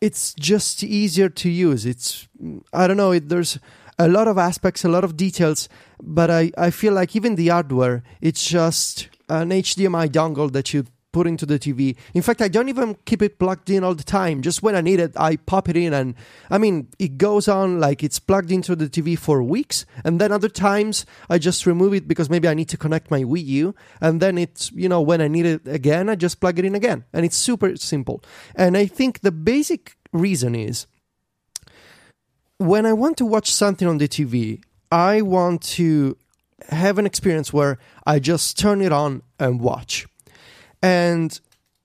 it's 0.00 0.34
just 0.34 0.82
easier 0.82 1.28
to 1.28 1.48
use. 1.48 1.86
It's, 1.86 2.28
I 2.72 2.88
don't 2.88 2.96
know, 2.96 3.12
it, 3.12 3.28
there's 3.28 3.60
a 3.96 4.08
lot 4.08 4.26
of 4.26 4.36
aspects, 4.36 4.84
a 4.84 4.88
lot 4.88 5.04
of 5.04 5.16
details, 5.16 5.68
but 6.02 6.30
I, 6.30 6.50
I 6.58 6.70
feel 6.70 6.94
like 6.94 7.14
even 7.14 7.36
the 7.36 7.48
hardware, 7.48 8.02
it's 8.20 8.44
just 8.44 9.08
an 9.28 9.50
HDMI 9.50 10.08
dongle 10.08 10.52
that 10.52 10.74
you 10.74 10.84
put 11.12 11.26
into 11.26 11.46
the 11.46 11.58
TV. 11.58 11.96
In 12.14 12.22
fact, 12.22 12.42
I 12.42 12.48
don't 12.48 12.68
even 12.68 12.96
keep 13.04 13.22
it 13.22 13.38
plugged 13.38 13.70
in 13.70 13.84
all 13.84 13.94
the 13.94 14.02
time. 14.02 14.42
Just 14.42 14.62
when 14.62 14.74
I 14.74 14.80
need 14.80 14.98
it, 14.98 15.12
I 15.16 15.36
pop 15.36 15.68
it 15.68 15.76
in, 15.76 15.92
and 15.92 16.14
I 16.50 16.58
mean, 16.58 16.88
it 16.98 17.18
goes 17.18 17.48
on 17.48 17.78
like 17.80 18.02
it's 18.02 18.18
plugged 18.18 18.50
into 18.50 18.74
the 18.74 18.88
TV 18.88 19.18
for 19.18 19.42
weeks, 19.42 19.86
and 20.04 20.20
then 20.20 20.32
other 20.32 20.48
times 20.48 21.06
I 21.28 21.38
just 21.38 21.66
remove 21.66 21.94
it 21.94 22.08
because 22.08 22.30
maybe 22.30 22.48
I 22.48 22.54
need 22.54 22.68
to 22.70 22.76
connect 22.76 23.10
my 23.10 23.22
Wii 23.22 23.44
U, 23.44 23.74
and 24.00 24.20
then 24.20 24.38
it's 24.38 24.72
you 24.72 24.88
know 24.88 25.00
when 25.00 25.20
I 25.20 25.28
need 25.28 25.46
it 25.46 25.68
again, 25.68 26.08
I 26.08 26.14
just 26.14 26.40
plug 26.40 26.58
it 26.58 26.64
in 26.64 26.74
again, 26.74 27.04
and 27.12 27.24
it's 27.24 27.36
super 27.36 27.76
simple. 27.76 28.22
And 28.54 28.76
I 28.76 28.86
think 28.86 29.20
the 29.20 29.32
basic 29.32 29.96
reason 30.12 30.54
is 30.54 30.86
when 32.58 32.86
I 32.86 32.92
want 32.92 33.16
to 33.18 33.26
watch 33.26 33.50
something 33.52 33.88
on 33.88 33.98
the 33.98 34.08
TV, 34.08 34.62
I 34.90 35.22
want 35.22 35.62
to 35.78 36.16
have 36.68 36.98
an 36.98 37.06
experience 37.06 37.52
where 37.52 37.78
I 38.06 38.18
just 38.18 38.58
turn 38.58 38.80
it 38.80 38.92
on 38.92 39.22
and 39.38 39.60
watch. 39.60 40.06
And 40.82 41.38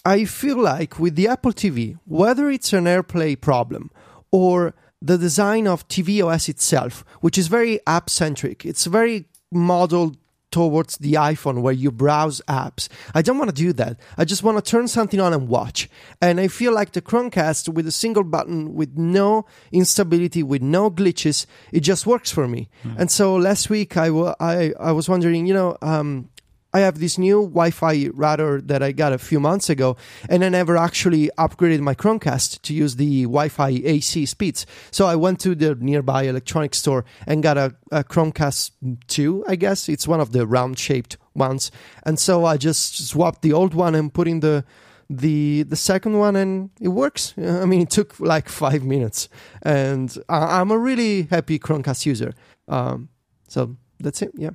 I 0.05 0.25
feel 0.25 0.57
like 0.57 0.99
with 0.99 1.15
the 1.15 1.27
Apple 1.27 1.53
TV, 1.53 1.97
whether 2.05 2.49
it's 2.49 2.73
an 2.73 2.85
AirPlay 2.85 3.39
problem 3.39 3.91
or 4.31 4.73
the 5.01 5.17
design 5.17 5.67
of 5.67 5.87
tvOS 5.87 6.49
itself, 6.49 7.05
which 7.21 7.37
is 7.37 7.47
very 7.47 7.79
app 7.85 8.09
centric, 8.09 8.65
it's 8.65 8.85
very 8.85 9.25
modeled 9.51 10.17
towards 10.49 10.97
the 10.97 11.13
iPhone 11.13 11.61
where 11.61 11.73
you 11.73 11.91
browse 11.91 12.41
apps. 12.47 12.87
I 13.13 13.21
don't 13.21 13.37
want 13.37 13.49
to 13.49 13.55
do 13.55 13.73
that. 13.73 13.99
I 14.17 14.23
just 14.23 14.43
want 14.43 14.57
to 14.63 14.71
turn 14.71 14.87
something 14.87 15.19
on 15.19 15.33
and 15.33 15.49
watch. 15.49 15.89
And 16.21 16.39
I 16.39 16.47
feel 16.47 16.73
like 16.73 16.93
the 16.93 17.01
Chromecast 17.01 17.67
with 17.73 17.85
a 17.85 17.91
single 17.91 18.23
button, 18.23 18.73
with 18.73 18.97
no 18.97 19.45
instability, 19.73 20.41
with 20.43 20.61
no 20.61 20.89
glitches, 20.89 21.45
it 21.73 21.81
just 21.81 22.07
works 22.07 22.31
for 22.31 22.47
me. 22.47 22.69
And 22.97 23.11
so 23.11 23.35
last 23.35 23.69
week 23.69 23.97
I 23.97 24.09
wa- 24.09 24.35
I, 24.39 24.73
I 24.79 24.93
was 24.93 25.09
wondering, 25.09 25.45
you 25.47 25.53
know, 25.53 25.77
um, 25.81 26.29
I 26.73 26.81
have 26.81 26.99
this 26.99 27.17
new 27.17 27.43
Wi-Fi 27.43 28.09
router 28.13 28.61
that 28.61 28.83
I 28.83 28.91
got 28.91 29.13
a 29.13 29.17
few 29.17 29.39
months 29.39 29.69
ago, 29.69 29.95
and 30.29 30.43
I 30.43 30.49
never 30.49 30.77
actually 30.77 31.29
upgraded 31.37 31.79
my 31.79 31.95
Chromecast 31.95 32.61
to 32.63 32.73
use 32.73 32.97
the 32.97 33.23
Wi-Fi 33.23 33.81
AC 33.83 34.25
speeds. 34.25 34.65
So 34.91 35.07
I 35.07 35.15
went 35.15 35.39
to 35.41 35.55
the 35.55 35.75
nearby 35.75 36.23
electronics 36.23 36.79
store 36.79 37.05
and 37.25 37.41
got 37.41 37.57
a, 37.57 37.75
a 37.91 38.03
Chromecast 38.03 38.71
2, 39.07 39.45
I 39.47 39.55
guess. 39.55 39.87
It's 39.87 40.07
one 40.07 40.19
of 40.19 40.33
the 40.33 40.45
round-shaped 40.45 41.17
ones. 41.33 41.71
And 42.03 42.19
so 42.19 42.45
I 42.45 42.57
just 42.57 43.07
swapped 43.07 43.41
the 43.41 43.53
old 43.53 43.73
one 43.73 43.95
and 43.95 44.13
put 44.13 44.27
in 44.27 44.41
the 44.41 44.65
the 45.09 45.63
the 45.63 45.75
second 45.77 46.17
one 46.17 46.35
and 46.35 46.69
it 46.81 46.89
works 46.89 47.33
i 47.37 47.63
mean 47.63 47.79
it 47.79 47.89
took 47.89 48.19
like 48.19 48.49
five 48.49 48.83
minutes 48.83 49.29
and 49.61 50.17
I, 50.27 50.59
i'm 50.59 50.69
a 50.69 50.77
really 50.77 51.23
happy 51.23 51.59
chromecast 51.59 52.05
user 52.05 52.33
um, 52.67 53.07
so 53.47 53.77
that's 54.01 54.21
it 54.21 54.31
yeah 54.35 54.49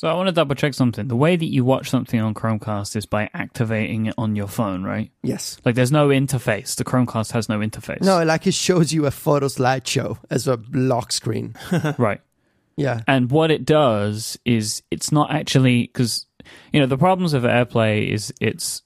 So 0.00 0.08
I 0.08 0.14
want 0.14 0.28
to 0.28 0.32
double 0.32 0.54
check 0.54 0.72
something. 0.72 1.08
The 1.08 1.14
way 1.14 1.36
that 1.36 1.44
you 1.44 1.62
watch 1.62 1.90
something 1.90 2.18
on 2.18 2.32
Chromecast 2.32 2.96
is 2.96 3.04
by 3.04 3.28
activating 3.34 4.06
it 4.06 4.14
on 4.16 4.34
your 4.34 4.46
phone, 4.48 4.82
right? 4.82 5.10
yes 5.22 5.58
Like 5.62 5.74
there's 5.74 5.92
no 5.92 6.08
interface. 6.08 6.74
The 6.74 6.84
Chromecast 6.84 7.32
has 7.32 7.50
no 7.50 7.58
interface. 7.58 8.00
no 8.00 8.24
like 8.24 8.46
it 8.46 8.54
shows 8.54 8.94
you 8.94 9.04
a 9.04 9.10
photo 9.10 9.44
slideshow 9.44 10.16
as 10.30 10.48
a 10.48 10.58
lock 10.72 11.12
screen 11.12 11.54
Right. 11.98 12.22
yeah 12.78 13.02
And 13.06 13.30
what 13.30 13.50
it 13.50 13.66
does 13.66 14.38
is 14.46 14.82
it's 14.90 15.12
not 15.12 15.30
actually 15.30 15.82
because 15.82 16.24
you 16.72 16.80
know 16.80 16.86
the 16.86 16.96
problems 16.96 17.34
of 17.34 17.42
AirPlay 17.42 18.08
is 18.08 18.32
it's 18.40 18.80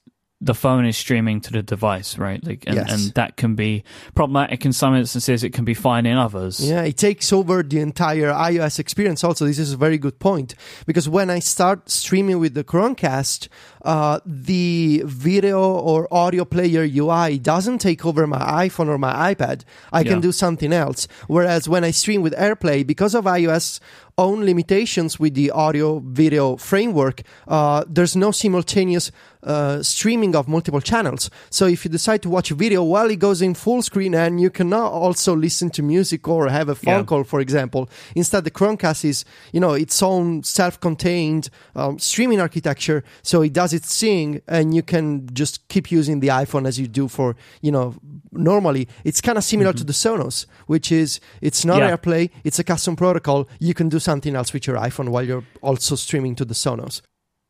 the 0.45 0.53
phone 0.53 0.85
is 0.85 0.95
streaming 0.95 1.41
to 1.41 1.51
the 1.51 1.63
device, 1.63 2.17
right? 2.17 2.41
Like, 2.45 2.63
and, 2.67 2.75
Yes. 2.75 2.91
and 2.91 3.13
that 3.15 3.35
can 3.35 3.55
be 3.55 3.83
problematic 4.13 4.63
in 4.65 4.71
some 4.73 4.95
instances. 4.95 5.43
It 5.43 5.51
can 5.53 5.65
be 5.65 5.73
fine 5.73 6.05
in 6.05 6.17
others. 6.17 6.59
Yeah, 6.61 6.83
it 6.83 6.97
takes 6.97 7.33
over 7.33 7.63
the 7.63 7.79
entire 7.79 8.31
iOS 8.31 8.79
experience. 8.79 9.23
Also, 9.23 9.45
this 9.45 9.59
is 9.59 9.73
a 9.73 9.77
very 9.77 9.97
good 9.97 10.19
point 10.19 10.53
because 10.85 11.09
when 11.09 11.29
I 11.29 11.39
start 11.39 11.89
streaming 11.89 12.39
with 12.39 12.53
the 12.53 12.63
Chromecast, 12.63 13.47
uh, 13.83 14.19
the 14.25 15.03
video 15.05 15.59
or 15.61 16.07
audio 16.11 16.45
player 16.45 16.83
UI 16.83 17.37
doesn't 17.39 17.79
take 17.79 18.05
over 18.05 18.25
my 18.27 18.39
iPhone 18.67 18.87
or 18.87 18.97
my 18.97 19.33
iPad. 19.33 19.61
I 19.91 20.01
Yeah. 20.01 20.11
can 20.11 20.21
do 20.21 20.31
something 20.31 20.71
else. 20.73 21.07
Whereas 21.27 21.67
when 21.67 21.83
I 21.83 21.91
stream 21.91 22.21
with 22.21 22.33
AirPlay, 22.35 22.85
because 22.85 23.13
of 23.15 23.25
iOS 23.25 23.79
own 24.17 24.45
limitations 24.45 25.19
with 25.19 25.33
the 25.33 25.51
audio 25.51 25.99
video 25.99 26.55
framework, 26.55 27.21
uh, 27.47 27.83
there's 27.87 28.15
no 28.15 28.31
simultaneous 28.31 29.11
uh, 29.43 29.83
streaming 29.83 30.35
of 30.35 30.47
multiple 30.47 30.81
channels. 30.81 31.29
So 31.51 31.67
if 31.67 31.85
you 31.85 31.91
decide 31.91 32.21
to 32.23 32.29
watch 32.29 32.49
a 32.49 32.55
video 32.55 32.81
while 32.83 33.11
it 33.11 33.19
goes 33.19 33.41
in 33.41 33.53
full 33.53 33.81
screen 33.83 34.15
and 34.15 34.39
you 34.41 34.49
cannot 34.49 34.91
also 34.91 35.35
listen 35.35 35.69
to 35.71 35.83
music 35.83 36.27
or 36.27 36.47
have 36.49 36.67
a 36.69 36.75
phone 36.75 36.99
Yeah. 36.99 37.03
call, 37.03 37.23
for 37.23 37.39
example, 37.41 37.87
instead 38.15 38.43
the 38.43 38.51
Chromecast 38.51 39.05
is, 39.05 39.23
you 39.51 39.59
know, 39.59 39.73
its 39.73 40.01
own 40.01 40.41
self-contained 40.43 41.49
um, 41.75 41.99
streaming 41.99 42.39
architecture. 42.39 43.03
So 43.21 43.43
it 43.43 43.53
does 43.53 43.71
its 43.73 43.99
thing 43.99 44.41
and 44.47 44.73
you 44.73 44.81
can 44.81 45.27
just 45.33 45.67
keep 45.67 45.91
using 45.91 46.21
the 46.21 46.29
iPhone 46.29 46.65
as 46.67 46.79
you 46.79 46.87
do 46.87 47.07
for, 47.07 47.35
you 47.61 47.71
know, 47.71 47.95
normally. 48.31 48.87
It's 49.03 49.21
kind 49.21 49.37
of 49.37 49.43
similar 49.43 49.73
to 49.73 49.83
the 49.83 49.93
Sonos, 49.93 50.47
which 50.65 50.91
is, 50.91 51.19
it's 51.41 51.63
not 51.65 51.79
Yeah. 51.79 51.95
AirPlay, 51.95 52.31
it's 52.43 52.57
a 52.57 52.63
custom 52.63 52.95
protocol. 52.95 53.47
You 53.59 53.75
can 53.75 53.89
do 53.89 53.99
something 54.05 54.35
else 54.35 54.53
with 54.53 54.67
your 54.67 54.77
iPhone 54.77 55.09
while 55.09 55.23
you're 55.23 55.43
also 55.61 55.95
streaming 55.95 56.35
to 56.35 56.45
the 56.45 56.53
Sonos. 56.53 57.01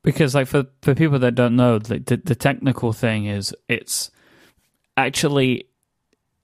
Because 0.04 0.34
like 0.34 0.48
for 0.48 0.66
for 0.82 0.96
people 0.96 1.20
that 1.20 1.36
don't 1.36 1.56
know, 1.56 1.78
the, 1.80 2.00
the 2.00 2.18
the 2.18 2.36
technical 2.36 2.94
thing 2.94 3.26
is 3.26 3.54
it's 3.68 4.12
actually 4.98 5.68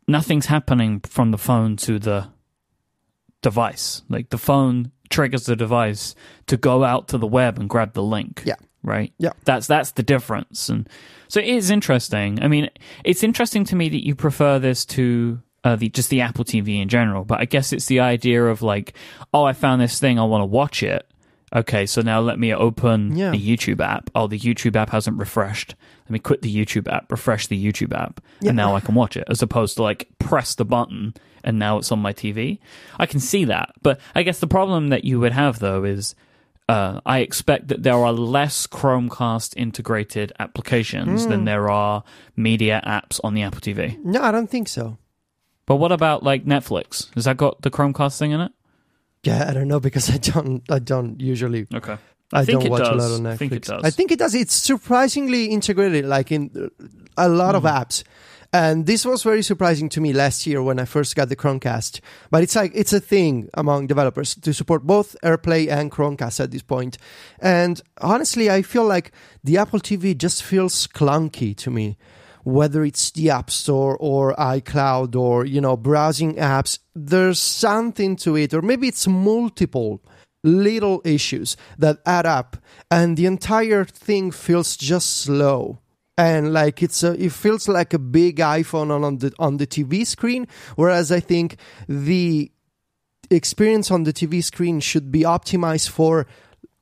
nothing's 0.08 0.48
happening 0.48 1.00
from 1.02 1.32
the 1.32 1.38
phone 1.38 1.78
to 1.78 1.98
the 2.00 2.28
device. 3.42 4.04
Like 4.10 4.30
the 4.30 4.38
phone 4.38 4.92
triggers 5.10 5.46
the 5.46 5.56
device 5.56 6.16
to 6.48 6.58
go 6.58 6.84
out 6.84 7.08
to 7.10 7.18
the 7.18 7.28
web 7.28 7.60
and 7.60 7.70
grab 7.70 7.94
the 7.94 8.04
link. 8.04 8.44
Yeah. 8.46 8.56
Right. 8.84 9.14
Yeah. 9.20 9.34
That's 9.46 9.68
that's 9.68 9.92
the 9.92 10.04
difference, 10.04 10.68
and 10.68 10.90
so 11.28 11.40
it 11.40 11.46
is 11.46 11.70
interesting. 11.70 12.42
I 12.42 12.48
mean, 12.48 12.68
it's 13.04 13.24
interesting 13.24 13.64
to 13.66 13.76
me 13.76 13.90
that 13.90 14.06
you 14.06 14.16
prefer 14.16 14.58
this 14.58 14.86
to. 14.86 15.40
Uh, 15.64 15.76
the 15.76 15.90
just 15.90 16.10
the 16.10 16.22
Apple 16.22 16.44
TV 16.44 16.82
in 16.82 16.90
general, 16.90 17.24
but 17.24 17.40
I 17.40 17.46
guess 17.46 17.72
it's 17.72 17.86
the 17.86 18.00
idea 18.00 18.44
of 18.46 18.62
like, 18.64 18.94
oh, 19.34 19.44
I 19.44 19.54
found 19.54 19.80
this 19.82 20.00
thing, 20.00 20.18
I 20.18 20.24
want 20.24 20.42
to 20.42 20.46
watch 20.48 20.82
it. 20.82 21.06
Okay, 21.54 21.86
so 21.86 22.02
now 22.02 22.20
let 22.22 22.40
me 22.40 22.54
open 22.54 23.16
Yeah. 23.16 23.30
the 23.32 23.38
YouTube 23.58 23.80
app. 23.80 24.10
Oh, 24.16 24.26
the 24.26 24.40
YouTube 24.40 24.76
app 24.76 24.90
hasn't 24.90 25.20
refreshed. 25.20 25.76
Let 26.06 26.12
me 26.12 26.20
quit 26.20 26.42
the 26.42 26.56
YouTube 26.56 26.92
app, 26.92 27.12
refresh 27.12 27.46
the 27.48 27.64
YouTube 27.64 27.94
app, 27.96 28.22
Yeah. 28.40 28.50
and 28.50 28.58
now 28.58 28.76
I 28.76 28.80
can 28.80 28.96
watch 28.96 29.16
it. 29.18 29.26
As 29.30 29.42
opposed 29.44 29.76
to 29.76 29.84
like 29.84 30.08
press 30.18 30.56
the 30.56 30.66
button 30.66 31.14
and 31.44 31.60
now 31.60 31.78
it's 31.78 31.92
on 31.92 32.00
my 32.00 32.14
TV. 32.14 32.58
I 32.98 33.06
can 33.06 33.20
see 33.20 33.46
that, 33.46 33.72
but 33.84 34.00
I 34.16 34.24
guess 34.24 34.40
the 34.40 34.48
problem 34.48 34.90
that 34.90 35.04
you 35.04 35.20
would 35.20 35.34
have 35.34 35.60
though 35.60 35.84
is. 35.84 36.16
Uh, 36.70 37.02
I 37.06 37.20
expect 37.20 37.68
that 37.68 37.84
there 37.84 37.96
are 37.96 38.14
less 38.14 38.66
Chromecast 38.66 39.54
integrated 39.58 40.32
applications 40.40 41.26
Hmm. 41.26 41.30
than 41.30 41.46
there 41.46 41.70
are 41.70 42.04
media 42.38 42.82
apps 42.86 43.20
on 43.26 43.34
the 43.34 43.42
Apple 43.42 43.60
TV. 43.60 43.98
No, 44.06 44.22
I 44.24 44.32
don't 44.32 44.50
think 44.50 44.70
so. 44.70 44.98
But 45.66 45.76
what 45.76 45.92
about 45.92 46.24
like 46.24 46.46
Netflix? 46.46 47.14
Has 47.16 47.26
that 47.26 47.38
got 47.38 47.62
the 47.62 47.72
Chromecast 47.72 48.18
thing 48.18 48.32
in 48.32 48.42
it? 48.42 48.52
Yeah, 49.24 49.46
I 49.48 49.54
don't 49.54 49.68
know 49.68 49.80
because 49.80 50.10
I 50.10 50.18
don't. 50.18 50.64
I 50.70 50.80
don't 50.80 51.20
usually. 51.20 51.68
Okay. 51.74 51.98
I, 52.34 52.46
think 52.46 52.62
don't 52.62 52.72
watch 52.72 52.88
a 52.88 52.96
lot 52.96 53.12
of 53.12 53.20
Netflix. 53.20 53.32
I 53.32 53.38
think 53.38 53.52
it 53.52 53.64
does. 53.64 53.84
I 53.84 53.90
think 53.90 54.12
it 54.12 54.20
does. 54.20 54.36
It's 54.36 54.54
surprisingly 54.54 55.46
integrated, 55.46 56.06
like 56.06 56.32
in 56.32 56.72
a 57.18 57.28
lot 57.28 57.56
of 57.56 57.64
hmm. 57.64 57.68
apps. 57.68 58.04
And 58.54 58.86
this 58.86 59.06
was 59.06 59.24
very 59.24 59.44
surprising 59.44 59.88
to 59.90 60.02
me 60.02 60.12
last 60.12 60.46
year 60.46 60.62
when 60.62 60.78
I 60.78 60.84
first 60.84 61.16
got 61.16 61.30
the 61.30 61.38
Chromecast. 61.38 62.02
But 62.30 62.44
it's 62.44 62.56
like 62.56 62.72
it's 62.76 62.92
a 62.92 63.00
thing 63.00 63.50
among 63.54 63.88
developers 63.88 64.36
to 64.36 64.54
support 64.54 64.84
both 64.84 65.16
AirPlay 65.24 65.70
and 65.70 65.90
Chromecast 65.90 66.42
at 66.42 66.52
this 66.52 66.62
point. 66.62 66.98
And 67.40 67.82
honestly, 68.02 68.50
I 68.50 68.62
feel 68.62 68.84
like 68.84 69.14
the 69.42 69.58
Apple 69.58 69.80
TV 69.80 70.18
just 70.18 70.44
feels 70.44 70.86
clunky 70.88 71.56
to 71.58 71.72
me. 71.72 71.98
Whether 72.44 72.84
it's 72.84 73.12
the 73.12 73.30
App 73.30 73.52
Store 73.52 73.96
or 73.98 74.34
iCloud 74.36 75.16
or 75.16 75.46
you 75.46 75.62
know 75.62 75.78
browsing 75.78 76.36
apps, 76.36 76.80
there's 76.96 77.40
something 77.40 78.16
to 78.18 78.36
it, 78.36 78.54
or 78.54 78.62
maybe 78.62 78.88
it's 78.88 79.08
multiple 79.08 80.02
little 80.44 81.02
issues 81.06 81.56
that 81.78 82.00
add 82.06 82.26
up 82.26 82.58
and 82.90 83.16
the 83.16 83.26
entire 83.26 83.86
thing 83.86 84.32
feels 84.32 84.76
just 84.76 85.18
slow. 85.18 85.80
And 86.18 86.54
like 86.54 86.84
it's 86.84 87.04
a, 87.04 87.14
it 87.24 87.32
feels 87.32 87.68
like 87.68 87.94
a 87.94 88.00
big 88.00 88.38
iphone 88.38 88.92
on, 88.92 89.18
the 89.18 89.34
on 89.40 89.58
the 89.58 89.66
tv 89.66 90.06
screen 90.06 90.46
whereas 90.76 91.12
i 91.12 91.20
think 91.20 91.56
the 91.88 92.52
experience 93.32 93.90
on 93.90 94.04
the 94.04 94.14
tv 94.14 94.44
screen 94.44 94.82
should 94.82 95.12
be 95.12 95.22
optimized 95.22 95.90
for 95.90 96.28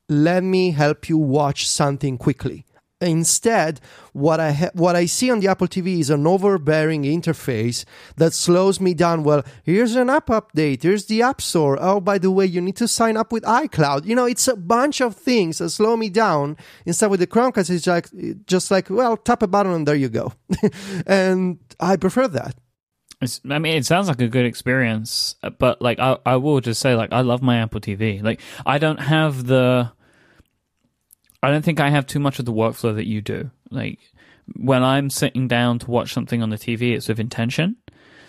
let 0.09 0.43
me 0.43 0.71
help 0.71 1.07
you 1.07 1.17
watch 1.17 1.69
something 1.69 2.17
quickly 2.17 2.65
Instead, 3.01 3.79
what 4.11 4.41
I 4.41 4.51
ha- 4.51 4.71
what 4.73 4.97
I 4.97 5.05
see 5.05 5.31
on 5.31 5.39
the 5.39 5.47
Apple 5.47 5.67
TV 5.69 5.99
is 5.99 6.09
an 6.09 6.27
overbearing 6.27 7.03
interface 7.03 7.85
that 8.17 8.33
slows 8.33 8.81
me 8.81 8.93
down. 8.93 9.23
Well, 9.23 9.45
here's 9.63 9.95
an 9.95 10.09
app 10.09 10.27
update. 10.27 10.83
Here's 10.83 11.05
the 11.05 11.21
App 11.21 11.39
Store. 11.39 11.77
Oh, 11.79 12.01
by 12.01 12.17
the 12.17 12.29
way, 12.29 12.45
you 12.45 12.59
need 12.59 12.75
to 12.75 12.89
sign 12.89 13.15
up 13.15 13.31
with 13.31 13.43
iCloud. 13.43 14.05
You 14.05 14.15
know, 14.15 14.25
it's 14.25 14.49
a 14.49 14.57
bunch 14.57 14.99
of 14.99 15.15
things 15.15 15.59
that 15.59 15.69
slow 15.69 15.95
me 15.95 16.09
down. 16.09 16.57
Instead, 16.85 17.09
with 17.09 17.21
the 17.21 17.27
Chromecast, 17.27 17.69
it's 17.69 17.87
like 17.87 18.09
just 18.45 18.69
like 18.69 18.89
well, 18.89 19.15
tap 19.15 19.43
a 19.43 19.47
button 19.47 19.71
and 19.71 19.87
there 19.87 19.95
you 19.95 20.09
go. 20.09 20.33
and 21.07 21.59
I 21.79 21.95
prefer 21.95 22.27
that. 22.27 22.55
It's, 23.21 23.39
I 23.49 23.59
mean, 23.59 23.75
it 23.75 23.85
sounds 23.85 24.09
like 24.09 24.21
a 24.21 24.27
good 24.27 24.45
experience, 24.45 25.35
but 25.57 25.81
like 25.81 25.99
I, 25.99 26.17
I 26.25 26.35
will 26.35 26.59
just 26.59 26.81
say, 26.81 26.95
like 26.95 27.13
I 27.13 27.21
love 27.21 27.41
my 27.41 27.59
Apple 27.59 27.79
TV. 27.79 28.21
Like 28.21 28.41
I 28.65 28.77
don't 28.77 28.99
have 28.99 29.45
the, 29.45 29.91
I 31.41 31.51
don't 31.51 31.63
think 31.63 31.79
I 31.79 31.89
have 31.89 32.05
too 32.05 32.19
much 32.19 32.39
of 32.39 32.45
the 32.45 32.53
workflow 32.53 32.95
that 32.95 33.07
you 33.07 33.21
do. 33.21 33.51
Like 33.71 33.99
when 34.55 34.83
I'm 34.83 35.09
sitting 35.09 35.47
down 35.47 35.79
to 35.79 35.91
watch 35.91 36.13
something 36.13 36.41
on 36.41 36.49
the 36.49 36.57
TV, 36.57 36.93
it's 36.93 37.07
with 37.07 37.19
intention. 37.19 37.77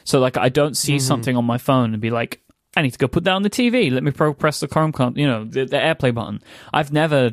So 0.04 0.20
like 0.20 0.36
I 0.36 0.48
don't 0.48 0.76
see 0.76 0.96
mm-hmm. 0.96 1.06
something 1.06 1.36
on 1.36 1.44
my 1.44 1.58
phone 1.58 1.92
and 1.92 2.00
be 2.00 2.10
like, 2.10 2.40
I 2.76 2.82
need 2.82 2.92
to 2.92 2.98
go 2.98 3.08
put 3.08 3.24
that 3.24 3.32
on 3.32 3.42
the 3.42 3.50
TV. 3.50 3.90
Let 3.90 4.04
me 4.04 4.12
pro- 4.12 4.34
press 4.34 4.60
the 4.60 4.68
Chromecast, 4.68 5.16
you 5.16 5.26
know, 5.26 5.44
the, 5.44 5.64
the 5.64 5.76
AirPlay 5.76 6.14
button. 6.14 6.40
I've 6.72 6.92
never 6.92 7.32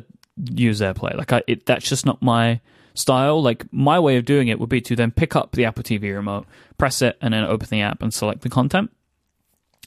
used 0.50 0.82
AirPlay. 0.82 1.16
Like 1.16 1.32
I, 1.32 1.42
it, 1.46 1.66
that's 1.66 1.88
just 1.88 2.04
not 2.04 2.20
my 2.20 2.60
style. 2.94 3.40
Like 3.40 3.64
my 3.72 4.00
way 4.00 4.16
of 4.16 4.24
doing 4.24 4.48
it 4.48 4.58
would 4.58 4.68
be 4.68 4.80
to 4.82 4.96
then 4.96 5.12
pick 5.12 5.36
up 5.36 5.52
the 5.52 5.64
Apple 5.64 5.84
TV 5.84 6.12
remote, 6.12 6.46
press 6.76 7.02
it, 7.02 7.16
and 7.20 7.32
then 7.32 7.44
open 7.44 7.68
the 7.70 7.82
app 7.82 8.02
and 8.02 8.12
select 8.12 8.40
the 8.40 8.48
content. 8.48 8.90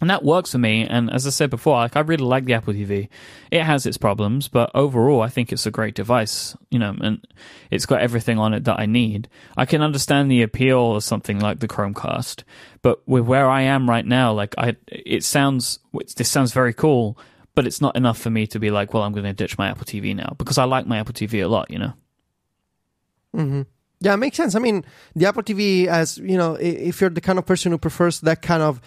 And 0.02 0.10
that 0.10 0.24
works 0.24 0.52
for 0.52 0.58
me. 0.58 0.86
And 0.86 1.12
as 1.14 1.28
I 1.28 1.30
said 1.30 1.52
before, 1.52 1.78
like 1.78 1.96
I 1.96 2.00
really 2.00 2.26
like 2.26 2.46
the 2.46 2.56
Apple 2.56 2.74
TV. 2.74 3.08
It 3.52 3.62
has 3.64 3.86
its 3.86 3.98
problems, 3.98 4.48
but 4.48 4.72
overall, 4.74 5.22
I 5.22 5.30
think 5.30 5.52
it's 5.52 5.68
a 5.68 5.72
great 5.72 5.94
device. 5.94 6.58
You 6.72 6.80
know, 6.80 6.96
and 7.00 7.26
it's 7.70 7.86
got 7.86 8.02
everything 8.02 8.40
on 8.40 8.56
it 8.56 8.64
that 8.64 8.80
I 8.80 8.88
need. 8.88 9.30
I 9.56 9.66
can 9.66 9.84
understand 9.84 10.32
the 10.32 10.42
appeal 10.42 10.96
of 10.96 11.04
something 11.04 11.40
like 11.40 11.60
the 11.60 11.68
Chromecast, 11.68 12.44
but 12.82 13.08
with 13.08 13.26
where 13.26 13.48
I 13.48 13.62
am 13.62 13.88
right 13.88 14.06
now, 14.06 14.34
like 14.34 14.56
I, 14.58 14.76
it 14.88 15.24
sounds 15.24 15.78
this 16.18 16.30
sounds 16.32 16.52
very 16.52 16.74
cool, 16.74 17.16
but 17.54 17.68
it's 17.68 17.80
not 17.80 17.96
enough 17.96 18.18
for 18.18 18.32
me 18.32 18.48
to 18.48 18.60
be 18.60 18.72
like, 18.72 18.96
well, 18.96 19.04
I'm 19.04 19.14
going 19.14 19.26
to 19.26 19.34
ditch 19.34 19.58
my 19.60 19.70
Apple 19.70 19.86
TV 19.86 20.16
now 20.16 20.34
because 20.38 20.58
I 20.58 20.64
like 20.64 20.88
my 20.88 20.98
Apple 20.98 21.14
TV 21.14 21.44
a 21.44 21.48
lot. 21.48 21.70
You 21.70 21.78
know. 21.78 21.94
hmm 23.36 23.62
Yeah, 24.00 24.16
it 24.16 24.18
makes 24.18 24.38
sense. 24.38 24.56
I 24.56 24.60
mean, 24.60 24.84
the 25.16 25.28
Apple 25.28 25.44
TV, 25.44 25.86
as 25.86 26.18
you 26.18 26.38
know, 26.38 26.56
if 26.56 27.02
you're 27.02 27.12
the 27.12 27.22
kind 27.22 27.38
of 27.38 27.46
person 27.46 27.72
who 27.72 27.78
prefers 27.78 28.20
that 28.22 28.42
kind 28.42 28.64
of 28.64 28.82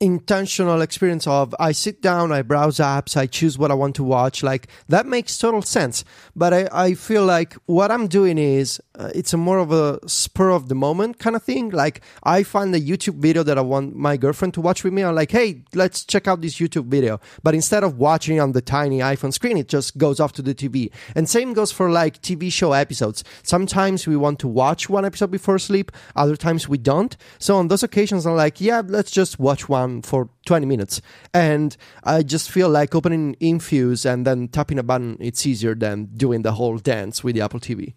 intentional 0.00 0.80
experience 0.80 1.26
of 1.26 1.54
I 1.60 1.72
sit 1.72 2.00
down, 2.00 2.32
I 2.32 2.42
browse 2.42 2.78
apps, 2.78 3.16
I 3.16 3.26
choose 3.26 3.58
what 3.58 3.70
I 3.70 3.74
want 3.74 3.94
to 3.96 4.04
watch. 4.04 4.42
Like 4.42 4.68
that 4.88 5.06
makes 5.06 5.36
total 5.36 5.62
sense. 5.62 6.04
But 6.34 6.54
I, 6.54 6.68
I 6.72 6.94
feel 6.94 7.24
like 7.24 7.54
what 7.66 7.90
I'm 7.90 8.08
doing 8.08 8.38
is 8.38 8.80
uh, 9.00 9.10
it's 9.14 9.32
a 9.32 9.36
more 9.38 9.58
of 9.58 9.72
a 9.72 9.98
spur 10.06 10.50
of 10.50 10.68
the 10.68 10.74
moment 10.74 11.18
kind 11.18 11.34
of 11.34 11.42
thing. 11.42 11.70
Like 11.70 12.02
I 12.22 12.42
find 12.42 12.74
a 12.74 12.80
YouTube 12.80 13.14
video 13.14 13.42
that 13.42 13.56
I 13.56 13.62
want 13.62 13.96
my 13.96 14.18
girlfriend 14.18 14.52
to 14.54 14.60
watch 14.60 14.84
with 14.84 14.92
me. 14.92 15.02
I'm 15.02 15.14
like, 15.14 15.30
hey, 15.30 15.62
let's 15.74 16.04
check 16.04 16.28
out 16.28 16.42
this 16.42 16.56
YouTube 16.56 16.86
video. 16.86 17.18
But 17.42 17.54
instead 17.54 17.82
of 17.82 17.96
watching 17.96 18.38
on 18.40 18.52
the 18.52 18.60
tiny 18.60 18.98
iPhone 18.98 19.32
screen, 19.32 19.56
it 19.56 19.68
just 19.68 19.96
goes 19.96 20.20
off 20.20 20.32
to 20.34 20.42
the 20.42 20.54
TV. 20.54 20.90
And 21.14 21.26
same 21.28 21.54
goes 21.54 21.72
for 21.72 21.90
like 21.90 22.20
TV 22.20 22.52
show 22.52 22.72
episodes. 22.72 23.24
Sometimes 23.42 24.06
we 24.06 24.16
want 24.16 24.38
to 24.40 24.48
watch 24.48 24.90
one 24.90 25.06
episode 25.06 25.30
before 25.30 25.58
sleep. 25.58 25.90
Other 26.14 26.36
times 26.36 26.68
we 26.68 26.76
don't. 26.76 27.16
So 27.38 27.56
on 27.56 27.68
those 27.68 27.82
occasions, 27.82 28.26
I'm 28.26 28.36
like, 28.36 28.60
yeah, 28.60 28.82
let's 28.84 29.10
just 29.10 29.38
watch 29.38 29.66
one 29.66 30.02
for 30.02 30.28
20 30.44 30.66
minutes. 30.66 31.00
And 31.32 31.74
I 32.04 32.22
just 32.22 32.50
feel 32.50 32.68
like 32.68 32.94
opening 32.94 33.36
Infuse 33.40 34.04
and 34.04 34.26
then 34.26 34.48
tapping 34.48 34.78
a 34.78 34.82
button, 34.82 35.16
it's 35.20 35.46
easier 35.46 35.74
than 35.74 36.10
doing 36.16 36.42
the 36.42 36.52
whole 36.52 36.76
dance 36.76 37.24
with 37.24 37.34
the 37.34 37.40
Apple 37.40 37.60
TV. 37.60 37.94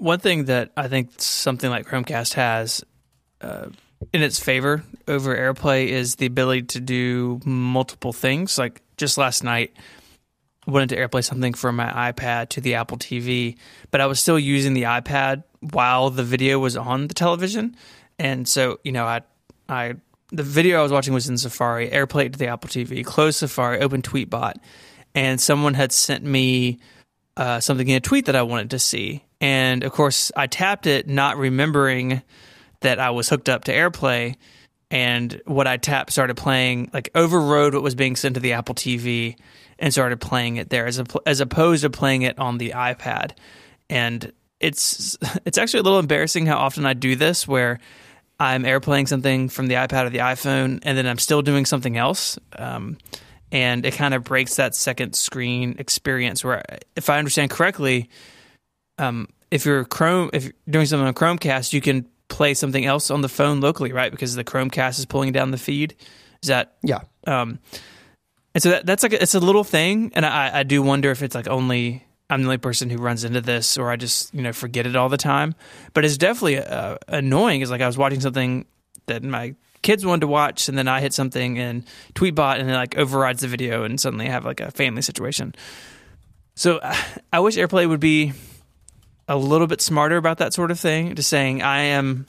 One 0.00 0.18
thing 0.18 0.46
that 0.46 0.72
I 0.76 0.88
think 0.88 1.10
something 1.18 1.68
like 1.68 1.86
Chromecast 1.86 2.34
has 2.34 2.82
uh, 3.40 3.66
in 4.12 4.22
its 4.22 4.40
favor 4.40 4.82
over 5.06 5.36
AirPlay 5.36 5.88
is 5.88 6.16
the 6.16 6.26
ability 6.26 6.62
to 6.62 6.80
do 6.80 7.40
multiple 7.44 8.12
things. 8.12 8.58
Like 8.58 8.82
just 8.96 9.18
last 9.18 9.44
night, 9.44 9.72
I 10.66 10.70
wanted 10.70 10.88
to 10.90 10.96
AirPlay 10.96 11.24
something 11.24 11.54
from 11.54 11.76
my 11.76 12.12
iPad 12.12 12.48
to 12.50 12.60
the 12.60 12.74
Apple 12.74 12.96
TV, 12.96 13.56
but 13.90 14.00
I 14.00 14.06
was 14.06 14.20
still 14.20 14.38
using 14.38 14.74
the 14.74 14.84
iPad 14.84 15.44
while 15.60 16.10
the 16.10 16.24
video 16.24 16.58
was 16.58 16.76
on 16.76 17.08
the 17.08 17.14
television. 17.14 17.76
And 18.18 18.48
so, 18.48 18.80
you 18.84 18.92
know, 18.92 19.04
I 19.04 19.20
I 19.68 19.94
the 20.32 20.42
video 20.42 20.80
I 20.80 20.82
was 20.82 20.92
watching 20.92 21.12
was 21.12 21.28
in 21.28 21.38
Safari, 21.38 21.90
AirPlay 21.90 22.32
to 22.32 22.38
the 22.38 22.46
Apple 22.46 22.70
TV, 22.70 23.04
close 23.04 23.38
Safari, 23.38 23.80
open 23.80 24.00
Tweetbot, 24.00 24.54
and 25.14 25.40
someone 25.40 25.74
had 25.74 25.92
sent 25.92 26.24
me 26.24 26.78
uh, 27.36 27.60
something 27.60 27.88
in 27.88 27.96
a 27.96 28.00
tweet 28.00 28.26
that 28.26 28.36
I 28.36 28.42
wanted 28.42 28.70
to 28.70 28.78
see. 28.78 29.24
And 29.40 29.84
of 29.84 29.92
course, 29.92 30.30
I 30.36 30.46
tapped 30.46 30.86
it, 30.86 31.08
not 31.08 31.38
remembering 31.38 32.22
that 32.80 32.98
I 32.98 33.10
was 33.10 33.28
hooked 33.28 33.48
up 33.48 33.64
to 33.64 33.72
AirPlay. 33.72 34.36
And 34.90 35.40
what 35.46 35.66
I 35.66 35.76
tapped 35.76 36.12
started 36.12 36.36
playing, 36.36 36.90
like 36.92 37.10
overrode 37.14 37.74
what 37.74 37.82
was 37.82 37.94
being 37.94 38.16
sent 38.16 38.34
to 38.34 38.40
the 38.40 38.54
Apple 38.54 38.74
TV 38.74 39.36
and 39.78 39.92
started 39.92 40.20
playing 40.20 40.56
it 40.56 40.68
there, 40.68 40.86
as, 40.86 40.98
a, 40.98 41.06
as 41.26 41.40
opposed 41.40 41.82
to 41.82 41.90
playing 41.90 42.22
it 42.22 42.38
on 42.38 42.58
the 42.58 42.70
iPad. 42.70 43.32
And 43.88 44.32
it's 44.60 45.16
it's 45.46 45.58
actually 45.58 45.80
a 45.80 45.82
little 45.84 45.98
embarrassing 45.98 46.46
how 46.46 46.58
often 46.58 46.86
I 46.86 46.92
do 46.94 47.16
this, 47.16 47.48
where 47.48 47.80
I'm 48.38 48.64
airplaying 48.64 49.08
something 49.08 49.48
from 49.48 49.66
the 49.66 49.74
iPad 49.74 50.06
or 50.06 50.10
the 50.10 50.18
iPhone, 50.18 50.80
and 50.82 50.96
then 50.96 51.06
I'm 51.06 51.18
still 51.18 51.42
doing 51.42 51.66
something 51.66 51.96
else. 51.96 52.38
Um, 52.56 52.98
and 53.52 53.84
it 53.84 53.94
kind 53.94 54.14
of 54.14 54.22
breaks 54.22 54.56
that 54.56 54.74
second 54.74 55.14
screen 55.14 55.76
experience. 55.78 56.44
Where, 56.44 56.62
if 56.94 57.10
I 57.10 57.18
understand 57.18 57.50
correctly, 57.50 58.08
um, 59.00 59.28
if 59.50 59.64
you're 59.64 59.84
Chrome, 59.84 60.30
if 60.32 60.44
you're 60.44 60.52
doing 60.68 60.86
something 60.86 61.06
on 61.06 61.14
Chromecast, 61.14 61.72
you 61.72 61.80
can 61.80 62.06
play 62.28 62.54
something 62.54 62.84
else 62.84 63.10
on 63.10 63.22
the 63.22 63.28
phone 63.28 63.60
locally, 63.60 63.92
right? 63.92 64.10
Because 64.10 64.34
the 64.34 64.44
Chromecast 64.44 64.98
is 64.98 65.06
pulling 65.06 65.32
down 65.32 65.50
the 65.50 65.58
feed. 65.58 65.96
Is 66.42 66.48
that 66.48 66.76
yeah? 66.82 67.00
Um, 67.26 67.58
and 68.54 68.62
so 68.62 68.70
that, 68.70 68.86
that's 68.86 69.02
like 69.02 69.12
a, 69.12 69.22
it's 69.22 69.34
a 69.34 69.40
little 69.40 69.64
thing, 69.64 70.12
and 70.14 70.24
I, 70.24 70.60
I 70.60 70.62
do 70.62 70.82
wonder 70.82 71.10
if 71.10 71.22
it's 71.22 71.34
like 71.34 71.48
only 71.48 72.04
I'm 72.28 72.42
the 72.42 72.46
only 72.46 72.58
person 72.58 72.90
who 72.90 72.98
runs 72.98 73.24
into 73.24 73.40
this, 73.40 73.76
or 73.76 73.90
I 73.90 73.96
just 73.96 74.32
you 74.34 74.42
know 74.42 74.52
forget 74.52 74.86
it 74.86 74.96
all 74.96 75.08
the 75.08 75.16
time. 75.16 75.54
But 75.94 76.04
it's 76.04 76.18
definitely 76.18 76.58
uh, 76.58 76.96
annoying. 77.08 77.62
Is 77.62 77.70
like 77.70 77.80
I 77.80 77.86
was 77.86 77.98
watching 77.98 78.20
something 78.20 78.66
that 79.06 79.22
my 79.22 79.54
kids 79.82 80.04
wanted 80.04 80.20
to 80.20 80.26
watch, 80.26 80.68
and 80.68 80.76
then 80.76 80.88
I 80.88 81.00
hit 81.00 81.14
something 81.14 81.56
in 81.56 81.84
Tweetbot, 82.14 82.60
and 82.60 82.70
it 82.70 82.74
like 82.74 82.96
overrides 82.96 83.40
the 83.40 83.48
video, 83.48 83.84
and 83.84 84.00
suddenly 84.00 84.26
I 84.26 84.30
have 84.30 84.44
like 84.44 84.60
a 84.60 84.70
family 84.70 85.02
situation. 85.02 85.54
So 86.54 86.80
I 87.32 87.40
wish 87.40 87.56
AirPlay 87.56 87.88
would 87.88 88.00
be 88.00 88.32
a 89.30 89.36
little 89.36 89.68
bit 89.68 89.80
smarter 89.80 90.16
about 90.16 90.38
that 90.38 90.52
sort 90.52 90.72
of 90.72 90.80
thing. 90.80 91.14
Just 91.14 91.28
saying 91.28 91.62
I 91.62 91.82
am 91.82 92.26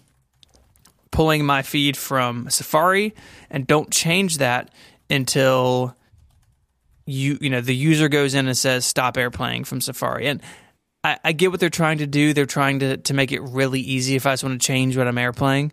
pulling 1.09 1.43
my 1.43 1.63
feed 1.63 1.97
from 1.97 2.49
Safari, 2.49 3.15
and 3.49 3.65
don't 3.65 3.91
change 3.91 4.37
that 4.37 4.71
until 5.09 5.95
you 7.07 7.39
you 7.41 7.49
know 7.49 7.59
the 7.59 7.75
user 7.75 8.07
goes 8.07 8.35
in 8.35 8.47
and 8.47 8.55
says 8.55 8.85
stop 8.85 9.15
airplaying 9.15 9.65
from 9.65 9.81
Safari, 9.81 10.27
and 10.27 10.41
I, 11.03 11.17
I, 11.23 11.31
get 11.31 11.49
what 11.49 11.59
they're 11.59 11.71
trying 11.71 11.97
to 11.97 12.07
do. 12.07 12.33
They're 12.33 12.45
trying 12.45 12.79
to 12.79 12.97
to 12.97 13.13
make 13.15 13.31
it 13.31 13.41
really 13.41 13.81
easy 13.81 14.15
if 14.15 14.27
I 14.27 14.33
just 14.33 14.43
want 14.43 14.61
to 14.61 14.65
change 14.65 14.95
what 14.95 15.07
I'm 15.07 15.15
airplaying, 15.15 15.71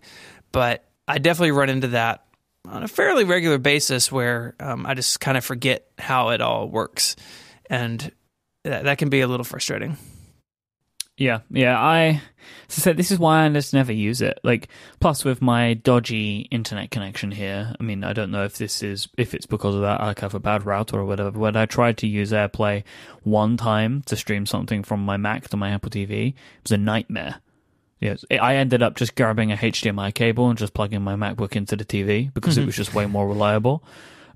but 0.51 0.83
I 1.07 1.19
definitely 1.19 1.53
run 1.53 1.69
into 1.69 1.89
that 1.89 2.25
on 2.67 2.83
a 2.83 2.89
fairly 2.89 3.25
regular 3.25 3.59
basis 3.59 4.11
where 4.11 4.55
um, 4.61 4.87
I 4.87 4.95
just 4.95 5.21
kind 5.21 5.37
of 5.37 5.45
forget 5.45 5.87
how 5.99 6.31
it 6.31 6.41
all 6.41 6.71
works, 6.71 7.17
and 7.69 8.11
that, 8.65 8.85
that 8.85 8.97
can 8.97 9.11
be 9.11 9.21
a 9.21 9.29
little 9.29 9.45
frustrating. 9.45 9.99
Yeah, 11.19 11.41
yeah. 11.51 11.79
I 11.79 12.23
so 12.69 12.81
said 12.81 12.97
this 12.97 13.11
is 13.11 13.19
why 13.19 13.45
I 13.45 13.49
just 13.49 13.75
never 13.75 13.93
use 13.93 14.23
it. 14.23 14.39
Like, 14.45 14.69
plus 15.01 15.25
with 15.25 15.43
my 15.43 15.75
dodgy 15.75 16.49
internet 16.53 16.93
connection 16.93 17.33
here, 17.33 17.75
I 17.79 17.83
mean, 17.83 18.05
I 18.05 18.13
don't 18.13 18.31
know 18.31 18.45
if 18.45 18.57
this 18.57 18.85
is 18.85 19.09
if 19.19 19.35
it's 19.35 19.45
because 19.45 19.75
of 19.75 19.81
that. 19.81 20.01
I 20.01 20.15
have 20.19 20.35
a 20.35 20.41
bad 20.41 20.65
router 20.65 20.97
or 20.97 21.05
whatever. 21.05 21.33
But 21.33 21.57
I 21.57 21.67
tried 21.67 21.99
to 21.99 22.07
use 22.07 22.31
AirPlay 22.31 22.85
one 23.25 23.57
time 23.57 24.03
to 24.07 24.17
stream 24.17 24.47
something 24.47 24.85
from 24.85 25.05
my 25.05 25.17
Mac 25.17 25.49
to 25.49 25.57
my 25.57 25.71
Apple 25.71 25.91
TV, 25.91 26.29
it 26.29 26.35
was 26.63 26.73
a 26.73 26.79
nightmare. 26.79 27.41
Yes, 27.99 28.25
I 28.31 28.55
ended 28.55 28.81
up 28.81 28.95
just 28.95 29.17
grabbing 29.17 29.51
a 29.51 29.57
HDMI 29.57 30.15
cable 30.15 30.49
and 30.49 30.57
just 30.57 30.73
plugging 30.73 31.03
my 31.03 31.17
MacBook 31.17 31.57
into 31.57 31.75
the 31.75 31.85
TV 31.85 32.33
because 32.33 32.55
mm-hmm. 32.55 32.63
it 32.63 32.67
was 32.67 32.77
just 32.77 32.95
way 32.95 33.07
more 33.07 33.27
reliable. 33.27 33.83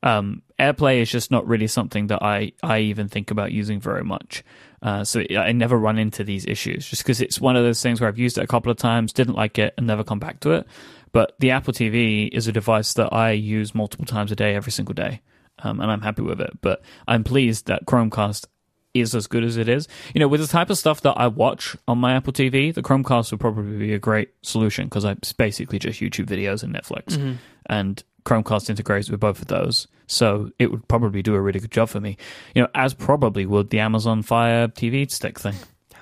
Um, 0.02 0.42
AirPlay 0.58 1.00
is 1.00 1.10
just 1.10 1.30
not 1.30 1.46
really 1.46 1.68
something 1.68 2.08
that 2.08 2.24
I, 2.24 2.52
I 2.60 2.80
even 2.80 3.08
think 3.08 3.30
about 3.30 3.52
using 3.52 3.80
very 3.80 4.02
much. 4.02 4.42
Uh, 4.82 5.04
so 5.04 5.22
I 5.36 5.52
never 5.52 5.78
run 5.78 5.98
into 5.98 6.24
these 6.24 6.44
issues 6.44 6.88
just 6.88 7.02
because 7.02 7.20
it's 7.20 7.40
one 7.40 7.56
of 7.56 7.62
those 7.62 7.80
things 7.80 8.00
where 8.00 8.08
I've 8.08 8.18
used 8.18 8.36
it 8.36 8.44
a 8.44 8.48
couple 8.48 8.72
of 8.72 8.78
times, 8.78 9.12
didn't 9.12 9.34
like 9.34 9.58
it, 9.58 9.74
and 9.76 9.86
never 9.86 10.02
come 10.02 10.18
back 10.18 10.40
to 10.40 10.50
it. 10.52 10.66
But 11.12 11.34
the 11.38 11.50
Apple 11.50 11.72
TV 11.72 12.28
is 12.32 12.48
a 12.48 12.52
device 12.52 12.94
that 12.94 13.12
I 13.12 13.32
use 13.32 13.74
multiple 13.74 14.06
times 14.06 14.32
a 14.32 14.36
day, 14.36 14.54
every 14.54 14.72
single 14.72 14.94
day, 14.94 15.20
um, 15.62 15.80
and 15.80 15.90
I'm 15.90 16.00
happy 16.00 16.22
with 16.22 16.40
it. 16.40 16.58
But 16.60 16.82
I'm 17.06 17.22
pleased 17.22 17.66
that 17.66 17.86
Chromecast 17.86 18.46
is 18.94 19.14
as 19.14 19.26
good 19.26 19.44
as 19.44 19.56
it 19.56 19.68
is. 19.68 19.88
You 20.14 20.20
know, 20.20 20.28
with 20.28 20.40
the 20.40 20.46
type 20.46 20.70
of 20.70 20.78
stuff 20.78 21.00
that 21.02 21.14
I 21.14 21.26
watch 21.28 21.76
on 21.86 21.98
my 21.98 22.14
Apple 22.14 22.32
TV, 22.32 22.74
the 22.74 22.82
Chromecast 22.82 23.30
would 23.30 23.40
probably 23.40 23.78
be 23.78 23.94
a 23.94 23.98
great 23.98 24.30
solution 24.42 24.86
because 24.86 25.04
it's 25.04 25.32
basically 25.32 25.78
just 25.78 26.00
YouTube 26.00 26.26
videos 26.26 26.62
and 26.62 26.74
Netflix. 26.74 27.16
Mm-hmm. 27.16 27.32
And 27.66 28.02
Chromecast 28.24 28.70
integrates 28.70 29.10
with 29.10 29.20
both 29.20 29.40
of 29.40 29.48
those. 29.48 29.86
So 30.06 30.50
it 30.58 30.70
would 30.70 30.86
probably 30.88 31.22
do 31.22 31.34
a 31.34 31.40
really 31.40 31.60
good 31.60 31.70
job 31.70 31.88
for 31.88 32.00
me. 32.00 32.16
You 32.54 32.62
know, 32.62 32.68
as 32.74 32.94
probably 32.94 33.46
would 33.46 33.70
the 33.70 33.80
Amazon 33.80 34.22
Fire 34.22 34.68
TV 34.68 35.10
stick 35.10 35.38
thing. 35.38 35.54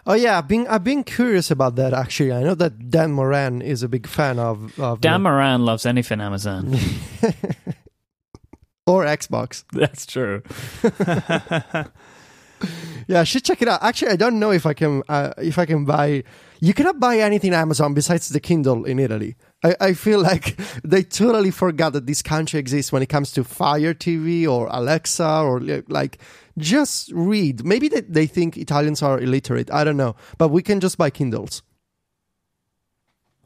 Oh 0.06 0.14
yeah, 0.14 0.38
I've 0.38 0.48
been 0.48 0.66
I've 0.66 0.82
been 0.82 1.04
curious 1.04 1.50
about 1.50 1.76
that 1.76 1.92
actually. 1.92 2.32
I 2.32 2.42
know 2.42 2.54
that 2.54 2.90
Dan 2.90 3.12
Moren 3.12 3.62
is 3.62 3.82
a 3.82 3.88
big 3.88 4.06
fan 4.06 4.38
of, 4.38 4.78
of 4.80 5.00
Dan 5.00 5.22
the... 5.22 5.30
Moren 5.30 5.64
loves 5.64 5.86
anything 5.86 6.20
Amazon. 6.20 6.74
or 8.86 9.04
Xbox. 9.04 9.64
That's 9.72 10.06
true. 10.06 10.42
yeah, 13.06 13.20
I 13.20 13.24
should 13.24 13.44
check 13.44 13.62
it 13.62 13.68
out. 13.68 13.82
Actually, 13.82 14.12
I 14.12 14.16
don't 14.16 14.38
know 14.38 14.50
if 14.50 14.66
I 14.66 14.74
can 14.74 15.02
uh, 15.08 15.32
if 15.38 15.58
I 15.58 15.66
can 15.66 15.84
buy. 15.84 16.24
You 16.60 16.74
cannot 16.74 16.98
buy 16.98 17.18
anything 17.18 17.54
Amazon 17.54 17.94
besides 17.94 18.28
the 18.28 18.40
Kindle 18.40 18.84
in 18.84 18.98
Italy. 18.98 19.36
I, 19.62 19.76
I 19.80 19.92
feel 19.92 20.20
like 20.20 20.56
they 20.84 21.02
totally 21.02 21.50
forgot 21.50 21.92
that 21.92 22.06
this 22.06 22.22
country 22.22 22.58
exists 22.58 22.92
when 22.92 23.02
it 23.02 23.08
comes 23.08 23.32
to 23.32 23.44
Fire 23.44 23.94
TV 23.94 24.48
or 24.48 24.68
Alexa 24.70 25.40
or 25.40 25.60
like 25.88 26.18
just 26.58 27.10
read. 27.12 27.64
Maybe 27.64 27.88
they, 27.88 28.00
they 28.02 28.26
think 28.26 28.56
Italians 28.56 29.02
are 29.02 29.20
illiterate. 29.20 29.70
I 29.70 29.84
don't 29.84 29.96
know. 29.96 30.16
But 30.38 30.48
we 30.48 30.62
can 30.62 30.80
just 30.80 30.98
buy 30.98 31.10
Kindles. 31.10 31.62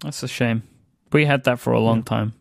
That's 0.03 0.23
a 0.23 0.29
shame. 0.29 0.63
We 1.13 1.27
had 1.27 1.45
that 1.45 1.59
for 1.59 1.73
a 1.73 1.81
long 1.81 1.99
yeah. 1.99 2.05
time. 2.05 2.35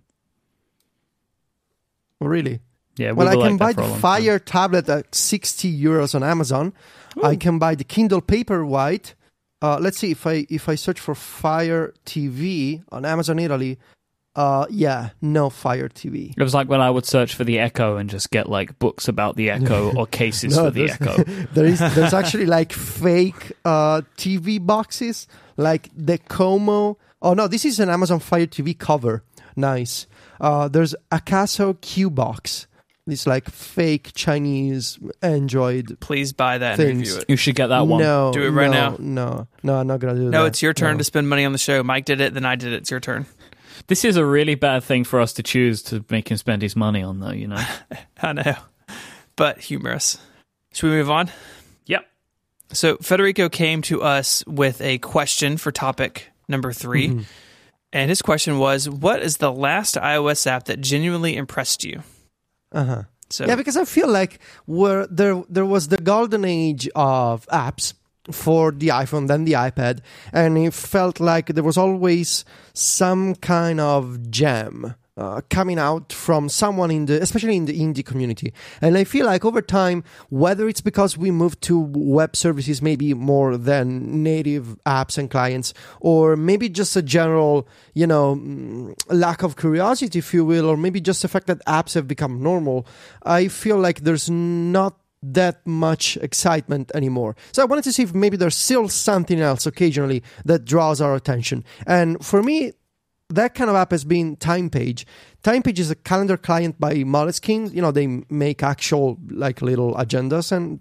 Oh, 2.19 2.25
really? 2.27 2.59
Yeah. 2.97 3.11
We 3.11 3.17
well, 3.17 3.29
I 3.29 3.47
can 3.47 3.57
buy 3.57 3.73
the 3.73 3.83
Fire 3.83 4.39
time. 4.39 4.45
tablet 4.45 4.89
at 4.89 5.13
60 5.15 5.81
euros 5.81 6.15
on 6.15 6.23
Amazon. 6.23 6.73
Ooh. 7.17 7.23
I 7.23 7.35
can 7.35 7.59
buy 7.59 7.75
the 7.75 7.83
Kindle 7.83 8.21
Paperwhite 8.21 9.13
uh, 9.63 9.79
let's 9.79 9.97
see 9.97 10.11
if 10.11 10.27
I 10.27 10.45
if 10.49 10.67
I 10.67 10.75
search 10.75 10.99
for 10.99 11.15
Fire 11.15 11.93
TV 12.05 12.83
on 12.91 13.05
Amazon 13.05 13.39
Italy. 13.39 13.79
Uh, 14.35 14.65
yeah, 14.69 15.11
no 15.21 15.49
Fire 15.49 15.87
TV. 15.87 16.33
It 16.35 16.41
was 16.41 16.55
like 16.55 16.67
when 16.67 16.81
I 16.81 16.89
would 16.89 17.05
search 17.05 17.35
for 17.35 17.43
the 17.43 17.59
Echo 17.59 17.97
and 17.97 18.09
just 18.09 18.31
get 18.31 18.49
like 18.49 18.77
books 18.79 19.07
about 19.07 19.35
the 19.35 19.51
Echo 19.51 19.95
or 19.95 20.05
cases 20.07 20.57
no, 20.57 20.65
for 20.65 20.71
the 20.71 20.89
Echo. 20.89 21.23
there 21.53 21.65
is 21.65 21.79
there's 21.79 22.13
actually 22.13 22.47
like 22.47 22.73
fake 22.73 23.53
uh, 23.63 24.01
TV 24.17 24.63
boxes, 24.63 25.27
like 25.55 25.89
the 25.95 26.17
Como. 26.17 26.97
Oh 27.21 27.33
no, 27.33 27.47
this 27.47 27.63
is 27.63 27.79
an 27.79 27.89
Amazon 27.89 28.19
Fire 28.19 28.47
TV 28.47 28.77
cover. 28.77 29.23
Nice. 29.55 30.07
Uh, 30.41 30.67
there's 30.67 30.93
Akaso 31.09 31.79
Q 31.79 32.09
box 32.09 32.67
these 33.05 33.27
like 33.27 33.49
fake 33.49 34.11
Chinese 34.15 34.97
Android. 35.21 35.97
Please 35.99 36.31
buy 36.33 36.57
that 36.57 36.77
things. 36.77 36.89
and 36.89 36.99
review 36.99 37.17
it. 37.17 37.25
You 37.29 37.35
should 37.35 37.55
get 37.55 37.67
that 37.67 37.81
one. 37.87 38.01
No, 38.01 38.31
do 38.31 38.43
it 38.43 38.49
right 38.51 38.71
no, 38.71 38.91
now. 38.91 38.95
No, 38.99 39.47
no, 39.61 39.75
I'm 39.75 39.87
not 39.87 39.99
gonna 39.99 40.13
do 40.15 40.19
no, 40.21 40.25
that. 40.25 40.37
No, 40.37 40.45
it's 40.45 40.61
your 40.61 40.73
turn 40.73 40.93
no. 40.93 40.97
to 40.99 41.03
spend 41.03 41.27
money 41.27 41.43
on 41.45 41.51
the 41.51 41.57
show. 41.57 41.83
Myke 41.83 42.05
did 42.05 42.21
it, 42.21 42.33
then 42.33 42.45
I 42.45 42.55
did 42.55 42.71
it. 42.73 42.77
It's 42.77 42.91
your 42.91 42.99
turn. 42.99 43.25
This 43.87 44.05
is 44.05 44.15
a 44.15 44.25
really 44.25 44.55
bad 44.55 44.83
thing 44.83 45.03
for 45.03 45.19
us 45.19 45.33
to 45.33 45.43
choose 45.43 45.81
to 45.83 46.05
make 46.09 46.29
him 46.31 46.37
spend 46.37 46.61
his 46.61 46.73
money 46.75 47.01
on, 47.03 47.19
though. 47.19 47.31
You 47.31 47.47
know. 47.47 47.65
I 48.21 48.31
know, 48.31 48.55
but 49.35 49.59
humorous. 49.59 50.17
Should 50.73 50.89
we 50.89 50.95
move 50.95 51.09
on? 51.09 51.29
yep. 51.85 52.07
So 52.71 52.97
Federico 52.97 53.49
came 53.49 53.81
to 53.83 54.01
us 54.03 54.43
with 54.47 54.79
a 54.79 54.99
question 54.99 55.57
for 55.57 55.71
topic 55.71 56.31
number 56.47 56.71
3 56.71 57.07
Mm-hmm. 57.09 57.21
and 57.91 58.09
his 58.09 58.21
question 58.21 58.57
was, 58.57 58.87
"What 58.87 59.21
is 59.21 59.37
the 59.37 59.51
last 59.51 59.95
iOS 59.95 60.47
app 60.47 60.65
that 60.65 60.79
genuinely 60.79 61.35
impressed 61.35 61.83
you?" 61.83 62.03
Uh 62.73 62.83
huh. 62.83 63.03
So 63.29 63.45
Yeah, 63.45 63.55
because 63.55 63.77
I 63.77 63.85
feel 63.85 64.09
like 64.09 64.39
where 64.65 65.07
there 65.07 65.43
there 65.49 65.65
was 65.65 65.87
the 65.87 65.97
golden 65.97 66.45
age 66.45 66.89
of 66.95 67.45
apps 67.47 67.93
for 68.31 68.71
the 68.71 68.87
iPhone, 68.89 69.27
then 69.27 69.43
the 69.45 69.53
iPad, 69.53 69.99
and 70.31 70.57
it 70.57 70.73
felt 70.73 71.19
like 71.19 71.47
there 71.47 71.63
was 71.63 71.77
always 71.77 72.45
some 72.73 73.35
kind 73.35 73.79
of 73.79 74.29
gem. 74.31 74.95
Uh, 75.15 75.41
coming 75.51 75.77
out 75.77 76.11
from 76.11 76.49
someone 76.49 76.89
in 76.89 77.05
the 77.05 77.21
especially 77.21 77.55
in 77.55 77.65
the 77.65 77.79
indie 77.79 78.03
community 78.03 78.51
and 78.81 78.97
i 78.97 79.03
feel 79.03 79.27
like 79.27 79.45
over 79.45 79.61
time 79.61 80.03
whether 80.31 80.67
it's 80.67 80.81
because 80.81 81.15
we 81.15 81.29
moved 81.29 81.61
to 81.61 81.79
web 81.93 82.35
services 82.35 82.81
maybe 82.81 83.13
more 83.13 83.55
than 83.55 84.23
native 84.23 84.75
apps 84.87 85.15
and 85.15 85.29
clients 85.29 85.71
or 85.99 86.35
maybe 86.35 86.67
just 86.67 86.95
a 86.95 87.01
general 87.03 87.67
you 87.93 88.07
know 88.07 88.37
mm, 88.37 88.91
lack 89.07 89.43
of 89.43 89.55
curiosity 89.55 90.17
if 90.17 90.33
you 90.33 90.43
will 90.43 90.65
or 90.65 90.75
maybe 90.75 90.99
just 90.99 91.21
the 91.21 91.27
fact 91.27 91.45
that 91.45 91.63
apps 91.65 91.93
have 91.93 92.07
become 92.07 92.41
normal 92.41 92.83
i 93.21 93.47
feel 93.47 93.77
like 93.77 93.99
there's 93.99 94.31
not 94.31 94.97
that 95.23 95.65
much 95.65 96.17
excitement 96.17 96.91
anymore. 96.93 97.35
So 97.53 97.61
I 97.61 97.65
wanted 97.65 97.85
to 97.85 97.93
see 97.93 98.03
if 98.03 98.13
maybe 98.13 98.35
there's 98.35 98.57
still 98.57 98.89
something 98.89 99.39
else 99.39 99.65
occasionally 99.65 100.21
that 100.43 100.65
draws 100.65 100.99
our 100.99 101.15
attention. 101.15 101.63
And 101.87 102.23
for 102.23 102.43
me, 102.43 102.73
that 103.29 103.55
kind 103.55 103.69
of 103.69 103.75
app 103.75 103.91
has 103.91 104.03
been 104.03 104.35
TimePage. 104.37 105.05
TimePage 105.43 105.79
is 105.79 105.89
a 105.91 105.95
calendar 105.95 106.37
client 106.37 106.79
by 106.79 106.95
Moleskine. 106.97 107.73
You 107.73 107.81
know, 107.81 107.91
they 107.91 108.07
make 108.29 108.63
actual 108.63 109.17
like 109.29 109.61
little 109.61 109.95
agendas 109.95 110.51
and 110.51 110.79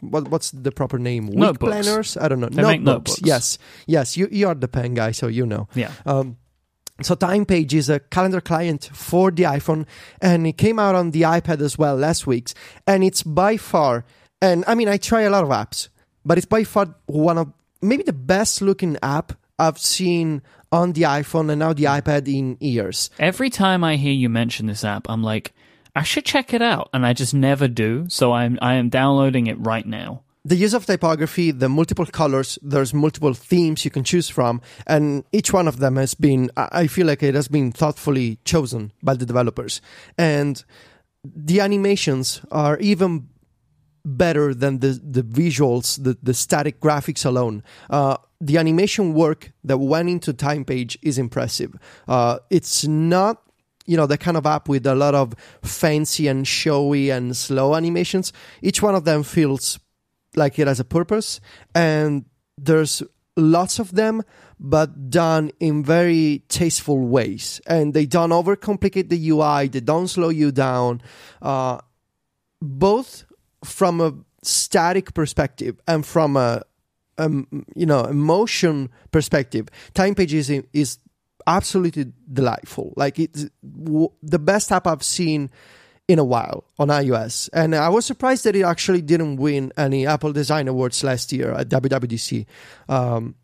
what 0.00 0.28
what's 0.28 0.50
the 0.50 0.70
proper 0.70 0.98
name? 0.98 1.28
Week 1.28 1.38
Notebooks. 1.38 1.70
planners? 1.70 2.16
I 2.16 2.28
don't 2.28 2.40
know. 2.40 2.48
They 2.48 2.62
make 2.62 2.82
notebooks. 2.82 3.20
Yes, 3.22 3.58
yes. 3.86 4.16
You 4.16 4.28
you 4.30 4.48
are 4.48 4.54
the 4.54 4.68
pen 4.68 4.94
guy, 4.94 5.12
so 5.12 5.28
you 5.28 5.46
know. 5.46 5.68
Yeah. 5.74 5.92
Um, 6.06 6.36
so 7.02 7.16
TimePage 7.16 7.72
is 7.72 7.88
a 7.88 7.98
calendar 7.98 8.40
client 8.40 8.90
for 8.92 9.30
the 9.30 9.44
iPhone, 9.44 9.86
and 10.20 10.46
it 10.46 10.56
came 10.58 10.78
out 10.78 10.94
on 10.94 11.10
the 11.10 11.22
iPad 11.22 11.60
as 11.60 11.76
well 11.76 11.96
last 11.96 12.26
week. 12.26 12.50
And 12.86 13.02
it's 13.02 13.22
by 13.22 13.56
far, 13.56 14.04
and 14.40 14.64
I 14.66 14.74
mean, 14.74 14.88
I 14.88 14.96
try 14.96 15.22
a 15.22 15.30
lot 15.30 15.42
of 15.42 15.50
apps, 15.50 15.88
but 16.24 16.38
it's 16.38 16.46
by 16.46 16.64
far 16.64 16.94
one 17.06 17.38
of 17.38 17.52
maybe 17.82 18.02
the 18.02 18.12
best 18.12 18.62
looking 18.62 18.96
app 19.02 19.32
I've 19.58 19.78
seen 19.78 20.42
on 20.74 20.92
the 20.92 21.04
iPhone 21.20 21.46
and 21.50 21.60
now 21.60 21.72
the 21.72 21.84
iPad 21.98 22.26
in 22.26 22.56
years. 22.60 22.98
Every 23.18 23.50
time 23.50 23.80
I 23.90 23.94
hear 23.96 24.16
you 24.22 24.28
mention 24.28 24.66
this 24.66 24.84
app, 24.84 25.04
I'm 25.08 25.22
like, 25.32 25.46
I 25.94 26.02
should 26.02 26.26
check 26.32 26.52
it 26.56 26.62
out, 26.72 26.86
and 26.92 27.06
I 27.06 27.12
just 27.22 27.34
never 27.34 27.68
do. 27.68 27.90
So 28.08 28.24
I'm 28.40 28.58
I 28.70 28.72
am 28.80 28.88
downloading 28.90 29.46
it 29.52 29.58
right 29.72 29.86
now. 29.86 30.10
the 30.44 30.56
use 30.56 30.74
of 30.74 30.84
typography, 30.84 31.50
the 31.50 31.68
multiple 31.68 32.04
colors, 32.06 32.58
there's 32.62 32.92
multiple 32.92 33.32
themes 33.32 33.84
you 33.84 33.90
can 33.90 34.04
choose 34.04 34.28
from, 34.28 34.60
and 34.86 35.24
each 35.32 35.52
one 35.52 35.66
of 35.66 35.78
them 35.78 35.96
has 35.96 36.14
been, 36.14 36.50
I 36.56 36.68
I 36.82 36.86
feel 36.86 37.06
like 37.06 37.22
it 37.22 37.34
has 37.34 37.48
been 37.48 37.72
thoughtfully 37.72 38.38
chosen 38.44 38.92
by 39.02 39.14
the 39.14 39.24
developers. 39.24 39.80
And 40.18 40.62
the 41.24 41.60
animations 41.60 42.42
are 42.50 42.78
even 42.78 43.28
better 44.04 44.52
than 44.54 44.80
the, 44.80 45.00
the 45.02 45.22
visuals, 45.22 46.02
the, 46.02 46.18
the 46.22 46.34
static 46.34 46.78
graphics 46.78 47.24
alone. 47.24 47.62
Uh, 47.88 48.18
the 48.44 48.58
animation 48.58 49.14
work 49.14 49.52
that 49.64 49.78
went 49.78 50.10
into 50.10 50.34
TimePage 50.34 50.98
is 51.00 51.16
impressive. 51.16 51.74
Uh, 52.06 52.38
it's 52.50 52.86
not 52.86 53.40
you 53.86 53.96
know 53.96 54.06
the 54.06 54.18
kind 54.18 54.36
of 54.36 54.46
app 54.46 54.68
with 54.68 54.86
a 54.86 54.94
lot 54.94 55.14
of 55.14 55.34
fancy 55.62 56.26
and 56.26 56.46
showy 56.46 57.10
and 57.10 57.36
slow 57.36 57.74
animations 57.74 58.32
each 58.62 58.80
one 58.80 58.94
of 58.94 59.04
them 59.04 59.22
feels 59.22 59.78
like 60.36 60.58
it 60.58 60.66
has 60.66 60.80
a 60.80 60.84
purpose 60.84 61.38
and 61.74 62.24
there's 62.56 63.02
lots 63.36 63.78
of 63.78 63.94
them 63.94 64.22
but 64.58 65.10
done 65.10 65.50
in 65.60 65.84
very 65.84 66.42
tasteful 66.48 66.98
ways 66.98 67.60
and 67.66 67.92
they 67.92 68.06
don't 68.06 68.30
overcomplicate 68.30 69.10
the 69.10 69.28
ui 69.28 69.68
they 69.68 69.80
don't 69.80 70.08
slow 70.08 70.30
you 70.30 70.50
down 70.50 71.02
uh, 71.42 71.78
both 72.62 73.26
from 73.62 74.00
a 74.00 74.14
static 74.42 75.12
perspective 75.12 75.78
and 75.86 76.06
from 76.06 76.38
a 76.38 76.62
um, 77.18 77.64
you 77.74 77.86
know 77.86 78.04
emotion 78.04 78.90
perspective 79.10 79.68
TimePage 79.94 80.32
is, 80.32 80.50
is 80.72 80.98
absolutely 81.46 82.12
delightful 82.32 82.92
like 82.96 83.18
it's 83.18 83.46
w- 83.84 84.10
the 84.22 84.38
best 84.38 84.72
app 84.72 84.86
i've 84.86 85.02
seen 85.02 85.50
in 86.08 86.18
a 86.18 86.24
while 86.24 86.64
on 86.78 86.88
iOS. 86.88 87.48
And 87.52 87.74
I 87.74 87.88
was 87.88 88.04
surprised 88.04 88.44
that 88.44 88.54
it 88.54 88.62
actually 88.62 89.00
didn't 89.00 89.36
win 89.36 89.72
any 89.76 90.06
Apple 90.06 90.32
Design 90.32 90.68
Awards 90.68 91.02
last 91.02 91.32
year 91.32 91.52
at 91.52 91.68
WWDC. 91.68 92.46
Um, 92.88 93.36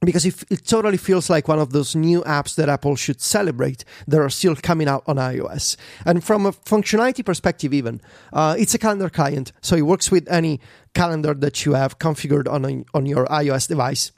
because 0.00 0.24
it, 0.24 0.42
it 0.50 0.66
totally 0.66 0.96
feels 0.96 1.28
like 1.28 1.46
one 1.46 1.58
of 1.58 1.72
those 1.72 1.94
new 1.94 2.22
apps 2.22 2.54
that 2.54 2.68
Apple 2.68 2.96
should 2.96 3.20
celebrate 3.20 3.84
that 4.08 4.20
are 4.20 4.30
still 4.30 4.56
coming 4.56 4.88
out 4.88 5.02
on 5.06 5.16
iOS. 5.16 5.76
And 6.06 6.24
from 6.24 6.46
a 6.46 6.52
functionality 6.52 7.24
perspective, 7.24 7.74
even, 7.74 8.00
uh, 8.32 8.56
it's 8.58 8.74
a 8.74 8.78
calendar 8.78 9.10
client. 9.10 9.52
So 9.60 9.76
it 9.76 9.82
works 9.82 10.10
with 10.10 10.26
any 10.30 10.60
calendar 10.94 11.34
that 11.34 11.66
you 11.66 11.74
have 11.74 11.98
configured 11.98 12.50
on, 12.50 12.64
a, 12.64 12.84
on 12.94 13.06
your 13.06 13.26
iOS 13.26 13.68
device. 13.68 14.12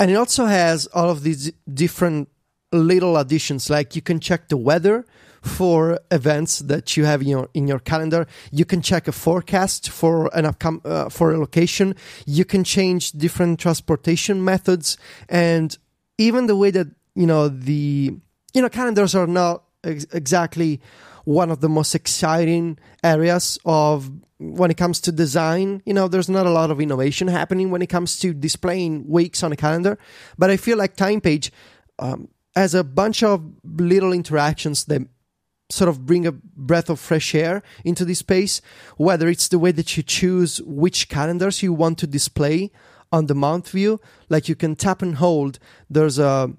And 0.00 0.10
it 0.10 0.14
also 0.14 0.46
has 0.46 0.86
all 0.88 1.10
of 1.10 1.22
these 1.22 1.52
different 1.72 2.28
little 2.72 3.16
additions, 3.16 3.70
like 3.70 3.94
you 3.94 4.02
can 4.02 4.18
check 4.18 4.48
the 4.48 4.56
weather 4.56 5.06
for 5.44 5.98
events 6.10 6.60
that 6.60 6.96
you 6.96 7.04
have 7.04 7.20
in 7.22 7.28
your 7.28 7.48
in 7.54 7.68
your 7.68 7.78
calendar. 7.78 8.26
You 8.50 8.64
can 8.64 8.80
check 8.82 9.06
a 9.06 9.12
forecast 9.12 9.90
for 9.90 10.34
an 10.34 10.44
upcom- 10.44 10.84
uh, 10.84 11.08
for 11.10 11.32
a 11.32 11.38
location. 11.38 11.94
You 12.26 12.44
can 12.44 12.64
change 12.64 13.12
different 13.12 13.60
transportation 13.60 14.42
methods, 14.42 14.96
and 15.28 15.76
even 16.18 16.46
the 16.46 16.56
way 16.56 16.70
that 16.70 16.88
you 17.14 17.26
know 17.26 17.48
the 17.48 18.16
you 18.54 18.62
know 18.62 18.68
calendars 18.68 19.14
are 19.14 19.26
not 19.26 19.64
ex- 19.84 20.06
exactly 20.12 20.80
one 21.24 21.50
of 21.50 21.60
the 21.60 21.68
most 21.68 21.94
exciting 21.94 22.78
areas 23.02 23.58
of 23.64 24.10
when 24.38 24.70
it 24.70 24.76
comes 24.76 25.00
to 25.00 25.12
design. 25.12 25.82
You 25.86 25.94
know, 25.94 26.08
there's 26.08 26.28
not 26.28 26.46
a 26.46 26.50
lot 26.50 26.70
of 26.70 26.80
innovation 26.80 27.28
happening 27.28 27.70
when 27.70 27.82
it 27.82 27.88
comes 27.88 28.18
to 28.20 28.34
displaying 28.34 29.08
weeks 29.08 29.42
on 29.42 29.52
a 29.52 29.56
calendar, 29.56 29.98
but 30.38 30.50
I 30.50 30.56
feel 30.56 30.76
like 30.78 30.96
TimePage 30.96 31.50
um, 31.98 32.28
has 32.54 32.74
a 32.74 32.84
bunch 32.84 33.22
of 33.22 33.42
little 33.64 34.12
interactions 34.12 34.84
that 34.84 35.02
sort 35.70 35.88
of 35.88 36.06
bring 36.06 36.26
a 36.26 36.32
breath 36.32 36.90
of 36.90 37.00
fresh 37.00 37.34
air 37.34 37.62
into 37.84 38.04
this 38.04 38.18
space, 38.18 38.60
whether 38.96 39.28
it's 39.28 39.48
the 39.48 39.58
way 39.58 39.72
that 39.72 39.96
you 39.96 40.02
choose 40.02 40.60
which 40.62 41.08
calendars 41.08 41.62
you 41.62 41.72
want 41.72 41.98
to 41.98 42.06
display 42.06 42.70
on 43.10 43.26
the 43.26 43.34
month 43.34 43.70
view. 43.70 44.00
Like 44.28 44.48
you 44.48 44.54
can 44.54 44.76
tap 44.76 45.02
and 45.02 45.16
hold, 45.16 45.58
there's 45.88 46.18
a 46.18 46.52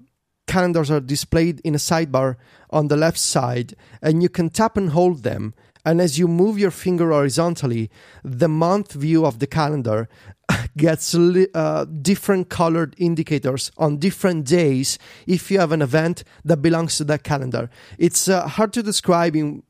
calendars 0.46 0.90
are 0.90 1.00
displayed 1.00 1.60
in 1.64 1.74
a 1.74 1.78
sidebar 1.78 2.36
on 2.70 2.88
the 2.88 2.96
left 2.96 3.18
side, 3.18 3.74
and 4.00 4.22
you 4.22 4.28
can 4.28 4.48
tap 4.48 4.76
and 4.76 4.90
hold 4.90 5.22
them. 5.22 5.54
And 5.86 6.00
as 6.00 6.18
you 6.18 6.26
move 6.26 6.58
your 6.58 6.72
finger 6.72 7.10
horizontally, 7.12 7.90
the 8.24 8.48
month 8.48 8.92
view 8.92 9.24
of 9.24 9.38
the 9.38 9.46
calendar 9.46 10.08
gets 10.76 11.14
uh, 11.14 11.86
different 12.02 12.48
colored 12.48 12.96
indicators 12.98 13.70
on 13.78 13.98
different 13.98 14.46
days 14.46 14.98
if 15.28 15.48
you 15.48 15.60
have 15.60 15.70
an 15.70 15.80
event 15.80 16.24
that 16.44 16.58
belongs 16.58 16.96
to 16.96 17.04
that 17.04 17.22
calendar. 17.22 17.70
It's 17.98 18.28
uh, 18.28 18.48
hard 18.48 18.72
to 18.72 18.82
describe 18.82 19.36
in, 19.36 19.62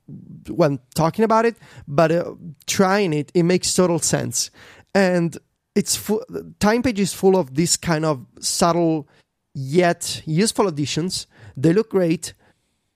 when 0.48 0.80
talking 0.94 1.24
about 1.24 1.44
it, 1.44 1.56
but 1.86 2.10
uh, 2.10 2.34
trying 2.66 3.12
it, 3.12 3.30
it 3.34 3.42
makes 3.42 3.74
total 3.74 3.98
sense. 3.98 4.50
And 4.94 5.36
it's 5.74 5.96
fu- 5.96 6.24
TimePage 6.60 6.98
is 6.98 7.12
full 7.12 7.36
of 7.36 7.54
this 7.54 7.76
kind 7.76 8.06
of 8.06 8.24
subtle 8.40 9.06
yet 9.54 10.22
useful 10.24 10.66
additions. 10.66 11.26
They 11.58 11.74
look 11.74 11.90
great. 11.90 12.32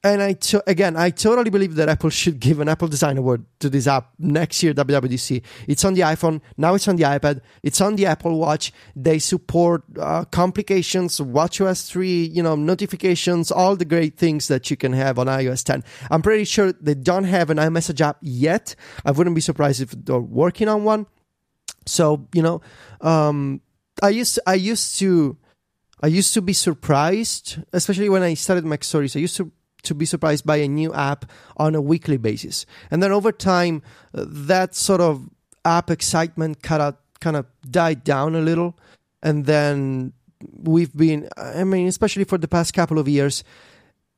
And 0.02 0.22
I 0.22 0.32
to- 0.32 0.62
again, 0.66 0.96
I 0.96 1.10
totally 1.10 1.50
believe 1.50 1.74
that 1.74 1.90
Apple 1.90 2.08
should 2.08 2.40
give 2.40 2.58
an 2.58 2.68
Apple 2.68 2.88
Design 2.88 3.18
Award 3.18 3.44
to 3.58 3.68
this 3.68 3.86
app 3.86 4.12
next 4.18 4.62
year, 4.62 4.72
WWDC. 4.72 5.42
It's 5.68 5.84
on 5.84 5.92
the 5.92 6.00
iPhone, 6.00 6.40
now 6.56 6.74
it's 6.74 6.88
on 6.88 6.96
the 6.96 7.02
iPad, 7.02 7.42
it's 7.62 7.82
on 7.82 7.96
the 7.96 8.06
Apple 8.06 8.38
Watch. 8.38 8.72
They 8.96 9.18
support 9.18 9.84
uh, 9.98 10.24
complications, 10.24 11.20
WatchOS 11.20 11.86
3, 11.86 12.24
you 12.24 12.42
know, 12.42 12.56
notifications, 12.56 13.50
all 13.50 13.76
the 13.76 13.84
great 13.84 14.16
things 14.16 14.48
that 14.48 14.70
you 14.70 14.76
can 14.76 14.94
have 14.94 15.18
on 15.18 15.26
iOS 15.26 15.62
10. 15.64 15.84
I'm 16.10 16.22
pretty 16.22 16.44
sure 16.44 16.72
they 16.72 16.94
don't 16.94 17.24
have 17.24 17.50
an 17.50 17.58
iMessage 17.58 18.00
app 18.00 18.16
yet. 18.22 18.74
I 19.04 19.10
wouldn't 19.10 19.34
be 19.34 19.42
surprised 19.42 19.82
if 19.82 19.90
they're 19.90 20.18
working 20.18 20.68
on 20.68 20.84
one. 20.84 21.06
So 21.84 22.26
you 22.34 22.42
know, 22.42 22.62
um, 23.02 23.60
I 24.02 24.10
used 24.10 24.38
I 24.46 24.54
used 24.54 24.98
to 25.00 25.36
I 26.02 26.06
used 26.06 26.32
to 26.34 26.40
be 26.40 26.52
surprised, 26.54 27.58
especially 27.72 28.08
when 28.08 28.22
I 28.22 28.34
started 28.34 28.64
MacStories. 28.64 29.16
I 29.16 29.20
used 29.20 29.36
to 29.36 29.52
to 29.82 29.94
be 29.94 30.04
surprised 30.06 30.44
by 30.44 30.56
a 30.56 30.68
new 30.68 30.92
app 30.94 31.24
on 31.56 31.74
a 31.74 31.80
weekly 31.80 32.16
basis, 32.16 32.66
and 32.90 33.02
then 33.02 33.12
over 33.12 33.32
time, 33.32 33.82
uh, 34.14 34.24
that 34.26 34.74
sort 34.74 35.00
of 35.00 35.28
app 35.64 35.90
excitement 35.90 36.62
kind 36.62 36.82
of 36.82 36.96
kind 37.20 37.36
of 37.36 37.46
died 37.70 38.04
down 38.04 38.34
a 38.34 38.40
little, 38.40 38.78
and 39.22 39.46
then 39.46 40.12
we've 40.62 40.94
been. 40.96 41.28
I 41.36 41.64
mean, 41.64 41.86
especially 41.86 42.24
for 42.24 42.38
the 42.38 42.48
past 42.48 42.74
couple 42.74 42.98
of 42.98 43.08
years. 43.08 43.44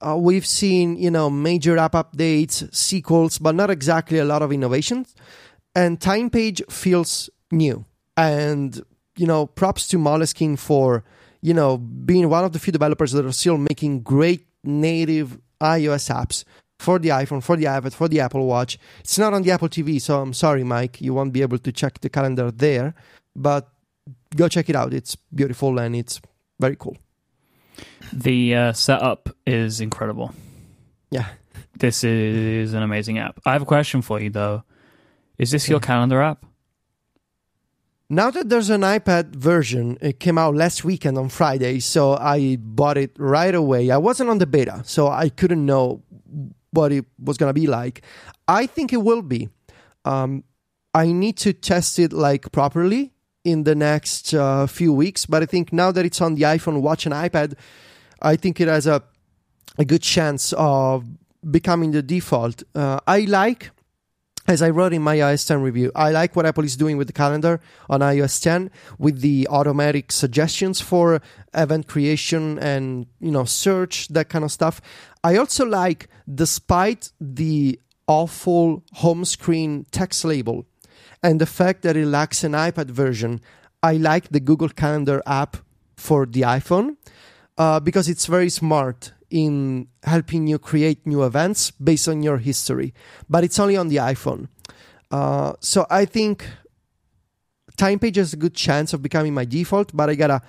uh, 0.03 0.17
we've 0.17 0.47
seen 0.47 0.97
you 0.97 1.11
know 1.11 1.31
major 1.31 1.79
app 1.79 1.93
updates, 1.93 2.73
sequels, 2.75 3.39
but 3.39 3.55
not 3.55 3.71
exactly 3.71 4.19
a 4.19 4.25
lot 4.25 4.43
of 4.43 4.53
innovations. 4.53 5.15
And 5.75 5.99
TimePage 6.01 6.71
feels 6.71 7.31
new, 7.51 7.85
and 8.17 8.81
you 9.17 9.27
know, 9.27 9.47
props 9.47 9.89
to 9.89 9.99
Moleskine 9.99 10.59
for 10.59 11.05
you 11.41 11.55
know 11.55 11.79
being 11.79 12.29
one 12.29 12.45
of 12.45 12.53
the 12.53 12.59
few 12.59 12.73
developers 12.73 13.13
that 13.13 13.25
are 13.25 13.33
still 13.33 13.59
making 13.59 14.03
great 14.03 14.47
native 14.65 15.39
iOS 15.63 16.11
apps 16.11 16.45
for 16.79 16.99
the 16.99 17.11
iPhone, 17.11 17.43
for 17.43 17.57
the 17.57 17.65
iPad, 17.65 17.95
for 17.95 18.09
the 18.09 18.21
Apple 18.21 18.47
Watch. 18.47 18.79
It's 19.01 19.19
not 19.19 19.33
on 19.33 19.43
the 19.43 19.53
Apple 19.53 19.69
TV, 19.69 20.01
so 20.01 20.21
I'm 20.21 20.35
sorry, 20.35 20.63
Myke, 20.63 21.01
you 21.01 21.15
won't 21.15 21.33
be 21.33 21.43
able 21.43 21.59
to 21.59 21.73
check 21.73 22.01
the 22.01 22.09
calendar 22.09 22.51
there, 22.51 22.95
but 23.37 23.69
go 24.37 24.49
check 24.49 24.69
it 24.69 24.77
out. 24.77 24.93
It's 24.93 25.17
beautiful 25.35 25.79
and 25.79 25.95
it's 25.95 26.21
very 26.59 26.77
cool. 26.77 26.97
The 28.13 28.55
uh, 28.55 28.73
setup 28.73 29.31
is 29.47 29.81
incredible. 29.81 30.35
Yeah. 31.11 31.27
This 31.79 32.05
is 32.05 32.75
an 32.75 32.83
amazing 32.83 33.19
app. 33.19 33.41
I 33.47 33.53
have 33.53 33.63
a 33.63 33.67
question 33.67 34.03
for 34.03 34.21
you 34.21 34.31
though. 34.31 34.65
Is 35.39 35.51
this 35.51 35.69
your 35.69 35.81
calendar 35.81 36.21
app? 36.21 36.45
Now 38.13 38.31
that 38.31 38.51
there's 38.51 38.69
an 38.69 38.83
iPad 38.83 39.35
version, 39.37 39.97
it 40.03 40.21
came 40.21 40.37
out 40.37 40.55
last 40.55 40.85
weekend 40.85 41.17
on 41.17 41.31
Friday, 41.31 41.81
so 41.81 42.13
I 42.13 42.59
bought 42.61 42.99
it 42.99 43.13
right 43.17 43.55
away. 43.55 43.91
I 43.91 43.97
wasn't 43.97 44.29
on 44.29 44.37
the 44.37 44.45
beta, 44.47 44.83
so 44.85 45.09
I 45.09 45.31
couldn't 45.31 45.65
know 45.65 46.03
what 46.73 46.93
it 46.93 47.07
was 47.19 47.39
going 47.39 47.49
to 47.49 47.59
be 47.59 47.67
like. 47.67 48.03
I 48.47 48.67
think 48.67 48.93
it 48.93 48.99
will 48.99 49.23
be. 49.23 49.49
Um, 50.05 50.45
I 50.93 51.11
need 51.11 51.39
to 51.39 51.55
test 51.55 51.99
it 51.99 52.13
like 52.13 52.53
properly 52.53 53.15
in 53.45 53.65
the 53.65 53.75
next 53.75 54.35
uh, 54.35 54.67
few 54.67 54.93
weeks, 54.93 55.25
but 55.25 55.43
I 55.43 55.47
think 55.47 55.73
now 55.73 55.91
that 55.91 56.05
it's 56.05 56.21
on 56.21 56.35
the 56.35 56.43
iPhone, 56.43 56.83
Watch, 56.83 57.07
and 57.07 57.15
iPad, 57.15 57.55
I 58.21 58.37
think 58.37 58.61
it 58.61 58.69
has 58.69 58.87
a 58.87 59.03
a 59.79 59.87
good 59.87 60.03
chance 60.03 60.53
of 60.59 61.07
becoming 61.51 61.93
the 61.93 62.03
default. 62.03 62.63
Uh, 62.75 63.01
I 63.07 63.21
like 63.21 63.71
as 64.49 64.61
I 64.61 64.71
wrote 64.71 64.93
in 64.93 65.03
my 65.03 65.17
iOS 65.17 65.47
10 65.47 65.63
review, 65.63 65.93
I 65.95 66.11
like 66.11 66.35
what 66.35 66.47
Apple 66.47 66.65
is 66.65 66.77
doing 66.77 66.97
with 66.97 67.07
the 67.07 67.13
calendar 67.13 67.61
on 67.89 68.01
iOS 68.01 68.43
10 68.43 68.71
with 68.99 69.21
the 69.21 69.47
automatic 69.49 70.11
suggestions 70.11 70.81
for 70.81 71.21
event 71.55 71.87
creation 71.87 72.59
and, 72.59 73.07
you 73.21 73.31
know, 73.31 73.45
search, 73.45 74.09
that 74.09 74.29
kind 74.29 74.45
of 74.45 74.51
stuff. 74.51 74.81
I 75.23 75.37
also 75.37 75.65
like, 75.65 76.09
despite 76.33 77.13
the 77.21 77.79
awful 78.09 78.83
home 78.95 79.25
screen 79.25 79.87
text 79.93 80.25
label 80.25 80.67
and 81.23 81.41
the 81.41 81.47
fact 81.47 81.83
that 81.83 81.97
it 81.97 82.07
lacks 82.07 82.43
an 82.43 82.53
iPad 82.53 82.91
version, 82.91 83.41
I 83.83 83.95
like 83.95 84.31
the 84.31 84.41
Google 84.41 84.69
Calendar 84.69 85.23
app 85.25 85.57
for 85.97 86.27
the 86.27 86.41
iPhone 86.43 86.97
uh, 87.59 87.79
because 87.79 88.09
it's 88.09 88.27
very 88.27 88.51
smart 88.51 89.13
in 89.33 89.89
helping 90.05 90.47
you 90.47 90.59
create 90.59 91.07
new 91.07 91.25
events 91.25 91.71
based 91.73 92.07
on 92.07 92.23
your 92.23 92.39
history, 92.39 92.93
but 93.29 93.43
it's 93.43 93.59
only 93.59 93.77
on 93.77 93.89
the 93.89 93.97
iPhone. 93.97 94.49
Uh, 95.11 95.55
so 95.61 95.87
I 95.91 96.05
think 96.05 96.47
TimePage 97.77 98.17
has 98.17 98.35
a 98.35 98.37
good 98.37 98.55
chance 98.55 98.93
of 98.93 99.03
becoming 99.03 99.33
my 99.35 99.47
default, 99.47 99.97
but 99.97 100.11
I 100.11 100.15
gotta, 100.15 100.43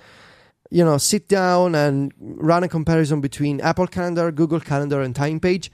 you 0.70 0.84
know, 0.84 0.98
sit 0.98 1.28
down 1.28 1.74
and 1.74 2.12
run 2.18 2.62
a 2.62 2.68
comparison 2.68 3.20
between 3.20 3.60
Apple 3.62 3.86
Calendar, 3.86 4.30
Google 4.30 4.60
Calendar, 4.60 5.00
and 5.00 5.14
TimePage. 5.14 5.70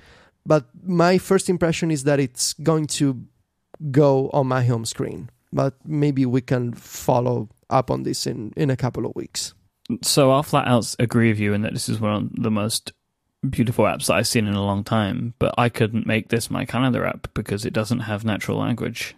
But 0.47 0.67
my 0.83 1.19
first 1.19 1.51
impression 1.51 1.91
is 1.91 2.05
that 2.05 2.21
it's 2.21 2.55
going 2.55 2.87
to 2.99 3.25
go 3.91 4.31
on 4.31 4.47
my 4.47 4.65
home 4.65 4.85
screen. 4.85 5.31
But 5.53 5.75
maybe 5.85 6.25
we 6.27 6.41
can 6.41 6.73
follow 6.75 7.49
up 7.69 7.91
on 7.91 8.05
this 8.05 8.27
in, 8.27 8.53
in 8.57 8.71
a 8.71 8.77
couple 8.77 9.05
of 9.05 9.13
weeks. 9.17 9.53
So 10.03 10.31
I'll 10.31 10.45
flat 10.45 10.69
out 10.69 10.95
agree 10.99 11.31
with 11.31 11.41
you 11.41 11.53
in 11.53 11.63
that 11.63 11.73
this 11.73 11.89
is 11.89 12.01
one 12.01 12.13
of 12.15 12.43
the 12.43 12.51
most 12.51 12.93
beautiful 13.49 13.85
apps 13.85 14.07
that 14.07 14.15
I've 14.15 14.29
seen 14.29 14.47
in 14.47 14.55
a 14.55 14.65
long 14.65 14.85
time, 14.85 15.35
but 15.39 15.55
I 15.57 15.69
couldn't 15.69 16.07
make 16.07 16.29
this 16.29 16.51
my 16.51 16.65
calendar 16.65 17.05
app 17.05 17.29
because 17.35 17.65
it 17.65 17.73
doesn't 17.73 18.01
have 18.01 18.25
natural 18.25 18.59
language. 18.59 19.15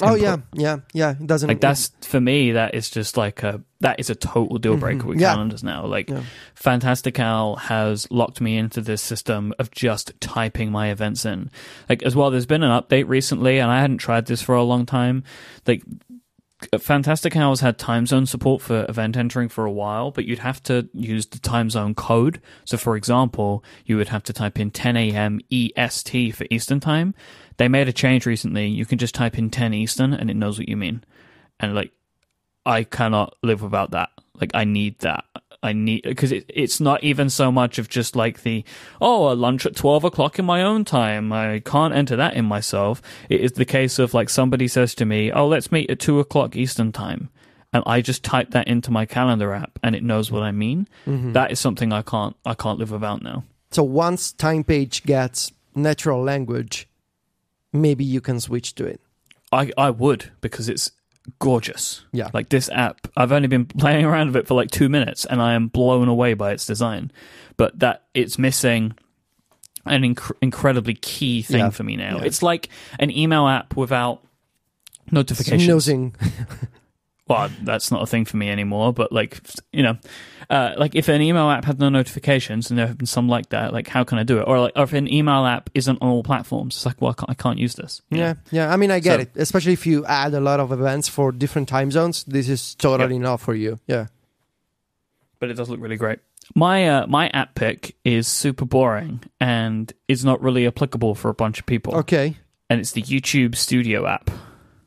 Oh 0.00 0.16
input. 0.16 0.22
yeah, 0.22 0.36
yeah, 0.54 0.76
yeah. 0.92 1.10
It 1.20 1.26
doesn't 1.26 1.48
like 1.48 1.60
that's 1.60 1.90
for 2.02 2.20
me. 2.20 2.52
That 2.52 2.74
is 2.74 2.88
just 2.88 3.16
like 3.16 3.42
a 3.42 3.62
that 3.80 3.98
is 3.98 4.10
a 4.10 4.14
total 4.14 4.58
deal 4.58 4.76
breaker 4.76 5.00
mm-hmm. 5.00 5.08
with 5.08 5.20
yeah. 5.20 5.32
calendars 5.32 5.64
now. 5.64 5.86
Like 5.86 6.08
yeah. 6.08 6.22
Fantastical 6.54 7.56
has 7.56 8.08
locked 8.10 8.40
me 8.40 8.56
into 8.56 8.80
this 8.80 9.02
system 9.02 9.52
of 9.58 9.70
just 9.70 10.12
typing 10.20 10.70
my 10.70 10.90
events 10.90 11.24
in. 11.24 11.50
Like 11.88 12.02
as 12.04 12.14
well, 12.14 12.30
there's 12.30 12.46
been 12.46 12.62
an 12.62 12.80
update 12.80 13.08
recently, 13.08 13.58
and 13.58 13.70
I 13.70 13.80
hadn't 13.80 13.98
tried 13.98 14.26
this 14.26 14.40
for 14.40 14.54
a 14.54 14.62
long 14.62 14.86
time. 14.86 15.24
Like 15.66 15.82
Fantastical 16.80 17.40
Hours 17.40 17.60
had 17.60 17.78
time 17.78 18.04
zone 18.06 18.26
support 18.26 18.62
for 18.62 18.84
event 18.88 19.16
entering 19.16 19.48
for 19.48 19.64
a 19.64 19.70
while, 19.70 20.10
but 20.10 20.24
you'd 20.24 20.40
have 20.40 20.60
to 20.64 20.88
use 20.92 21.26
the 21.26 21.38
time 21.38 21.70
zone 21.70 21.94
code. 21.94 22.40
So, 22.64 22.76
for 22.76 22.96
example, 22.96 23.62
you 23.84 23.96
would 23.96 24.08
have 24.08 24.24
to 24.24 24.32
type 24.32 24.58
in 24.58 24.72
10 24.72 24.96
a.m. 24.96 25.40
EST 25.52 26.32
for 26.32 26.46
Eastern 26.50 26.80
time. 26.80 27.14
They 27.58 27.68
made 27.68 27.88
a 27.88 27.92
change 27.92 28.26
recently. 28.26 28.66
You 28.66 28.86
can 28.86 28.98
just 28.98 29.14
type 29.14 29.38
in 29.38 29.50
10 29.50 29.72
Eastern 29.72 30.12
and 30.12 30.30
it 30.30 30.36
knows 30.36 30.58
what 30.58 30.68
you 30.68 30.76
mean. 30.76 31.04
And 31.60 31.74
like, 31.74 31.92
I 32.66 32.82
cannot 32.82 33.36
live 33.42 33.62
without 33.62 33.92
that. 33.92 34.10
Like, 34.34 34.50
I 34.54 34.64
need 34.64 34.98
that. 35.00 35.24
I 35.62 35.72
need 35.72 36.02
because 36.04 36.30
it, 36.30 36.44
it's 36.48 36.80
not 36.80 37.02
even 37.02 37.30
so 37.30 37.50
much 37.50 37.78
of 37.78 37.88
just 37.88 38.14
like 38.14 38.42
the 38.42 38.64
oh 39.00 39.32
a 39.32 39.34
lunch 39.34 39.66
at 39.66 39.74
twelve 39.74 40.04
o'clock 40.04 40.38
in 40.38 40.44
my 40.44 40.62
own 40.62 40.84
time. 40.84 41.32
I 41.32 41.60
can't 41.60 41.94
enter 41.94 42.16
that 42.16 42.34
in 42.34 42.44
myself. 42.44 43.02
It 43.28 43.40
is 43.40 43.52
the 43.52 43.64
case 43.64 43.98
of 43.98 44.14
like 44.14 44.30
somebody 44.30 44.68
says 44.68 44.94
to 44.96 45.04
me, 45.04 45.32
oh 45.32 45.48
let's 45.48 45.72
meet 45.72 45.90
at 45.90 45.98
two 45.98 46.20
o'clock 46.20 46.54
Eastern 46.54 46.92
time, 46.92 47.28
and 47.72 47.82
I 47.86 48.00
just 48.02 48.22
type 48.22 48.52
that 48.52 48.68
into 48.68 48.92
my 48.92 49.04
calendar 49.04 49.52
app 49.52 49.78
and 49.82 49.96
it 49.96 50.04
knows 50.04 50.30
what 50.30 50.44
I 50.44 50.52
mean. 50.52 50.86
Mm-hmm. 51.06 51.32
That 51.32 51.50
is 51.50 51.58
something 51.58 51.92
I 51.92 52.02
can't 52.02 52.36
I 52.46 52.54
can't 52.54 52.78
live 52.78 52.92
without 52.92 53.22
now. 53.22 53.42
So 53.72 53.82
once 53.82 54.32
TimePage 54.32 55.04
gets 55.04 55.52
natural 55.74 56.22
language, 56.22 56.88
maybe 57.72 58.04
you 58.04 58.20
can 58.20 58.38
switch 58.38 58.76
to 58.76 58.86
it. 58.86 59.00
I 59.50 59.72
I 59.76 59.90
would 59.90 60.30
because 60.40 60.68
it's 60.68 60.92
gorgeous. 61.38 62.04
Yeah. 62.12 62.28
Like 62.32 62.48
this 62.48 62.68
app, 62.70 63.08
I've 63.16 63.32
only 63.32 63.48
been 63.48 63.64
playing 63.66 64.04
around 64.04 64.28
with 64.28 64.36
it 64.36 64.46
for 64.46 64.54
like 64.54 64.70
two 64.70 64.88
minutes 64.88 65.24
and 65.24 65.40
I 65.40 65.54
am 65.54 65.68
blown 65.68 66.08
away 66.08 66.34
by 66.34 66.52
its 66.52 66.66
design. 66.66 67.10
But 67.56 67.78
that 67.80 68.04
it's 68.14 68.38
missing 68.38 68.94
an 69.84 70.02
inc- 70.02 70.36
incredibly 70.40 70.94
key 70.94 71.42
thing 71.42 71.58
yeah. 71.58 71.70
for 71.70 71.82
me 71.82 71.96
now. 71.96 72.18
Yeah. 72.18 72.24
It's 72.24 72.42
like 72.42 72.68
an 72.98 73.10
email 73.10 73.48
app 73.48 73.76
without 73.76 74.22
notifications. 75.10 75.88
well, 77.28 77.50
that's 77.62 77.90
not 77.90 78.02
a 78.02 78.06
thing 78.06 78.24
for 78.24 78.36
me 78.36 78.50
anymore. 78.50 78.92
But 78.92 79.12
like, 79.12 79.40
you 79.72 79.82
know, 79.82 79.96
uh, 80.50 80.74
like 80.78 80.94
if 80.94 81.08
an 81.08 81.20
email 81.20 81.50
app 81.50 81.64
had 81.64 81.78
no 81.78 81.88
notifications, 81.88 82.70
and 82.70 82.78
there 82.78 82.86
have 82.86 82.96
been 82.96 83.06
some 83.06 83.28
like 83.28 83.50
that, 83.50 83.72
like 83.72 83.86
how 83.88 84.02
can 84.02 84.18
I 84.18 84.22
do 84.22 84.38
it? 84.38 84.44
Or 84.46 84.60
like, 84.60 84.72
or 84.76 84.84
if 84.84 84.92
an 84.94 85.12
email 85.12 85.44
app 85.44 85.68
isn't 85.74 85.98
on 86.00 86.08
all 86.08 86.22
platforms, 86.22 86.76
it's 86.76 86.86
like, 86.86 87.00
well, 87.00 87.10
I 87.10 87.14
can't, 87.14 87.30
I 87.30 87.34
can't 87.34 87.58
use 87.58 87.74
this. 87.74 88.00
Yeah, 88.10 88.32
know? 88.32 88.38
yeah. 88.50 88.72
I 88.72 88.76
mean, 88.76 88.90
I 88.90 89.00
get 89.00 89.16
so, 89.16 89.22
it. 89.22 89.30
Especially 89.36 89.74
if 89.74 89.86
you 89.86 90.06
add 90.06 90.32
a 90.32 90.40
lot 90.40 90.58
of 90.58 90.72
events 90.72 91.06
for 91.06 91.32
different 91.32 91.68
time 91.68 91.90
zones, 91.90 92.24
this 92.24 92.48
is 92.48 92.74
totally 92.76 93.14
yep. 93.14 93.20
enough 93.20 93.42
for 93.42 93.54
you. 93.54 93.78
Yeah. 93.86 94.06
But 95.38 95.50
it 95.50 95.54
does 95.54 95.68
look 95.68 95.80
really 95.80 95.96
great. 95.96 96.20
My 96.54 96.88
uh, 96.88 97.06
my 97.06 97.28
app 97.28 97.54
pick 97.54 97.94
is 98.04 98.26
super 98.26 98.64
boring 98.64 99.22
and 99.38 99.92
is 100.08 100.24
not 100.24 100.40
really 100.40 100.66
applicable 100.66 101.14
for 101.14 101.28
a 101.28 101.34
bunch 101.34 101.60
of 101.60 101.66
people. 101.66 101.94
Okay. 101.96 102.38
And 102.70 102.80
it's 102.80 102.92
the 102.92 103.02
YouTube 103.02 103.54
Studio 103.54 104.06
app. 104.06 104.30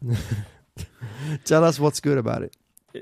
Tell 1.46 1.64
us 1.64 1.80
what's 1.80 2.00
good 2.00 2.18
about 2.18 2.42
it. 2.42 2.56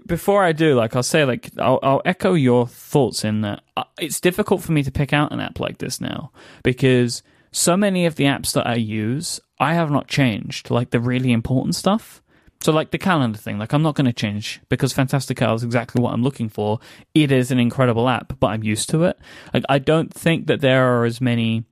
Before 0.06 0.44
I 0.44 0.52
do, 0.52 0.76
like 0.76 0.96
I'll 0.96 1.04
say, 1.04 1.26
like 1.26 1.52
I'll, 1.58 1.80
I'll 1.82 2.02
echo 2.06 2.34
your 2.34 2.68
thoughts 2.68 3.24
in 3.24 3.42
that 3.42 3.64
uh, 3.76 3.84
it's 4.00 4.20
difficult 4.20 4.62
for 4.62 4.72
me 4.72 4.84
to 4.84 4.92
pick 4.92 5.14
out 5.14 5.32
an 5.32 5.40
app 5.40 5.60
like 5.60 5.80
this 5.80 6.00
now 6.00 6.32
because 6.64 7.24
so 7.52 7.76
many 7.76 8.06
of 8.06 8.16
the 8.16 8.26
apps 8.26 8.54
that 8.54 8.68
I 8.68 8.76
use 8.76 9.40
I 9.60 9.74
have 9.74 9.92
not 9.92 10.08
changed, 10.08 10.70
like 10.70 10.92
the 10.92 11.00
really 11.00 11.32
important 11.32 11.76
stuff. 11.76 12.22
So, 12.62 12.74
like 12.74 12.92
the 12.92 12.98
calendar 12.98 13.38
thing, 13.38 13.58
like 13.58 13.74
I'm 13.74 13.82
not 13.82 13.96
going 13.96 14.06
to 14.06 14.14
change 14.14 14.60
because 14.70 14.92
Fantastical 14.92 15.56
is 15.56 15.64
exactly 15.64 16.02
what 16.02 16.14
I'm 16.14 16.24
looking 16.24 16.50
for. 16.50 16.80
It 17.14 17.32
is 17.32 17.52
an 17.52 17.60
incredible 17.60 18.10
app, 18.10 18.38
but 18.40 18.48
I'm 18.48 18.64
used 18.64 18.90
to 18.90 19.04
it. 19.06 19.18
Like 19.54 19.64
I 19.70 19.80
don't 19.80 20.14
think 20.14 20.48
that 20.48 20.62
there 20.62 20.94
are 20.94 21.06
as 21.06 21.22
many 21.22 21.64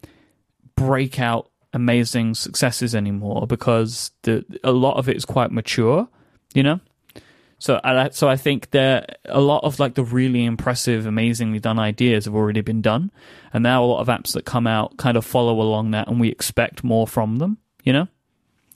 breakout 0.75 1.49
amazing 1.73 2.33
successes 2.33 2.95
anymore 2.95 3.45
because 3.47 4.11
the 4.23 4.45
a 4.63 4.71
lot 4.71 4.95
of 4.97 5.09
it 5.09 5.17
is 5.17 5.25
quite 5.25 5.51
mature 5.51 6.07
you 6.53 6.63
know. 6.63 6.79
So 7.59 7.81
I 7.83 8.09
so 8.09 8.29
I 8.29 8.37
think 8.37 8.69
that 8.71 9.19
a 9.25 9.41
lot 9.41 9.63
of 9.63 9.79
like 9.79 9.95
the 9.95 10.03
really 10.03 10.45
impressive, 10.45 11.07
amazingly 11.07 11.59
done 11.59 11.79
ideas 11.79 12.25
have 12.25 12.35
already 12.35 12.61
been 12.61 12.81
done, 12.81 13.11
and 13.51 13.63
now 13.63 13.83
a 13.83 13.87
lot 13.87 13.99
of 13.99 14.07
apps 14.07 14.33
that 14.33 14.45
come 14.45 14.67
out 14.67 14.97
kind 14.97 15.17
of 15.17 15.25
follow 15.25 15.59
along 15.59 15.91
that, 15.91 16.07
and 16.07 16.19
we 16.19 16.29
expect 16.29 16.83
more 16.83 17.07
from 17.07 17.37
them. 17.37 17.57
You 17.83 17.93
know. 17.93 18.07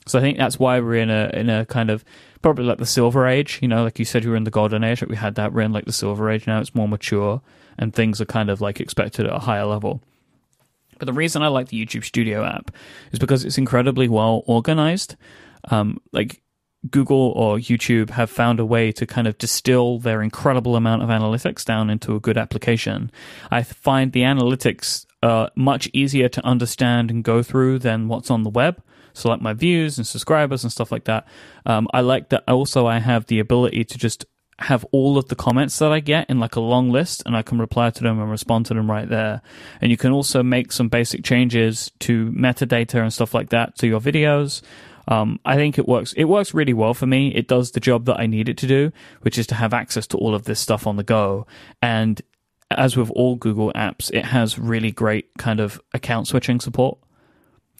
So 0.06 0.18
I 0.18 0.22
think 0.22 0.36
that's 0.36 0.58
why 0.58 0.80
we're 0.80 0.96
in 0.96 1.10
a 1.10 1.30
in 1.32 1.48
a 1.48 1.64
kind 1.66 1.90
of 1.90 2.04
probably 2.42 2.64
like 2.64 2.78
the 2.78 2.86
silver 2.86 3.26
age. 3.26 3.60
You 3.62 3.68
know, 3.68 3.84
like 3.84 4.00
you 4.00 4.04
said, 4.04 4.24
we 4.24 4.30
were 4.30 4.36
in 4.36 4.44
the 4.44 4.50
golden 4.50 4.82
age. 4.82 5.02
We 5.02 5.14
had 5.14 5.36
that. 5.36 5.52
We're 5.52 5.62
in 5.62 5.72
like 5.72 5.84
the 5.84 5.92
silver 5.92 6.28
age 6.28 6.48
now. 6.48 6.58
It's 6.58 6.74
more 6.74 6.88
mature, 6.88 7.40
and 7.78 7.94
things 7.94 8.20
are 8.20 8.26
kind 8.26 8.50
of 8.50 8.60
like 8.60 8.80
expected 8.80 9.26
at 9.26 9.32
a 9.32 9.38
higher 9.38 9.64
level. 9.64 10.02
But 10.98 11.06
the 11.06 11.12
reason 11.12 11.42
I 11.42 11.48
like 11.48 11.68
the 11.68 11.84
YouTube 11.84 12.04
Studio 12.04 12.44
app 12.44 12.72
is 13.12 13.20
because 13.20 13.44
it's 13.44 13.58
incredibly 13.58 14.08
well 14.08 14.42
organized. 14.46 15.14
Um, 15.70 16.00
like 16.12 16.41
Google 16.90 17.32
or 17.36 17.58
YouTube 17.58 18.10
have 18.10 18.30
found 18.30 18.58
a 18.58 18.66
way 18.66 18.90
to 18.92 19.06
kind 19.06 19.26
of 19.26 19.38
distill 19.38 19.98
their 19.98 20.20
incredible 20.20 20.74
amount 20.74 21.02
of 21.02 21.08
analytics 21.08 21.64
down 21.64 21.90
into 21.90 22.16
a 22.16 22.20
good 22.20 22.36
application. 22.36 23.10
I 23.50 23.62
find 23.62 24.12
the 24.12 24.22
analytics 24.22 25.06
uh, 25.22 25.48
much 25.54 25.88
easier 25.92 26.28
to 26.28 26.44
understand 26.44 27.10
and 27.10 27.22
go 27.22 27.42
through 27.42 27.78
than 27.78 28.08
what's 28.08 28.30
on 28.30 28.42
the 28.42 28.50
web. 28.50 28.82
So, 29.14 29.28
like 29.28 29.40
my 29.40 29.52
views 29.52 29.98
and 29.98 30.06
subscribers 30.06 30.64
and 30.64 30.72
stuff 30.72 30.90
like 30.90 31.04
that. 31.04 31.28
Um, 31.66 31.86
I 31.92 32.00
like 32.00 32.30
that 32.30 32.44
also 32.48 32.86
I 32.86 32.98
have 32.98 33.26
the 33.26 33.38
ability 33.38 33.84
to 33.84 33.98
just 33.98 34.24
have 34.58 34.86
all 34.92 35.18
of 35.18 35.28
the 35.28 35.34
comments 35.34 35.78
that 35.78 35.92
I 35.92 36.00
get 36.00 36.30
in 36.30 36.38
like 36.38 36.56
a 36.56 36.60
long 36.60 36.90
list 36.90 37.22
and 37.26 37.36
I 37.36 37.42
can 37.42 37.58
reply 37.58 37.90
to 37.90 38.02
them 38.02 38.20
and 38.20 38.30
respond 38.30 38.66
to 38.66 38.74
them 38.74 38.90
right 38.90 39.08
there. 39.08 39.42
And 39.80 39.90
you 39.90 39.96
can 39.96 40.12
also 40.12 40.42
make 40.42 40.72
some 40.72 40.88
basic 40.88 41.24
changes 41.24 41.90
to 42.00 42.30
metadata 42.32 43.00
and 43.00 43.12
stuff 43.12 43.34
like 43.34 43.50
that 43.50 43.76
to 43.78 43.86
your 43.86 44.00
videos. 44.00 44.62
Um, 45.08 45.40
I 45.44 45.56
think 45.56 45.78
it 45.78 45.88
works. 45.88 46.12
It 46.14 46.24
works 46.24 46.54
really 46.54 46.72
well 46.72 46.94
for 46.94 47.06
me. 47.06 47.34
It 47.34 47.48
does 47.48 47.72
the 47.72 47.80
job 47.80 48.04
that 48.06 48.18
I 48.18 48.26
need 48.26 48.48
it 48.48 48.56
to 48.58 48.66
do, 48.66 48.92
which 49.22 49.38
is 49.38 49.46
to 49.48 49.54
have 49.54 49.74
access 49.74 50.06
to 50.08 50.16
all 50.18 50.34
of 50.34 50.44
this 50.44 50.60
stuff 50.60 50.86
on 50.86 50.96
the 50.96 51.02
go. 51.02 51.46
And 51.80 52.20
as 52.70 52.96
with 52.96 53.10
all 53.10 53.36
Google 53.36 53.72
apps, 53.74 54.10
it 54.12 54.26
has 54.26 54.58
really 54.58 54.90
great 54.90 55.30
kind 55.38 55.60
of 55.60 55.80
account 55.92 56.28
switching 56.28 56.60
support. 56.60 56.98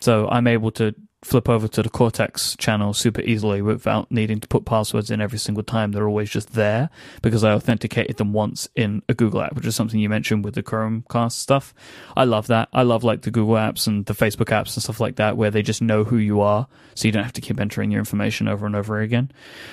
So 0.00 0.28
I'm 0.28 0.46
able 0.46 0.70
to 0.72 0.94
flip 1.22 1.48
over 1.48 1.68
to 1.68 1.82
the 1.82 1.88
Cortex 1.88 2.56
channel 2.56 2.92
super 2.92 3.20
easily 3.22 3.62
without 3.62 4.10
needing 4.10 4.40
to 4.40 4.48
put 4.48 4.64
passwords 4.64 5.10
in 5.10 5.20
every 5.20 5.38
single 5.38 5.62
time. 5.62 5.92
They're 5.92 6.08
always 6.08 6.30
just 6.30 6.54
there 6.54 6.90
because 7.22 7.44
I 7.44 7.52
authenticated 7.52 8.16
them 8.16 8.32
once 8.32 8.68
in 8.74 9.02
a 9.08 9.14
Google 9.14 9.42
app, 9.42 9.54
which 9.54 9.66
is 9.66 9.76
something 9.76 10.00
you 10.00 10.08
mentioned 10.08 10.44
with 10.44 10.54
the 10.54 10.62
Chromecast 10.62 11.32
stuff. 11.32 11.72
I 12.16 12.24
love 12.24 12.48
that. 12.48 12.68
I 12.72 12.82
love 12.82 13.04
like 13.04 13.22
the 13.22 13.30
Google 13.30 13.54
apps 13.54 13.86
and 13.86 14.04
the 14.06 14.14
Facebook 14.14 14.46
apps 14.46 14.74
and 14.74 14.82
stuff 14.82 15.00
like 15.00 15.16
that 15.16 15.36
where 15.36 15.50
they 15.50 15.62
just 15.62 15.80
know 15.80 16.02
who 16.04 16.16
you 16.16 16.40
are 16.40 16.66
so 16.94 17.06
you 17.06 17.12
don't 17.12 17.24
have 17.24 17.32
to 17.34 17.40
keep 17.40 17.60
entering 17.60 17.90
your 17.90 18.00
information 18.00 18.48
over 18.48 18.66
and 18.66 18.74
over 18.74 19.00
again. 19.00 19.30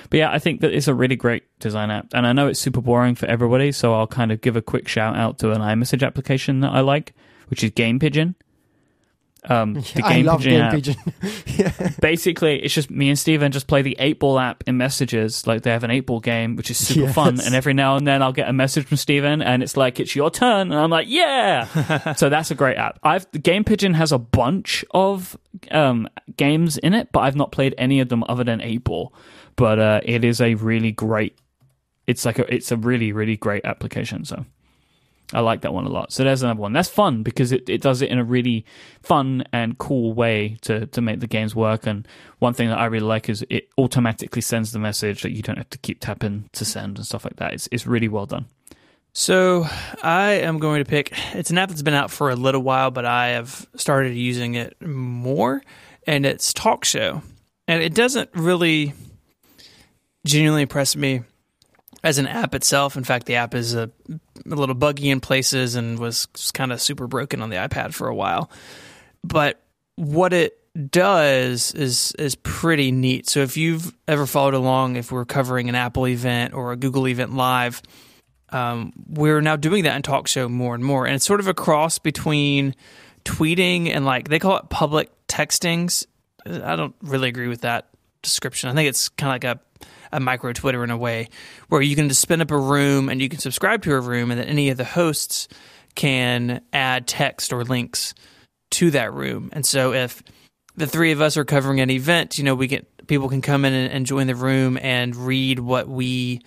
But 0.08 0.18
yeah, 0.18 0.30
I 0.30 0.38
think 0.38 0.60
that 0.60 0.72
it's 0.72 0.88
a 0.88 0.94
really 0.94 1.16
great 1.16 1.44
design 1.58 1.90
app 1.90 2.08
and 2.12 2.26
I 2.26 2.32
know 2.32 2.46
it's 2.46 2.60
super 2.60 2.80
boring 2.80 3.16
for 3.16 3.26
everybody. 3.26 3.72
So 3.72 3.92
I'll 3.94 4.06
kind 4.06 4.30
of 4.30 4.40
give 4.40 4.56
a 4.56 4.62
quick 4.62 4.86
shout 4.86 5.16
out 5.16 5.38
to 5.40 5.50
an 5.50 5.60
iMessage 5.60 6.06
application 6.06 6.60
that 6.60 6.72
I 6.72 6.80
like, 6.80 7.12
which 7.48 7.64
is 7.64 7.72
GamePigeon. 7.72 8.34
Um, 9.48 9.74
the 9.94 10.02
I 10.04 10.14
Game 10.14 10.26
love 10.26 10.40
Pigeon 10.40 10.52
Game 10.52 10.62
app. 10.62 10.72
Pigeon. 10.74 10.96
yeah. 11.46 11.90
Basically, 12.00 12.62
it's 12.62 12.74
just 12.74 12.90
me 12.90 13.08
and 13.08 13.18
Stephen 13.18 13.52
just 13.52 13.66
play 13.66 13.80
the 13.82 13.96
8 13.98 14.18
ball 14.20 14.38
app 14.38 14.62
in 14.66 14.76
messages. 14.76 15.46
Like 15.46 15.62
they 15.62 15.70
have 15.70 15.82
an 15.82 15.90
8 15.90 16.00
ball 16.00 16.20
game, 16.20 16.56
which 16.56 16.70
is 16.70 16.76
super 16.86 17.06
Yes. 17.06 17.14
fun. 17.14 17.40
And 17.40 17.54
every 17.54 17.72
now 17.72 17.96
and 17.96 18.06
then 18.06 18.22
I'll 18.22 18.32
get 18.34 18.48
a 18.48 18.52
message 18.52 18.86
from 18.86 18.98
Stephen 18.98 19.40
and 19.40 19.62
it's 19.62 19.76
like, 19.76 19.98
it's 19.98 20.14
your 20.14 20.30
turn. 20.30 20.70
And 20.70 20.78
I'm 20.80 20.90
like, 20.90 21.06
yeah. 21.08 22.12
so 22.14 22.28
that's 22.28 22.50
a 22.50 22.54
great 22.54 22.76
app. 22.76 22.98
I've, 23.02 23.30
GamePigeon 23.32 23.94
has 23.94 24.12
a 24.12 24.18
bunch 24.18 24.84
of 24.90 25.38
um, 25.70 26.08
games 26.36 26.76
in 26.76 26.92
it, 26.92 27.08
but 27.12 27.20
I've 27.20 27.36
not 27.36 27.50
played 27.50 27.74
any 27.78 28.00
of 28.00 28.08
them 28.10 28.24
other 28.28 28.44
than 28.44 28.60
8 28.60 28.84
ball. 28.84 29.14
But 29.56 29.78
uh, 29.78 30.00
it 30.04 30.24
is 30.24 30.40
a 30.40 30.54
really 30.56 30.92
great, 30.92 31.38
it's 32.06 32.24
like 32.24 32.38
a, 32.38 32.54
it's 32.54 32.70
a 32.72 32.76
really, 32.76 33.12
really 33.12 33.36
great 33.36 33.64
application. 33.64 34.24
So. 34.24 34.44
I 35.32 35.40
like 35.40 35.60
that 35.60 35.72
one 35.72 35.84
a 35.84 35.88
lot. 35.88 36.12
So 36.12 36.24
there's 36.24 36.42
another 36.42 36.60
one. 36.60 36.72
That's 36.72 36.88
fun 36.88 37.22
because 37.22 37.52
it, 37.52 37.68
it 37.68 37.82
does 37.82 38.02
it 38.02 38.10
in 38.10 38.18
a 38.18 38.24
really 38.24 38.64
fun 39.02 39.44
and 39.52 39.78
cool 39.78 40.12
way 40.12 40.56
to, 40.62 40.86
to 40.86 41.00
make 41.00 41.20
the 41.20 41.26
games 41.26 41.54
work. 41.54 41.86
And 41.86 42.06
one 42.40 42.52
thing 42.52 42.68
that 42.68 42.78
I 42.78 42.86
really 42.86 43.06
like 43.06 43.28
is 43.28 43.44
it 43.48 43.68
automatically 43.78 44.42
sends 44.42 44.72
the 44.72 44.78
message 44.78 45.22
that 45.22 45.30
you 45.30 45.42
don't 45.42 45.58
have 45.58 45.70
to 45.70 45.78
keep 45.78 46.00
tapping 46.00 46.48
to 46.52 46.64
send 46.64 46.96
and 46.98 47.06
stuff 47.06 47.24
like 47.24 47.36
that. 47.36 47.54
It's, 47.54 47.68
it's 47.70 47.86
really 47.86 48.08
well 48.08 48.26
done. 48.26 48.46
So 49.12 49.66
I 50.02 50.32
am 50.32 50.58
going 50.58 50.82
to 50.82 50.88
pick. 50.88 51.12
It's 51.34 51.50
an 51.50 51.58
app 51.58 51.68
that's 51.68 51.82
been 51.82 51.94
out 51.94 52.10
for 52.10 52.30
a 52.30 52.36
little 52.36 52.62
while, 52.62 52.90
but 52.90 53.04
I 53.04 53.28
have 53.28 53.66
started 53.74 54.14
using 54.14 54.54
it 54.54 54.80
more, 54.80 55.62
and 56.06 56.24
it's 56.24 56.52
Talkshow, 56.52 57.20
and 57.66 57.82
it 57.82 57.92
doesn't 57.92 58.30
really 58.34 58.94
genuinely 60.24 60.62
impress 60.62 60.94
me 60.94 61.22
as 62.02 62.18
an 62.18 62.26
app 62.26 62.54
itself. 62.54 62.96
In 62.96 63.04
fact, 63.04 63.26
the 63.26 63.36
app 63.36 63.54
is 63.54 63.74
a, 63.74 63.90
a 64.10 64.54
little 64.54 64.74
buggy 64.74 65.10
in 65.10 65.20
places 65.20 65.74
and 65.74 65.98
was 65.98 66.26
kind 66.54 66.72
of 66.72 66.80
super 66.80 67.06
broken 67.06 67.42
on 67.42 67.50
the 67.50 67.56
iPad 67.56 67.94
for 67.94 68.08
a 68.08 68.14
while. 68.14 68.50
But 69.22 69.60
what 69.96 70.32
it 70.32 70.56
does 70.90 71.74
is 71.74 72.12
is 72.12 72.36
pretty 72.36 72.92
neat. 72.92 73.28
So 73.28 73.40
if 73.40 73.56
you've 73.56 73.92
ever 74.06 74.26
followed 74.26 74.54
along, 74.54 74.96
if 74.96 75.10
we're 75.10 75.24
covering 75.24 75.68
an 75.68 75.74
Apple 75.74 76.06
event 76.06 76.54
or 76.54 76.72
a 76.72 76.76
Google 76.76 77.08
event 77.08 77.34
live, 77.34 77.82
um, 78.50 78.92
we're 79.08 79.40
now 79.40 79.56
doing 79.56 79.84
that 79.84 79.96
in 79.96 80.02
Talkshow 80.02 80.48
more 80.48 80.74
and 80.74 80.84
more, 80.84 81.06
and 81.06 81.16
it's 81.16 81.24
sort 81.24 81.40
of 81.40 81.48
a 81.48 81.54
cross 81.54 81.98
between 81.98 82.74
tweeting 83.24 83.90
and 83.90 84.04
like 84.04 84.28
they 84.28 84.38
call 84.38 84.56
it 84.56 84.68
public 84.70 85.10
textings. 85.28 86.06
I 86.46 86.76
don't 86.76 86.94
really 87.02 87.28
agree 87.28 87.48
with 87.48 87.62
that 87.62 87.88
description. 88.22 88.70
I 88.70 88.74
think 88.74 88.88
it's 88.88 89.08
kind 89.10 89.30
of 89.30 89.34
like 89.34 89.44
a 89.44 89.60
a 90.12 90.20
micro 90.20 90.52
Twitter 90.52 90.82
in 90.84 90.90
a 90.90 90.96
way, 90.96 91.28
where 91.68 91.82
you 91.82 91.96
can 91.96 92.08
just 92.08 92.20
spin 92.20 92.40
up 92.40 92.50
a 92.50 92.58
room 92.58 93.08
and 93.08 93.20
you 93.20 93.28
can 93.28 93.38
subscribe 93.38 93.82
to 93.82 93.94
a 93.94 94.00
room, 94.00 94.30
and 94.30 94.40
then 94.40 94.48
any 94.48 94.70
of 94.70 94.76
the 94.76 94.84
hosts 94.84 95.48
can 95.94 96.60
add 96.72 97.06
text 97.06 97.52
or 97.52 97.64
links 97.64 98.14
to 98.70 98.90
that 98.92 99.12
room. 99.12 99.50
And 99.52 99.66
so 99.66 99.92
if 99.92 100.22
the 100.76 100.86
three 100.86 101.12
of 101.12 101.20
us 101.20 101.36
are 101.36 101.44
covering 101.44 101.80
an 101.80 101.90
event, 101.90 102.38
you 102.38 102.44
know, 102.44 102.54
we 102.54 102.66
get 102.66 103.06
people 103.06 103.28
can 103.28 103.42
come 103.42 103.64
in 103.64 103.72
and, 103.72 103.92
and 103.92 104.06
join 104.06 104.26
the 104.26 104.34
room 104.36 104.78
and 104.80 105.16
read 105.16 105.58
what 105.58 105.88
we 105.88 106.40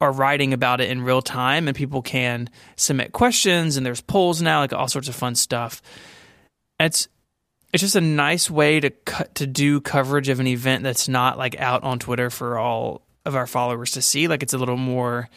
are 0.00 0.10
writing 0.12 0.52
about 0.52 0.80
it 0.80 0.90
in 0.90 1.02
real 1.02 1.22
time, 1.22 1.68
and 1.68 1.76
people 1.76 2.02
can 2.02 2.48
submit 2.76 3.12
questions, 3.12 3.76
and 3.76 3.84
there's 3.84 4.00
polls 4.00 4.40
now, 4.40 4.60
like 4.60 4.72
all 4.72 4.88
sorts 4.88 5.08
of 5.08 5.14
fun 5.14 5.34
stuff. 5.34 5.82
It's 6.78 7.06
it's 7.72 7.82
just 7.82 7.96
a 7.96 8.00
nice 8.00 8.50
way 8.50 8.80
to 8.80 8.90
cut 8.90 9.34
to 9.36 9.46
do 9.46 9.80
coverage 9.80 10.28
of 10.28 10.40
an 10.40 10.46
event 10.46 10.82
that's 10.82 11.08
not 11.08 11.38
like 11.38 11.58
out 11.60 11.82
on 11.84 11.98
Twitter 11.98 12.30
for 12.30 12.58
all 12.58 13.02
of 13.24 13.36
our 13.36 13.46
followers 13.46 13.92
to 13.92 14.02
see. 14.02 14.28
Like 14.28 14.42
it's 14.42 14.54
a 14.54 14.58
little 14.58 14.76
more 14.76 15.28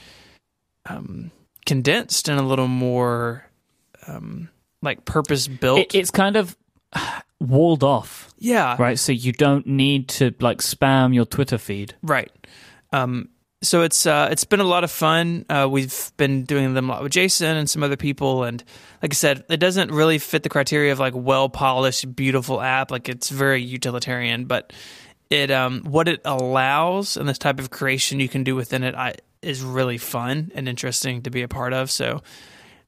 um, 0.86 1.32
condensed 1.66 2.30
and 2.30 2.40
a 2.40 2.44
little 2.44 2.68
more 2.68 3.46
um, 4.08 4.50
like 4.82 5.06
purpose 5.06 5.48
built. 5.48 5.80
It, 5.80 5.96
it's 5.96 6.12
kind 6.12 6.36
of 6.36 6.58
walled 7.40 7.84
off, 7.84 8.34
yeah, 8.38 8.76
right? 8.80 8.98
So 8.98 9.12
you 9.12 9.32
don't 9.32 9.68
need 9.68 10.10
to 10.10 10.34
like 10.40 10.60
spam 10.60 11.14
your 11.14 11.26
Twitter 11.26 11.58
feed. 11.58 11.96
Right. 12.02 12.32
Um, 12.92 13.30
so 13.64 13.82
it's 13.82 14.06
uh, 14.06 14.28
it's 14.32 14.44
been 14.44 14.60
a 14.60 14.66
lot 14.66 14.84
of 14.84 14.92
fun. 14.92 15.46
Uh, 15.50 15.68
we've 15.70 16.12
been 16.18 16.44
doing 16.44 16.74
them 16.74 16.90
a 16.90 16.94
lot 16.94 17.04
with 17.04 17.12
Jason 17.12 17.58
and 17.58 17.70
some 17.70 17.82
other 17.82 17.98
people, 17.98 18.44
and 18.44 18.64
like 19.02 19.14
I 19.14 19.16
said, 19.16 19.44
it 19.50 19.58
doesn't 19.58 19.92
really 19.92 20.20
fit 20.20 20.44
the 20.44 20.50
criteria 20.50 20.92
of 20.92 21.00
like 21.00 21.14
well 21.16 21.50
polished, 21.50 22.16
beautiful 22.16 22.62
app. 22.62 22.92
Like 22.92 23.10
it's 23.10 23.30
very 23.30 23.62
utilitarian, 23.62 24.46
but 24.46 24.74
it 25.30 25.50
um, 25.50 25.82
what 25.82 26.08
it 26.08 26.22
allows 26.26 27.18
and 27.18 27.28
this 27.28 27.38
type 27.38 27.60
of 27.60 27.72
creation 27.72 28.20
you 28.20 28.30
can 28.30 28.44
do 28.44 28.56
within 28.56 28.84
it, 28.84 28.94
I 28.96 29.16
is 29.42 29.62
really 29.62 29.98
fun 29.98 30.52
and 30.56 30.70
interesting 30.70 31.24
to 31.24 31.30
be 31.30 31.42
a 31.42 31.48
part 31.48 31.74
of. 31.74 31.90
So, 31.90 32.22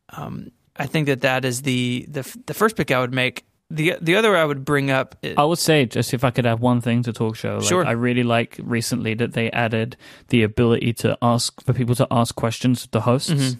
um, 0.09 0.51
I 0.75 0.85
think 0.85 1.07
that 1.07 1.21
that 1.21 1.45
is 1.45 1.61
the 1.61 2.05
the 2.09 2.37
the 2.45 2.53
first 2.53 2.75
pick 2.75 2.91
I 2.91 2.99
would 2.99 3.13
make. 3.13 3.45
The 3.71 3.95
the 3.99 4.15
other 4.15 4.35
I 4.35 4.45
would 4.45 4.63
bring 4.63 4.91
up. 4.91 5.15
Is, 5.23 5.35
I 5.37 5.43
would 5.43 5.57
say, 5.59 5.85
just 5.85 6.13
if 6.13 6.23
I 6.23 6.29
could 6.31 6.45
have 6.45 6.61
one 6.61 6.81
thing 6.81 7.01
to 7.03 7.11
Talkshow, 7.13 7.59
like, 7.59 7.67
Sure. 7.67 7.85
I 7.85 7.91
really 7.91 8.23
like 8.23 8.59
recently 8.61 9.15
that 9.15 9.33
they 9.33 9.49
added 9.51 9.97
the 10.29 10.43
ability 10.43 10.93
to 10.93 11.17
ask 11.21 11.59
for 11.63 11.73
people 11.73 11.95
to 11.95 12.07
ask 12.11 12.35
questions 12.35 12.83
to 12.83 12.91
the 12.91 13.01
hosts. 13.01 13.31
Mhm. 13.31 13.57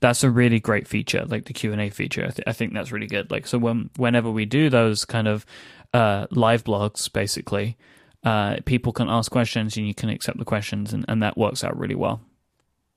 That's 0.00 0.24
a 0.24 0.30
really 0.30 0.58
great 0.60 0.88
feature, 0.88 1.26
like 1.26 1.44
the 1.44 1.52
Q 1.52 1.72
and 1.72 1.80
A 1.82 1.90
feature. 1.90 2.22
I, 2.24 2.30
th- 2.30 2.44
I 2.46 2.52
think 2.54 2.72
that's 2.72 2.90
really 2.90 3.06
good. 3.06 3.30
Like, 3.30 3.46
so 3.46 3.58
when 3.58 3.90
whenever 3.96 4.30
we 4.30 4.46
do 4.46 4.70
those 4.70 5.04
kind 5.04 5.28
of 5.28 5.44
uh, 5.92 6.26
live 6.30 6.64
blogs, 6.64 7.12
basically, 7.12 7.76
uh, 8.24 8.56
people 8.64 8.92
can 8.94 9.10
ask 9.10 9.30
questions 9.30 9.76
and 9.76 9.86
you 9.86 9.92
can 9.94 10.08
accept 10.08 10.38
the 10.38 10.44
questions, 10.46 10.94
and, 10.94 11.04
and 11.08 11.22
that 11.22 11.36
works 11.36 11.62
out 11.62 11.78
really 11.78 11.94
well. 11.94 12.22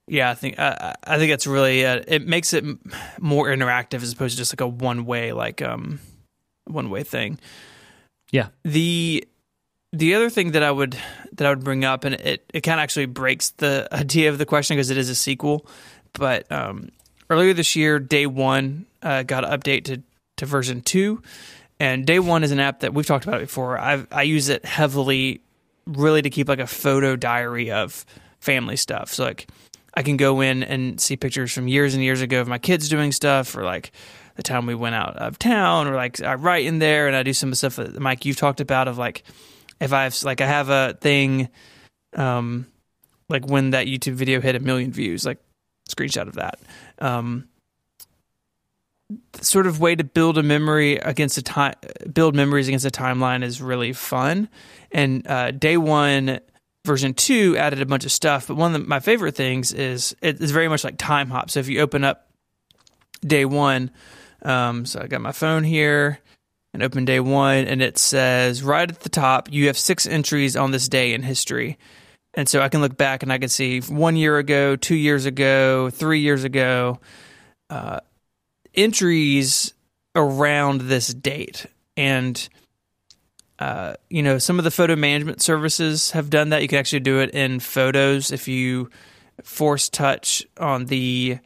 Yeah, 0.07 0.29
I 0.31 0.35
think 0.35 0.57
I, 0.57 0.95
I 1.03 1.17
think 1.17 1.31
it's 1.33 1.45
really 1.47 1.85
uh, 1.85 2.01
it 2.07 2.25
makes 2.25 2.53
it 2.53 2.63
m- 2.63 2.79
more 3.19 3.47
interactive 3.47 4.01
as 4.01 4.13
opposed 4.13 4.35
to 4.35 4.37
just 4.37 4.53
like 4.53 4.61
a 4.61 4.67
one 4.67 5.05
way 5.05 5.33
like 5.33 5.61
um 5.61 5.99
one 6.65 6.89
way 6.89 7.03
thing. 7.03 7.39
Yeah. 8.31 8.49
The 8.63 9.27
the 9.91 10.15
other 10.15 10.29
thing 10.29 10.51
that 10.51 10.63
I 10.63 10.71
would 10.71 10.97
that 11.33 11.45
I 11.45 11.49
would 11.49 11.63
bring 11.63 11.85
up 11.85 12.03
and 12.03 12.15
it 12.15 12.49
it 12.53 12.61
kind 12.61 12.79
of 12.79 12.83
actually 12.83 13.05
breaks 13.05 13.51
the 13.51 13.87
idea 13.91 14.29
of 14.29 14.37
the 14.37 14.45
question 14.45 14.75
because 14.75 14.89
it 14.89 14.97
is 14.97 15.09
a 15.09 15.15
sequel, 15.15 15.65
but 16.13 16.51
um 16.51 16.89
earlier 17.29 17.53
this 17.53 17.75
year 17.75 17.99
day 17.99 18.25
1 18.25 18.85
uh, 19.01 19.23
got 19.23 19.45
an 19.45 19.51
update 19.59 19.85
to 19.85 20.01
to 20.37 20.45
version 20.45 20.81
2 20.81 21.21
and 21.79 22.05
day 22.05 22.19
1 22.19 22.43
is 22.43 22.51
an 22.51 22.59
app 22.59 22.79
that 22.81 22.93
we've 22.93 23.05
talked 23.05 23.25
about 23.25 23.39
before. 23.39 23.77
I 23.77 24.05
I 24.11 24.23
use 24.23 24.49
it 24.49 24.65
heavily 24.65 25.41
really 25.85 26.21
to 26.21 26.29
keep 26.29 26.47
like 26.47 26.59
a 26.59 26.67
photo 26.67 27.15
diary 27.15 27.71
of 27.71 28.05
family 28.39 28.75
stuff. 28.77 29.13
So 29.13 29.23
like 29.23 29.47
I 29.93 30.01
can 30.01 30.17
go 30.17 30.41
in 30.41 30.63
and 30.63 30.99
see 30.99 31.17
pictures 31.17 31.51
from 31.51 31.67
years 31.67 31.93
and 31.93 32.03
years 32.03 32.21
ago 32.21 32.41
of 32.41 32.47
my 32.47 32.57
kids 32.57 32.89
doing 32.89 33.11
stuff, 33.11 33.55
or 33.55 33.63
like 33.63 33.91
the 34.35 34.43
time 34.43 34.65
we 34.65 34.75
went 34.75 34.95
out 34.95 35.15
of 35.17 35.37
town, 35.39 35.87
or 35.87 35.95
like 35.95 36.21
I 36.21 36.35
write 36.35 36.65
in 36.65 36.79
there 36.79 37.07
and 37.07 37.15
I 37.15 37.23
do 37.23 37.33
some 37.33 37.53
stuff 37.53 37.75
that 37.77 37.95
Myke 37.95 38.25
you've 38.25 38.37
talked 38.37 38.61
about 38.61 38.87
of 38.87 38.97
like 38.97 39.23
if 39.79 39.93
I've 39.93 40.21
like 40.23 40.41
I 40.41 40.47
have 40.47 40.69
a 40.69 40.97
thing, 40.99 41.49
um, 42.15 42.67
like 43.29 43.47
when 43.47 43.71
that 43.71 43.87
YouTube 43.87 44.13
video 44.13 44.41
hit 44.41 44.55
a 44.55 44.59
million 44.59 44.91
views, 44.91 45.25
like 45.25 45.39
screenshot 45.89 46.27
of 46.27 46.35
that. 46.35 46.59
Um, 46.99 47.47
sort 49.41 49.67
of 49.67 49.79
way 49.79 49.95
to 49.95 50.03
build 50.03 50.37
a 50.37 50.43
memory 50.43 50.97
against 50.97 51.37
a 51.37 51.41
time, 51.41 51.75
build 52.11 52.35
memories 52.35 52.67
against 52.67 52.85
a 52.85 52.89
timeline 52.89 53.43
is 53.43 53.61
really 53.61 53.93
fun. 53.93 54.49
And 54.91 55.27
uh, 55.27 55.51
day 55.51 55.77
one 55.77 56.39
version 56.85 57.13
two 57.13 57.55
added 57.57 57.81
a 57.81 57.85
bunch 57.85 58.05
of 58.05 58.11
stuff, 58.11 58.47
but 58.47 58.57
one 58.57 58.73
of 58.73 58.81
the, 58.81 58.87
my 58.87 58.99
favorite 58.99 59.35
things 59.35 59.73
is 59.73 60.15
it's 60.21 60.51
very 60.51 60.67
much 60.67 60.83
like 60.83 60.97
Timehop. 60.97 61.49
So 61.49 61.59
if 61.59 61.67
you 61.67 61.81
open 61.81 62.03
up 62.03 62.29
day 63.21 63.45
one, 63.45 63.91
um, 64.43 64.85
so 64.85 65.01
I 65.01 65.07
got 65.07 65.21
my 65.21 65.31
phone 65.31 65.63
here 65.63 66.19
and 66.73 66.83
open 66.83 67.05
day 67.05 67.19
one, 67.19 67.65
and 67.65 67.81
it 67.81 67.97
says 67.97 68.63
right 68.63 68.89
at 68.89 69.01
the 69.01 69.09
top, 69.09 69.51
you 69.51 69.67
have 69.67 69.77
six 69.77 70.05
entries 70.07 70.55
on 70.55 70.71
this 70.71 70.87
day 70.87 71.13
in 71.13 71.23
history. 71.23 71.77
And 72.35 72.49
so 72.49 72.61
I 72.61 72.69
can 72.69 72.81
look 72.81 72.97
back 72.97 73.21
and 73.21 73.31
I 73.31 73.37
can 73.37 73.49
see 73.49 73.79
one 73.81 74.15
year 74.15 74.39
ago, 74.39 74.75
two 74.75 74.95
years 74.95 75.25
ago, 75.25 75.91
three 75.91 76.21
years 76.21 76.43
ago, 76.43 76.99
uh, 77.69 77.99
entries 78.73 79.73
around 80.15 80.81
this 80.81 81.13
date. 81.13 81.67
And 81.95 82.49
uh, 83.59 83.95
you 84.09 84.23
know, 84.23 84.39
some 84.39 84.57
of 84.57 84.65
the 84.65 84.71
photo 84.71 84.95
management 84.95 85.41
services 85.41 86.11
have 86.11 86.29
done 86.29 86.49
that. 86.49 86.61
You 86.61 86.67
can 86.67 86.79
actually 86.79 87.01
do 87.01 87.19
it 87.19 87.29
in 87.31 87.59
photos 87.59 88.31
if 88.31 88.47
you 88.47 88.89
force 89.43 89.89
touch 89.89 90.45
on 90.59 90.85
the 90.85 91.37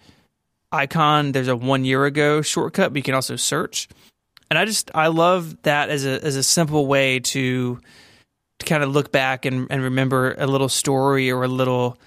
icon. 0.71 1.31
There's 1.31 1.47
a 1.47 1.55
one 1.55 1.85
year 1.85 2.05
ago 2.05 2.41
shortcut, 2.41 2.93
but 2.93 2.97
you 2.97 3.03
can 3.03 3.15
also 3.15 3.35
search. 3.35 3.87
And 4.49 4.57
I 4.57 4.65
just 4.65 4.91
I 4.95 5.07
love 5.07 5.61
that 5.63 5.89
as 5.89 6.05
a 6.05 6.23
as 6.23 6.35
a 6.35 6.43
simple 6.43 6.87
way 6.87 7.19
to 7.19 7.79
to 8.59 8.65
kind 8.65 8.83
of 8.83 8.89
look 8.89 9.11
back 9.11 9.45
and, 9.45 9.67
and 9.69 9.83
remember 9.83 10.35
a 10.37 10.47
little 10.47 10.69
story 10.69 11.31
or 11.31 11.43
a 11.43 11.47
little 11.47 11.97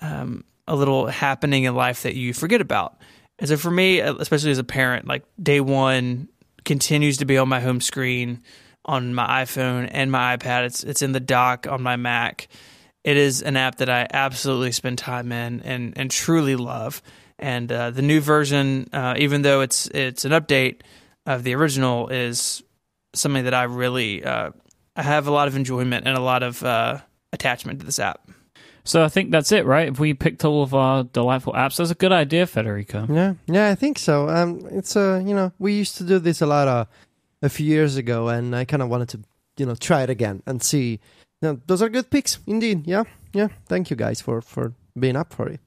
um, 0.00 0.44
a 0.66 0.76
little 0.76 1.06
happening 1.06 1.64
in 1.64 1.74
life 1.74 2.02
that 2.02 2.14
you 2.14 2.32
forget 2.32 2.60
about. 2.60 2.96
And 3.38 3.48
so 3.48 3.56
for 3.56 3.70
me, 3.70 3.98
especially 4.00 4.52
as 4.52 4.58
a 4.58 4.64
parent, 4.64 5.06
like 5.06 5.24
day 5.42 5.60
one 5.60 6.28
continues 6.64 7.18
to 7.18 7.24
be 7.24 7.38
on 7.38 7.48
my 7.48 7.60
home 7.60 7.80
screen 7.80 8.40
on 8.84 9.14
my 9.14 9.44
iPhone 9.44 9.88
and 9.90 10.10
my 10.10 10.36
iPad. 10.36 10.64
It's 10.64 10.84
it's 10.84 11.02
in 11.02 11.12
the 11.12 11.20
dock 11.20 11.66
on 11.66 11.82
my 11.82 11.96
Mac. 11.96 12.48
It 13.04 13.16
is 13.16 13.42
an 13.42 13.56
app 13.56 13.76
that 13.76 13.90
I 13.90 14.06
absolutely 14.12 14.72
spend 14.72 14.98
time 14.98 15.32
in 15.32 15.60
and 15.62 15.96
and 15.96 16.10
truly 16.10 16.56
love. 16.56 17.02
And 17.42 17.72
uh, 17.72 17.90
the 17.90 18.02
new 18.02 18.20
version, 18.20 18.88
uh, 18.92 19.16
even 19.18 19.42
though 19.42 19.62
it's 19.62 19.88
it's 19.88 20.24
an 20.24 20.30
update 20.30 20.82
of 21.26 21.42
the 21.42 21.56
original, 21.56 22.06
is 22.06 22.62
something 23.14 23.42
that 23.44 23.52
I 23.52 23.64
really 23.64 24.24
uh, 24.24 24.52
I 24.94 25.02
have 25.02 25.26
a 25.26 25.32
lot 25.32 25.48
of 25.48 25.56
enjoyment 25.56 26.06
and 26.06 26.16
a 26.16 26.20
lot 26.20 26.44
of 26.44 26.62
uh, 26.62 27.00
attachment 27.32 27.80
to 27.80 27.86
this 27.86 27.98
app. 27.98 28.30
So 28.84 29.02
I 29.02 29.08
think 29.08 29.32
that's 29.32 29.50
it, 29.50 29.66
right? 29.66 29.88
If 29.88 29.98
we 29.98 30.14
picked 30.14 30.44
all 30.44 30.62
of 30.62 30.72
our 30.72 31.02
delightful 31.02 31.52
apps, 31.52 31.78
that's 31.78 31.90
a 31.90 31.96
good 31.96 32.12
idea, 32.12 32.46
Federico. 32.46 33.06
Yeah, 33.10 33.34
yeah, 33.46 33.70
I 33.70 33.74
think 33.74 33.98
so. 33.98 34.28
Um, 34.28 34.64
it's 34.70 34.94
uh, 34.94 35.20
you 35.26 35.34
know, 35.34 35.52
we 35.58 35.72
used 35.72 35.96
to 35.96 36.04
do 36.04 36.20
this 36.20 36.42
a 36.42 36.46
lot 36.46 36.68
of 36.68 36.86
a 37.42 37.48
few 37.48 37.66
years 37.66 37.96
ago, 37.96 38.28
and 38.28 38.54
I 38.54 38.64
kind 38.64 38.82
of 38.84 38.88
wanted 38.88 39.08
to, 39.10 39.20
you 39.56 39.66
know, 39.66 39.74
try 39.74 40.04
it 40.04 40.10
again 40.10 40.44
and 40.46 40.62
see. 40.62 41.00
You 41.40 41.48
know, 41.48 41.60
those 41.66 41.82
are 41.82 41.88
good 41.88 42.08
picks, 42.08 42.38
indeed. 42.46 42.86
Yeah, 42.86 43.02
yeah. 43.32 43.48
Thank 43.66 43.90
you 43.90 43.96
guys 43.96 44.20
for 44.20 44.40
for 44.40 44.74
being 44.96 45.16
up 45.16 45.32
for 45.32 45.48
it. 45.48 45.58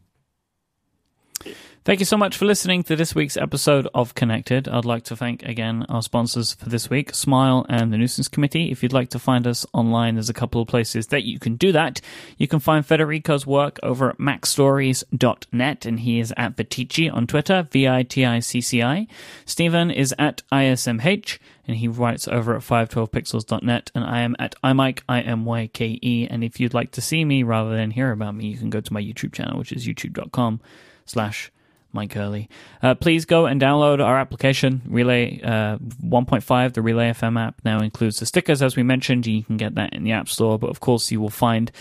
Thank 1.86 2.00
you 2.00 2.06
so 2.08 2.18
much 2.18 2.36
for 2.36 2.46
listening 2.46 2.82
to 2.86 2.96
this 2.96 3.14
week's 3.14 3.38
episode 3.38 3.88
of 3.94 4.16
Connected. 4.16 4.68
I'd 4.68 4.86
like 4.86 5.04
to 5.04 5.16
thank 5.16 5.44
again 5.44 5.86
our 5.88 6.02
sponsors 6.02 6.56
for 6.56 6.68
this 6.68 6.90
week, 6.90 7.14
Smile 7.14 7.64
and 7.70 7.94
the 7.94 7.98
Nuisance 8.00 8.28
Committee. 8.28 8.72
If 8.72 8.82
you'd 8.82 8.92
like 8.92 9.10
to 9.10 9.20
find 9.20 9.46
us 9.46 9.68
online, 9.72 10.16
there's 10.16 10.28
a 10.28 10.34
couple 10.34 10.60
of 10.60 10.68
places 10.68 11.06
that 11.10 11.26
you 11.26 11.38
can 11.38 11.58
do 11.58 11.72
that. 11.74 12.02
You 12.40 12.48
can 12.48 12.58
find 12.58 12.84
Federico's 12.84 13.46
work 13.46 13.80
over 13.84 14.10
at 14.10 14.18
macstories.net, 14.18 15.86
and 15.86 16.00
he 16.00 16.20
is 16.20 16.34
at 16.36 16.56
Viticci 16.56 17.14
on 17.14 17.28
Twitter, 17.28 17.68
V 17.70 17.88
I 17.88 18.02
T 18.02 18.26
I 18.26 18.40
C 18.40 18.62
C 18.62 18.82
I. 18.82 19.06
Stephen 19.46 19.92
is 19.92 20.12
at 20.18 20.42
ISMH, 20.52 21.38
and 21.68 21.78
he 21.78 21.88
writes 21.88 22.28
over 22.28 22.56
at 22.56 22.64
512pixels.net, 22.64 23.92
and 23.94 24.04
I 24.04 24.22
am 24.22 24.36
at 24.40 24.56
imyke, 24.64 25.02
I-M-Y-K-E. 25.08 26.28
And 26.32 26.44
if 26.44 26.60
you'd 26.60 26.74
like 26.74 26.90
to 26.94 27.02
see 27.02 27.24
me 27.24 27.44
rather 27.44 27.76
than 27.76 27.92
hear 27.92 28.12
about 28.12 28.34
me, 28.34 28.48
you 28.48 28.58
can 28.58 28.72
go 28.72 28.82
to 28.82 28.92
my 28.92 29.04
YouTube 29.04 29.34
channel, 29.34 29.60
which 29.60 29.72
is 29.72 29.86
youtube.com 29.86 30.62
slash 31.06 31.52
Myke 31.96 32.14
Hurley. 32.14 32.50
Uh, 32.84 32.94
please 32.94 33.26
go 33.26 33.46
and 33.46 33.60
download 33.60 34.04
our 34.04 34.20
application, 34.20 34.82
Relay 34.88 35.42
uh, 35.42 35.78
1.5. 35.78 36.74
The 36.74 36.82
Relay 36.82 37.12
FM 37.12 37.40
app 37.40 37.62
now 37.66 37.80
includes 37.80 38.20
the 38.20 38.26
stickers, 38.26 38.62
as 38.62 38.76
we 38.76 38.84
mentioned. 38.84 39.26
You 39.26 39.44
can 39.44 39.58
get 39.58 39.76
that 39.76 39.94
in 39.94 40.04
the 40.04 40.12
App 40.12 40.30
Store, 40.30 40.60
but 40.60 40.70
of 40.70 40.80
course, 40.80 41.12
you 41.12 41.20
will 41.20 41.30
find 41.30 41.72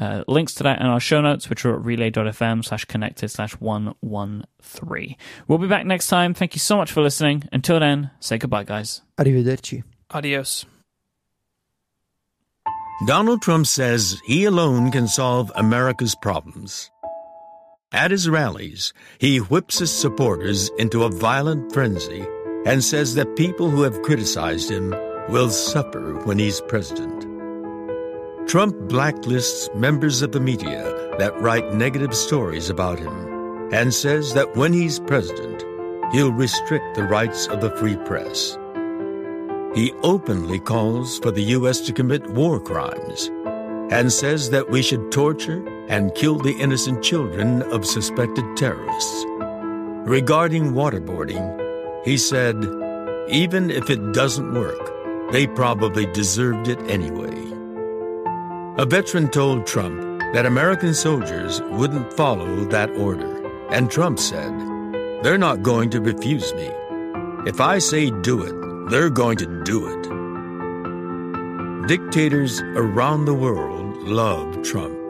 uh, 0.00 0.24
links 0.28 0.54
to 0.54 0.62
that 0.62 0.80
in 0.80 0.86
our 0.86 1.00
show 1.00 1.20
notes, 1.20 1.50
which 1.50 1.64
are 1.64 1.74
at 1.74 1.84
relay.fm 1.84 2.64
slash 2.64 2.84
connected 2.84 3.28
slash 3.30 3.52
113. 3.54 5.16
We'll 5.48 5.58
be 5.58 5.68
back 5.68 5.86
next 5.86 6.06
time. 6.06 6.34
Thank 6.34 6.54
you 6.54 6.60
so 6.60 6.76
much 6.76 6.92
for 6.92 7.02
listening. 7.02 7.48
Until 7.52 7.80
then, 7.80 8.10
say 8.20 8.38
goodbye, 8.38 8.64
guys. 8.64 9.02
Arrivederci. 9.18 9.82
Adios. 10.10 10.66
Donald 13.06 13.42
Trump 13.42 13.66
says 13.66 14.20
he 14.26 14.44
alone 14.44 14.92
can 14.92 15.08
solve 15.08 15.50
America's 15.56 16.14
problems. 16.14 16.91
At 17.92 18.10
his 18.10 18.26
rallies, 18.26 18.94
he 19.18 19.36
whips 19.36 19.80
his 19.80 19.90
supporters 19.90 20.70
into 20.78 21.04
a 21.04 21.10
violent 21.10 21.74
frenzy 21.74 22.26
and 22.64 22.82
says 22.82 23.14
that 23.16 23.36
people 23.36 23.68
who 23.68 23.82
have 23.82 24.00
criticized 24.00 24.70
him 24.70 24.94
will 25.28 25.50
suffer 25.50 26.14
when 26.24 26.38
he's 26.38 26.62
president. 26.62 27.20
Trump 28.48 28.74
blacklists 28.88 29.72
members 29.74 30.22
of 30.22 30.32
the 30.32 30.40
media 30.40 30.82
that 31.18 31.38
write 31.38 31.74
negative 31.74 32.14
stories 32.14 32.70
about 32.70 32.98
him 32.98 33.70
and 33.72 33.92
says 33.92 34.32
that 34.32 34.56
when 34.56 34.72
he's 34.72 34.98
president, 34.98 35.62
he'll 36.12 36.32
restrict 36.32 36.94
the 36.94 37.04
rights 37.04 37.46
of 37.48 37.60
the 37.60 37.70
free 37.76 37.96
press. 38.06 38.56
He 39.74 39.92
openly 40.02 40.60
calls 40.60 41.18
for 41.18 41.30
the 41.30 41.44
U.S. 41.56 41.80
to 41.80 41.92
commit 41.92 42.30
war 42.30 42.58
crimes 42.58 43.30
and 43.92 44.10
says 44.10 44.48
that 44.50 44.70
we 44.70 44.80
should 44.80 45.12
torture 45.12 45.62
and 45.88 46.14
kill 46.14 46.38
the 46.38 46.58
innocent 46.58 47.02
children 47.02 47.62
of 47.62 47.86
suspected 47.86 48.44
terrorists. 48.56 49.24
Regarding 50.06 50.72
waterboarding, 50.72 51.44
he 52.04 52.16
said, 52.16 52.56
even 53.28 53.70
if 53.70 53.88
it 53.88 54.12
doesn't 54.12 54.54
work, 54.54 55.30
they 55.32 55.46
probably 55.46 56.06
deserved 56.06 56.68
it 56.68 56.78
anyway. 56.90 57.34
A 58.78 58.86
veteran 58.86 59.28
told 59.28 59.66
Trump 59.66 60.00
that 60.34 60.46
American 60.46 60.94
soldiers 60.94 61.60
wouldn't 61.62 62.12
follow 62.12 62.64
that 62.66 62.90
order, 62.92 63.46
and 63.70 63.90
Trump 63.90 64.18
said, 64.18 64.52
They're 65.22 65.38
not 65.38 65.62
going 65.62 65.90
to 65.90 66.00
refuse 66.00 66.52
me. 66.54 66.70
If 67.46 67.60
I 67.60 67.78
say 67.78 68.10
do 68.10 68.42
it, 68.42 68.90
they're 68.90 69.10
going 69.10 69.36
to 69.38 69.62
do 69.64 69.86
it. 69.86 70.02
Dictators 71.86 72.60
around 72.60 73.24
the 73.24 73.34
world 73.34 73.96
love 74.02 74.62
Trump. 74.62 75.01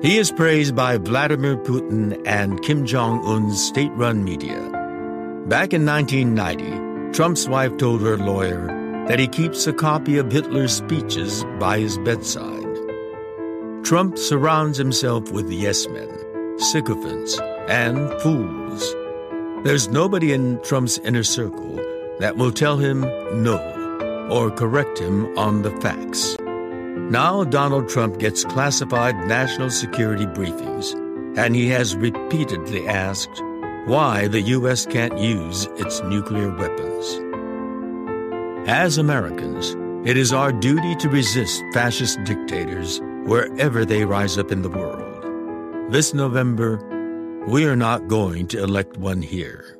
He 0.00 0.16
is 0.16 0.30
praised 0.30 0.76
by 0.76 0.96
Vladimir 0.96 1.56
Putin 1.56 2.22
and 2.24 2.62
Kim 2.62 2.86
Jong 2.86 3.20
un's 3.26 3.60
state 3.60 3.90
run 3.94 4.22
media. 4.22 4.60
Back 5.48 5.72
in 5.72 5.84
1990, 5.84 7.12
Trump's 7.12 7.48
wife 7.48 7.76
told 7.78 8.02
her 8.02 8.16
lawyer 8.16 8.68
that 9.08 9.18
he 9.18 9.26
keeps 9.26 9.66
a 9.66 9.72
copy 9.72 10.16
of 10.16 10.30
Hitler's 10.30 10.72
speeches 10.72 11.44
by 11.58 11.80
his 11.80 11.98
bedside. 11.98 12.64
Trump 13.82 14.18
surrounds 14.18 14.78
himself 14.78 15.32
with 15.32 15.50
yes 15.50 15.88
men, 15.88 16.58
sycophants, 16.60 17.36
and 17.66 18.08
fools. 18.20 18.94
There's 19.64 19.88
nobody 19.88 20.32
in 20.32 20.62
Trump's 20.62 20.98
inner 20.98 21.24
circle 21.24 21.74
that 22.20 22.36
will 22.36 22.52
tell 22.52 22.76
him 22.76 23.00
no 23.42 23.58
or 24.30 24.52
correct 24.52 25.00
him 25.00 25.36
on 25.36 25.62
the 25.62 25.72
facts. 25.80 26.36
Now 27.10 27.42
Donald 27.42 27.88
Trump 27.88 28.18
gets 28.18 28.44
classified 28.44 29.16
national 29.26 29.70
security 29.70 30.26
briefings, 30.26 30.92
and 31.38 31.56
he 31.56 31.68
has 31.68 31.96
repeatedly 31.96 32.86
asked 32.86 33.42
why 33.86 34.28
the 34.28 34.42
U.S. 34.42 34.84
can't 34.84 35.16
use 35.16 35.64
its 35.76 36.02
nuclear 36.02 36.54
weapons. 36.54 37.18
As 38.68 38.98
Americans, 38.98 39.74
it 40.06 40.18
is 40.18 40.34
our 40.34 40.52
duty 40.52 40.94
to 40.96 41.08
resist 41.08 41.62
fascist 41.72 42.22
dictators 42.24 43.00
wherever 43.24 43.86
they 43.86 44.04
rise 44.04 44.36
up 44.36 44.52
in 44.52 44.60
the 44.60 44.68
world. 44.68 45.90
This 45.90 46.12
November, 46.12 46.76
we 47.46 47.64
are 47.64 47.76
not 47.76 48.08
going 48.08 48.48
to 48.48 48.62
elect 48.62 48.98
one 48.98 49.22
here. 49.22 49.78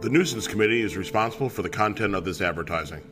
The 0.00 0.08
Nuisance 0.08 0.48
Committee 0.48 0.80
is 0.80 0.96
responsible 0.96 1.50
for 1.50 1.60
the 1.60 1.68
content 1.68 2.14
of 2.14 2.24
this 2.24 2.40
advertising. 2.40 3.02